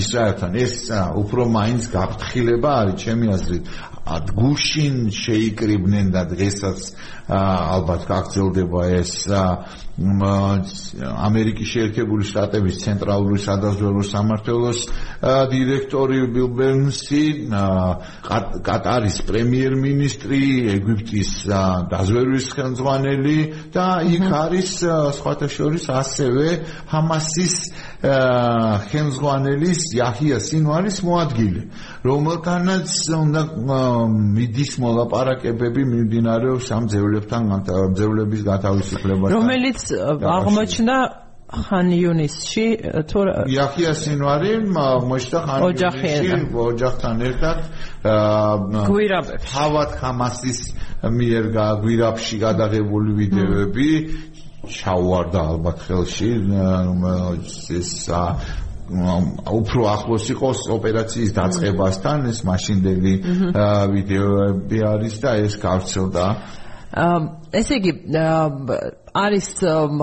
ისრაელთან. 0.00 0.50
ეს 0.56 0.74
უფრო 1.22 1.42
მაინც 1.56 1.82
გაფრთხილება 1.92 2.70
არის 2.80 2.96
ჩემი 3.04 3.26
აზრით 3.36 3.64
გუშინ 4.06 5.10
შეიკრიბნენ 5.10 6.12
და 6.14 6.22
დღესაც 6.30 6.78
ალბათ 7.26 8.06
გაგრძელდება 8.06 8.82
ეს 9.02 9.26
ამერიკის 11.26 11.68
შეერთებული 11.72 12.26
შტატების 12.28 12.76
ცენტრალური 12.84 13.40
სადაზვერვო 13.42 14.04
სამართლოს 14.06 14.84
დირექტორი 15.50 16.20
ბილ 16.36 16.50
ბერნსი 16.54 17.24
კატარის 18.68 19.18
პრემიერ-მინისტრი 19.26 20.42
ეგვიპტის 20.76 21.32
დაზვერვის 21.90 22.46
ხელმძღვანელი 22.54 23.38
და 23.74 23.88
იქ 24.06 24.26
არის 24.46 24.70
სხვათა 25.18 25.48
შორის 25.56 25.90
ასევე 25.96 26.46
ჰამასის 26.94 27.56
ხელმძღვანელის 28.02 29.80
იაჰია 29.96 30.38
სინვარის 30.44 30.98
მოადგილე 31.06 31.62
რომელთანაც 32.04 32.92
უნდა 33.16 33.42
მიდის 34.36 34.72
მოლაპარაკებები 34.84 35.82
მიმდინარეობს 35.92 36.66
ამ 36.76 36.84
ძევლებთან 36.92 37.42
ძევლების 37.96 38.42
გათავისუფლებასთან. 38.50 39.36
რომელიც 39.36 39.80
აღმოჩნდა 40.36 40.96
ხან 41.46 41.88
იუნისში 41.94 42.66
თუ 43.06 43.20
იაჰია 43.54 43.92
სინვარი 43.94 44.52
აღმოჩნდა 44.66 45.38
ხან 45.46 45.60
იუნისში 45.62 46.62
ოჯახთან 46.66 47.16
ერთად 47.30 47.58
გვირაბებს 48.90 49.46
თავად 49.54 49.90
ხამასის 50.00 50.60
მიერ 51.06 51.44
გვირაბში 51.84 52.36
გადაღებული 52.42 53.10
ვიდეოები 53.20 53.90
ჩაუვარდა 54.70 55.40
ალბათ 55.52 55.78
ხელში 55.86 56.30
ეს 57.76 57.90
უფრო 58.86 59.80
ახლოს 59.90 60.26
იყოს 60.30 60.60
ოპერაციის 60.70 61.32
დაწყებასთან 61.34 62.28
ეს 62.30 62.38
მაშინდელი 62.46 63.14
ვიდეოები 63.94 64.78
არის 64.92 65.14
და 65.24 65.30
ეს 65.42 65.54
გავრცელდა. 65.58 66.24
ესე 67.50 67.74
იგი 67.82 67.92
არის 69.16 69.48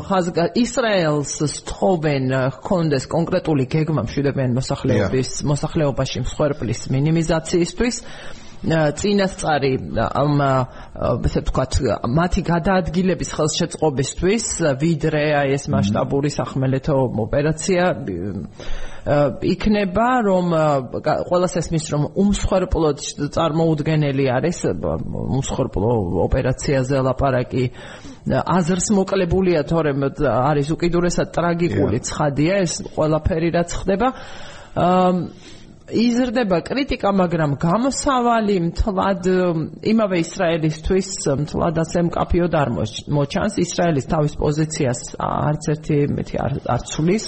ხაზგა 0.07 0.45
ისრაელს 0.59 1.34
სთხოვენ 1.55 2.26
ჰქონდეს 2.59 3.03
კონკრეტული 3.07 3.66
გეგმა 3.72 4.03
მშვიდობიან 4.09 4.51
მოსახლეობის 4.59 5.30
მოსახლეობაში 5.47 6.18
მსხვერპლის 6.28 6.82
მინიმიზაციისთვის 6.91 7.95
წინასწარი 8.64 9.72
ამ 9.99 10.41
ესე 11.28 11.41
ვთქვათ 11.43 11.74
მათი 12.07 12.41
გადაადგილების 12.47 13.32
ხელშეწყობისთვის 13.36 14.45
ვიდრე 14.80 15.24
აი 15.43 15.55
ეს 15.57 15.68
მასშტაბური 15.74 16.32
სახმელეთო 16.32 16.95
ოპერაცია 17.28 17.84
იქნება 19.43 20.07
რომ 20.24 20.47
ყოველას 21.28 21.57
ესმის 21.59 21.86
რომ 21.91 22.03
უმსხვერპლოდ 22.24 23.03
წარმოუდგენელი 23.36 24.26
არის 24.32 24.59
უმსხვერპლო 24.72 25.91
ოპერაციაზე 26.24 27.03
ლაპარაკი 27.03 27.66
აზრს 28.32 28.88
მოკლებულია 28.95 29.68
თორემ 29.68 30.07
არის 30.07 30.72
უკიდურესად 30.72 31.36
ტრაგიკული 31.36 31.99
ცხადია 31.99 32.64
ეს 32.64 32.80
ყველაფერი 32.95 33.49
რაც 33.59 33.76
ხდება 33.84 34.07
იზრდება 35.93 36.57
კრიტიკა, 36.65 37.09
მაგრამ 37.21 37.51
გამოსავალი 37.61 38.55
მთლად 38.69 39.29
იმავე 39.93 40.17
ისრაელისთვის 40.25 41.09
მთლად 41.43 41.75
ასე 41.83 41.99
მკაფიოდ 42.09 42.53
არ 42.61 42.69
მოჩანს. 43.17 43.53
ისრაელის 43.65 44.09
თავის 44.09 44.33
პოზიციას 44.41 45.01
არც 45.21 45.63
ერთი 45.73 45.97
მეტი 46.17 46.35
არ 46.73 46.81
ცulis. 46.89 47.25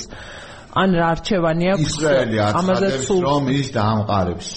ან 0.76 0.90
რა 0.92 1.06
არჩევანი 1.16 1.66
აქვს? 1.72 1.88
ისრაელი 1.88 2.38
აცხადებს, 2.46 3.08
რომ 3.24 3.44
ის 3.56 3.68
დაამყარებს 3.72 4.50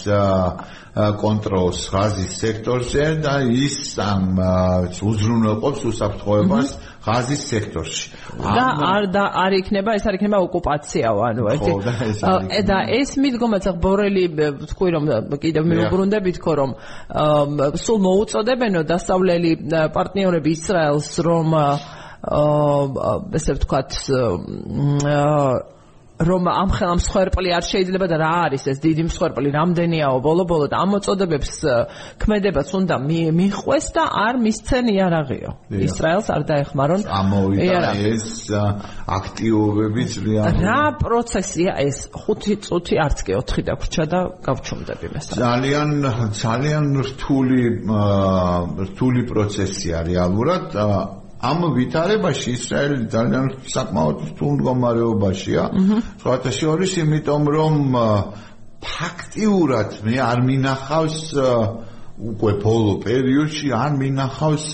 კონტროლს 0.98 1.80
ღაზის 1.94 2.32
სექტორზე 2.42 3.04
და 3.22 3.34
ის 3.46 3.76
ამ 4.02 4.40
უზრუნველყოფს 4.98 5.82
უსაფრთხოებას 5.92 6.68
ღაზის 7.08 7.42
სექტორში. 7.48 8.04
და 8.38 8.66
არ 8.92 9.02
და 9.12 9.24
არ 9.44 9.52
იქნება, 9.58 9.90
ეს 9.98 10.04
არ 10.08 10.14
იქნება 10.18 10.38
ოკუპაციაო, 10.46 11.18
ანუ 11.28 11.42
ეს 11.48 12.64
და 12.68 12.78
ეს 13.00 13.10
მიდგომაც 13.18 13.64
ბორელი 13.82 14.24
თქვი 14.68 14.88
რომ 14.94 15.04
კიდევ 15.42 15.62
მიუბრუნდებით 15.72 16.36
ხო 16.44 16.52
რომ 16.60 16.70
სულ 17.80 17.98
მოუწოდებენო 18.06 18.80
დასავლელი 18.84 19.50
პარტნიორები 19.96 20.50
ისრაელს 20.58 21.10
რომ 21.24 21.48
აა 21.58 23.12
ესე 23.38 23.52
ვთქვათ 23.56 23.90
აა 24.12 25.77
რომ 26.18 26.48
ამ 26.50 26.70
ხელ 26.74 26.90
ამ 26.92 26.98
მსხვერპლი 26.98 27.50
არ 27.54 27.64
შეიძლება 27.70 28.06
და 28.10 28.16
რა 28.18 28.30
არის 28.50 28.62
ეს 28.74 28.78
დიდი 28.82 29.02
მსხვერპლი? 29.06 29.48
რამდენიაო? 29.54 30.16
ბოლო-ბოლო 30.18 30.66
და 30.66 30.76
ამ 30.82 30.88
მოწოდებებს 30.98 31.52
ქმედებაც 32.18 32.68
უნდა 32.74 32.94
მიხვეს 33.38 33.86
და 33.94 34.04
არ 34.26 34.34
მისცენ 34.42 34.84
იარაღიო. 34.98 35.50
ისრაელს 35.86 36.28
არ 36.34 36.42
დაეხმარონ 36.50 37.00
ამოვიდა 37.06 37.90
ეს 38.02 38.26
აქტიობები 39.18 40.02
ძალიან 40.10 40.42
რა 40.58 40.82
პროცესია 40.98 41.70
ეს? 41.86 41.98
5 42.10 42.66
წუთი 42.66 42.94
არც 42.98 43.18
კი 43.22 43.32
4 43.38 43.62
დაგვრჩა 43.68 44.04
და 44.10 44.20
გავჩუმდები 44.42 45.06
მესამე. 45.14 45.38
ძალიან 45.38 45.90
ძალიან 46.34 46.84
რთული 47.08 47.62
რთული 48.90 49.22
პროცესია 49.30 49.96
რეალურად 50.10 50.66
ამ 51.38 51.58
ვითარებაში 51.76 52.48
ისრაელი 52.58 53.06
ძალიან 53.14 53.46
საკმაოდ 53.70 54.18
რთულ 54.32 54.50
მდგომარეობაშია. 54.58 55.64
სხვათა 56.18 56.50
შორის, 56.58 56.92
იმიტომ 57.04 57.42
რომ 57.54 57.74
ფაქტიურად 58.82 59.90
მე 60.06 60.16
არ 60.18 60.38
მინახავს 60.48 61.18
უკვე 62.18 62.52
ბოლო 62.62 62.94
პერიოდში 63.06 63.70
არ 63.70 63.92
მინახავს 64.02 64.66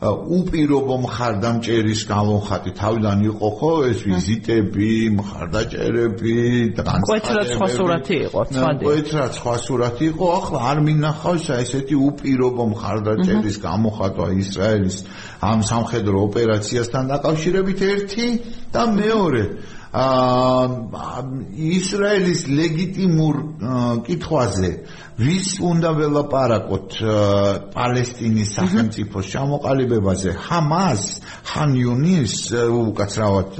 უპირობო 0.00 0.94
მხარდამჭერის 1.04 2.02
გამონხატი 2.08 2.70
თავიდან 2.72 3.18
იყო 3.30 3.48
ხო 3.60 3.72
ეს 3.84 4.00
ვიზიტები, 4.08 4.92
მხარდაჭერები, 5.12 6.36
ყველა 6.80 7.44
სხვა 7.52 7.68
სურათი 7.76 8.16
იყო, 8.24 8.40
ცვადი. 8.48 8.84
ყველა 8.88 9.26
სხვა 9.36 9.54
სურათი 9.60 10.04
იყო, 10.12 10.26
ახლა 10.40 10.58
არ 10.70 10.78
მინახავს 10.88 11.44
ესეთი 11.60 11.96
უპირობო 12.08 12.64
მხარდაჭერის 12.72 13.56
გამონხატვა 13.60 14.26
ისრაელის 14.40 14.96
ამ 15.44 15.58
სამხედრო 15.68 16.16
ოპერაციასთან 16.32 17.04
დაკავშირებით 17.12 17.80
ერთი 17.92 18.26
და 18.72 18.82
მეორე. 18.88 19.44
აა 19.90 21.12
ისრაელის 21.50 22.46
ლეგიტიმურ 22.46 23.34
კითხვაზე 24.06 24.70
ვის 25.20 25.48
უნდა 25.60 25.90
ველაპარაკოთ 25.98 26.94
პალესტინის 27.74 28.52
სახელმწიფოს 28.56 29.26
ჩამოყალიბებაზე? 29.34 30.30
ჰამას 30.48 31.02
ხან 31.50 31.70
იუნის 31.76 32.34
უკაცრავად 32.56 33.52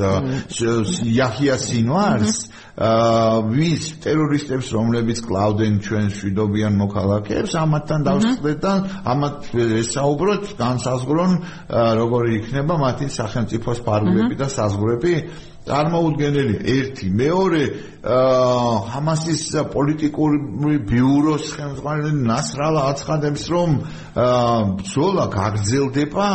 იაჰია 1.11 1.57
სინვარს 1.61 2.39
ვის 2.81 3.85
ტერორისტებს 4.01 4.73
რომლებიც 4.73 5.19
კლავდენ 5.29 5.75
ჩვენ 5.85 6.07
შვიდობიან 6.17 6.81
მოქალაქეებს 6.81 7.53
ამათთან 7.61 8.07
დავსწრეთ 8.09 8.59
და 8.65 8.73
ამათ 9.05 9.53
ესაუბროთ 9.85 10.45
განსაზღვრონ 10.57 11.33
როგორი 12.01 12.31
იქნება 12.41 12.75
მათი 12.81 13.13
სახელმწიფოს 13.21 13.85
ფარგლები 13.85 14.41
და 14.41 14.49
საზღვრები 14.49 15.15
წარმოუდგენელი 15.69 16.55
ერთი 16.75 17.09
მეორე 17.21 17.63
ჰამასის 18.93 19.43
პოლიტიკური 19.75 20.79
ბიუროს 20.89 21.51
ხელმძღვანელი 21.57 22.23
ნასრალა 22.31 22.85
აცხადებს 22.95 23.45
რომ 23.53 23.77
ბრძოლა 24.81 25.27
გაგრძელდება 25.37 26.29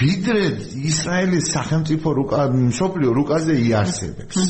ვიდრე 0.00 0.44
ისრაელის 0.90 1.50
სახელმწიფო 1.54 2.14
რუკა 2.18 2.40
სოფლიო 2.80 3.10
რუკაზე 3.20 3.54
იარსებებს 3.68 4.40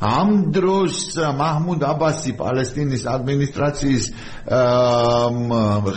ამ 0.00 0.50
დროს 0.54 1.14
მაჰმუდ 1.38 1.84
აბასი 1.86 2.32
პალესტინის 2.38 3.04
ადმინისტრაციის 3.14 4.04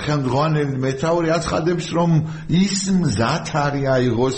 ხელმძღვანელი 0.04 0.78
მეთაური 0.86 1.34
აცხადებს 1.38 1.88
რომ 1.98 2.12
ის 2.48 2.78
მზად 2.94 3.46
არის 3.58 3.88
აიღოს 3.98 4.38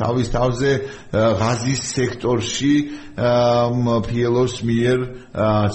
თავის 0.00 0.28
თავზე 0.36 0.72
ღაზის 1.12 1.82
სექტორში 1.96 2.74
ფიელოს 3.16 4.54
მიერ 4.68 4.98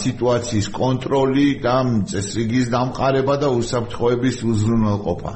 სიტუაციის 0.01 0.67
კონტროლი 0.75 1.47
და 1.63 1.77
წესრიგის 2.11 2.69
დამყარება 2.69 3.35
და 3.41 3.49
უსაფრთხოების 3.57 4.37
უზრუნველყოფა. 4.45 5.31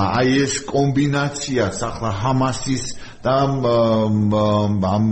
აი 0.00 0.28
ეს 0.44 0.54
კომბინაცია 0.64 1.64
ახლა 1.68 2.10
ჰამასის 2.22 2.84
და 3.24 3.34
ამ 4.90 5.04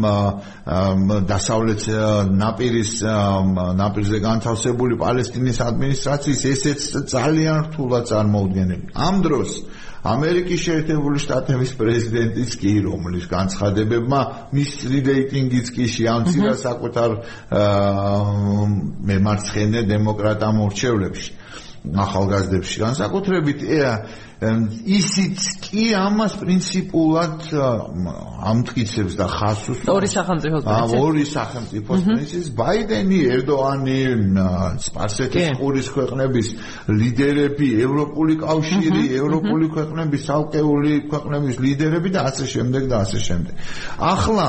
დასავლეთ 1.28 1.82
ნაპირის 2.42 2.92
ნაპირზე 3.80 4.18
განთავსებული 4.24 4.96
პალესტინის 5.02 5.58
ადმინისტრაციის 5.68 6.42
ესეც 6.52 6.80
ძალიან 7.12 7.58
რთულად 7.68 8.04
წარმოუდგენელი. 8.12 8.84
ამ 8.96 9.14
დროს 9.26 9.50
ამერიკის 10.08 10.60
შეერთებული 10.62 11.18
შტატების 11.20 11.72
პრეზიდენტიც 11.78 12.50
კი 12.62 12.72
რომლის 12.86 13.26
განცხადებებმა 13.28 14.20
მის 14.54 14.70
რეიტინგიც 14.88 15.66
კი 15.74 15.84
შეამცირა 15.96 16.52
საკუთარ 16.62 17.10
მემარცხენე 19.10 19.80
დემოკრატ 19.90 20.46
ამორჩევლებში 20.48 21.30
ახალგაზრდებში 22.04 22.80
განსაკუთრებით 22.84 23.60
ისიც 24.38 25.42
კი 25.66 25.84
ამას 25.98 26.36
პრინციპულად 26.38 27.48
ამტკიცებს 27.50 29.16
და 29.18 29.26
ხასუს. 29.26 29.78
ორი 29.90 30.06
სახელმწიფოს 30.06 30.62
პრინციპი 30.62 31.00
ორი 31.02 31.24
სახელმწიფოს 31.26 32.00
პრინციპი 32.06 32.52
ბაიდენი 32.54 33.18
ერდოანი 33.34 33.98
სპარსეთის 34.86 35.58
ყურის 35.58 35.88
ქვეყნების 35.90 36.46
ლიდერები 36.86 37.68
ევროპული 37.82 38.34
კავშირი 38.38 39.04
ევროპული 39.18 39.66
ქვეყნების 39.74 40.24
ალკეული 40.30 40.92
ქვეყნების 41.10 41.54
ლიდერები 41.58 42.08
და 42.14 42.20
ასე 42.30 42.44
შემდეგ 42.54 42.82
და 42.86 42.96
ასე 43.02 43.18
შემდეგ. 43.18 43.54
ახლა 43.98 44.48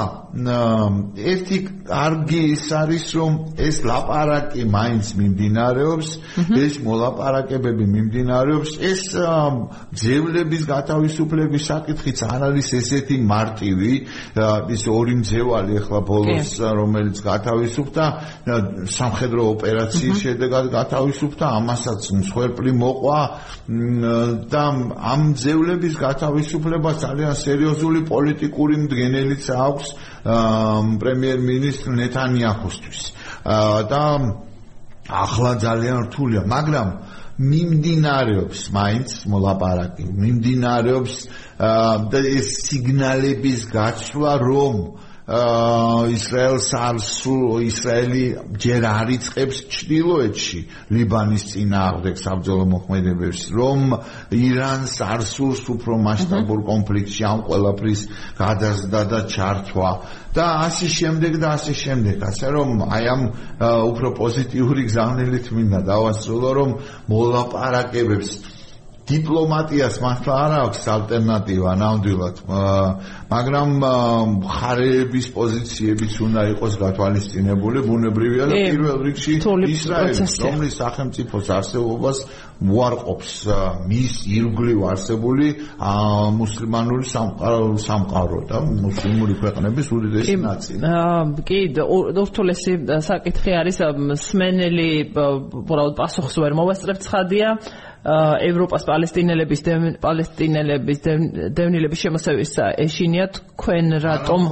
ერთი 1.17 1.57
კარგი 1.89 2.41
ის 2.53 2.65
არის 2.77 3.05
რომ 3.17 3.33
ეს 3.57 3.81
ლაპარაკი 3.89 4.61
მაინც 4.69 5.05
მიმდინარეობს 5.17 6.09
ეს 6.53 6.73
მოლაპარაკებები 6.85 7.85
მიმდინარეობს 7.89 8.71
ეს 8.77 9.17
ძევლების 9.99 10.63
გათავისუფლების 10.69 11.63
საკითხიც 11.69 12.23
არ 12.29 12.41
არის 12.49 12.67
ესეთი 12.79 13.17
მარტივი 13.29 13.93
ის 14.75 14.83
ორი 14.93 15.15
მძევალი 15.21 15.79
ახლა 15.81 15.99
ბოლოს 16.09 16.51
რომელიც 16.79 17.21
გათავისუფლდა 17.25 18.05
სამხედრო 18.97 19.47
ოპერაციის 19.53 20.17
შედეგად 20.25 20.69
გათავისუფლდა 20.77 21.45
ამასაც 21.59 22.01
მსხვერპლი 22.19 22.71
მოყვა 22.83 23.19
და 24.53 24.63
ამ 25.13 25.21
ძევლების 25.43 25.95
გათავისუფლება 26.05 26.91
ძალიან 27.05 27.33
სერიოზული 27.43 27.99
პოლიტიკური 28.09 28.75
მდგენელიც 28.85 29.45
აქვს 29.65 29.87
პრემიერ-მინისტრ 30.99 31.89
ნეთანიაჰუსთვის. 32.01 33.01
და 33.89 34.03
ახლა 35.09 35.51
ძალიან 35.57 35.97
რთულია 36.05 36.41
მაგრამ 36.45 36.87
მიმდინარეობს 37.39 38.61
მაინც 38.75 39.13
მოლაპარაკი 39.31 40.07
მიმდინარეობს 40.11 41.13
და 42.11 42.23
ეს 42.27 42.49
სიგნალების 42.67 43.63
გაცვლა 43.71 44.33
რომ 44.43 44.81
ისრაელს 45.29 46.67
არ 46.73 46.97
სულ 47.05 47.61
ისრაელი 47.69 48.23
ჯერ 48.57 48.85
არ 48.89 49.09
იწყებს 49.13 49.57
ჩრდილოეთში. 49.69 50.59
ლიბანის 50.89 51.43
წინააღმდეგ 51.53 52.15
საბრძოლო 52.17 52.65
მოქმედებებს 52.73 53.41
რომ 53.53 53.93
ირანს 54.33 54.95
არ 55.05 55.21
სულს 55.29 55.61
უფრო 55.69 56.01
მასშტაბურ 56.01 56.59
კონფლიქტში 56.65 57.21
ამ 57.29 57.39
ყველაფრის 57.45 58.01
გადაზრდა 58.41 59.01
და 59.05 59.19
ჩართვა. 59.29 59.91
და 60.33 60.45
ასე 60.65 60.87
შემდეგ 60.97 61.33
და 61.37 61.47
ასე 61.57 61.73
შემდეგ. 61.77 62.17
ასე 62.25 62.47
რომ 62.49 62.69
აი 62.89 63.05
ამ 63.13 63.21
უფრო 63.93 64.07
პოზიტიური 64.17 64.81
გზავნილით 64.89 65.45
მინდა 65.53 65.79
დავასრულო 65.85 66.49
რომ 66.57 66.69
მოლაპარაკებებს 67.05 68.29
დიპლომატიას 69.09 69.95
მართლა 70.03 70.33
არ 70.45 70.53
აქვს 70.59 70.83
ალტერნატივა 70.95 71.71
ნამდვილად 71.81 72.41
მაგრამ 73.33 73.69
ხარეების 74.55 75.27
პოზიციებიც 75.37 76.13
უნდა 76.25 76.41
იყოს 76.53 76.73
გათვალისწინებული 76.83 77.79
ბუნებრივია 77.89 78.45
და 78.49 78.61
პირველ 78.69 79.01
რიგში 79.09 79.33
ისრაელის 79.73 80.37
რომლის 80.45 80.77
სახელმწიფოს 80.83 81.51
არსებობას 81.57 82.17
უარყოფს 82.59 83.33
მის 83.87 84.15
ირგვლივ 84.35 84.79
არსებული 84.91 85.47
მუსლიმანური 86.39 87.05
სამყარო 87.07 88.39
და 88.49 88.59
მუსლიმური 88.67 89.37
ქვეყნების 89.39 89.87
უდიდესი 89.95 90.35
ნაწილი. 90.43 90.91
კი, 91.47 91.59
ურთულესი 91.79 92.73
საკითხი 93.07 93.51
არის 93.63 93.79
სმენელი 94.27 94.89
უბრალოდ 95.15 95.95
პასუხს 95.95 96.35
ვერ 96.43 96.53
მოვასწრებ 96.59 96.99
ცხადია. 96.99 97.55
ევროპას 97.99 98.85
პალესტინელების 98.87 99.61
პალესტინელების 99.99 100.99
დევნილების 101.51 101.99
შემოსევის 101.99 102.53
ეშინია 102.85 103.25
თქვენ 103.35 103.97
რატომ 104.05 104.45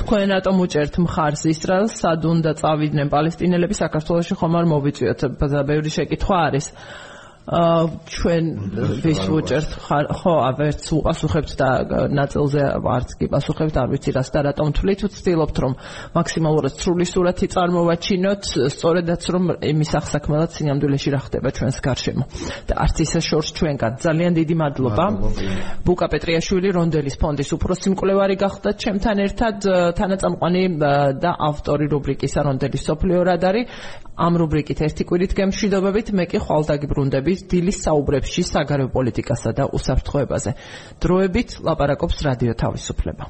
თქვენ 0.00 0.32
რატომ 0.32 0.62
უჭერთ 0.64 0.94
მხარს 1.04 1.44
ისრაელს 1.52 1.98
სად 2.00 2.24
უნდა 2.24 2.56
წავიდნენ 2.56 3.12
პალესტინელები? 3.12 3.74
საქართველოში 3.84 4.34
ხომ 4.40 4.56
არ 4.56 4.66
მოვიწვიოთ 4.72 5.20
ბევრი 5.68 5.90
შეკითხვა 5.92 6.36
არის 6.48 6.72
ჩვენ 7.48 8.44
ვის 9.00 9.20
უჭერთ 9.32 9.70
ხო 10.20 10.34
ვერც 10.60 10.84
უპასუხებთ 10.92 11.50
და 11.56 11.68
ნაწილზე 12.12 12.62
არც 12.78 13.10
კი 13.16 13.26
პასუხებთ 13.32 13.74
არ 13.80 13.88
ვიცი 13.90 14.10
რას 14.12 14.28
და 14.30 14.40
რატომ 14.52 14.68
თვლით 14.76 15.00
ვცდილობთ 15.08 15.56
რომ 15.64 15.72
მაქსიმალურად 16.14 16.74
სრული 16.76 17.06
სურათი 17.08 17.46
წარმოვაჩინოთ 17.50 18.44
სწორედაც 18.76 19.22
რომ 19.32 19.44
იმის 19.56 19.90
ახსაქმელად 19.98 20.50
სინამდვილეში 20.52 21.10
რა 21.10 21.20
ხდება 21.26 21.48
ჩვენს 21.50 21.78
გარშემო. 21.80 22.24
და 22.68 22.74
არც 22.84 22.96
ისე 23.08 23.20
შორს 23.24 23.48
ჩვენგან. 23.56 23.92
ძალიან 24.04 24.32
დიდი 24.36 24.54
მადლობა. 24.60 25.04
ბუკა 25.80 26.06
პეტრიაშვილი 26.12 26.68
რონდელის 26.76 27.16
ფონდის 27.18 27.50
უფროსი 27.56 27.88
მკვლევარი 27.96 28.36
გახდა 28.36 28.70
ჩემთან 28.78 29.16
ერთად 29.26 29.56
თანაწამყვანი 29.96 30.62
და 31.18 31.30
ავტორი 31.50 31.86
რუბრიკისა 31.88 32.40
რონდელის 32.46 32.82
სოფლიო 32.84 33.20
რადარი 33.26 33.62
ამ 34.20 34.36
რუბრიკით 34.40 34.80
ერთი 34.84 35.06
კვირით 35.08 35.32
გემშვიდობებით 35.38 36.12
მე 36.18 36.24
კი 36.28 36.38
ხვალ 36.44 36.66
დაგიბრუნდები 36.70 37.36
დილის 37.50 37.78
საუბრებში 37.86 38.42
საგარეო 38.52 38.92
პოლიტიკასა 38.96 39.50
და 39.56 39.64
უსაფრთხოებაზე. 39.80 40.50
დროებით 41.00 41.48
ლაპარაკობს 41.64 42.18
რადიო 42.28 42.54
თავისუფლება 42.60 43.24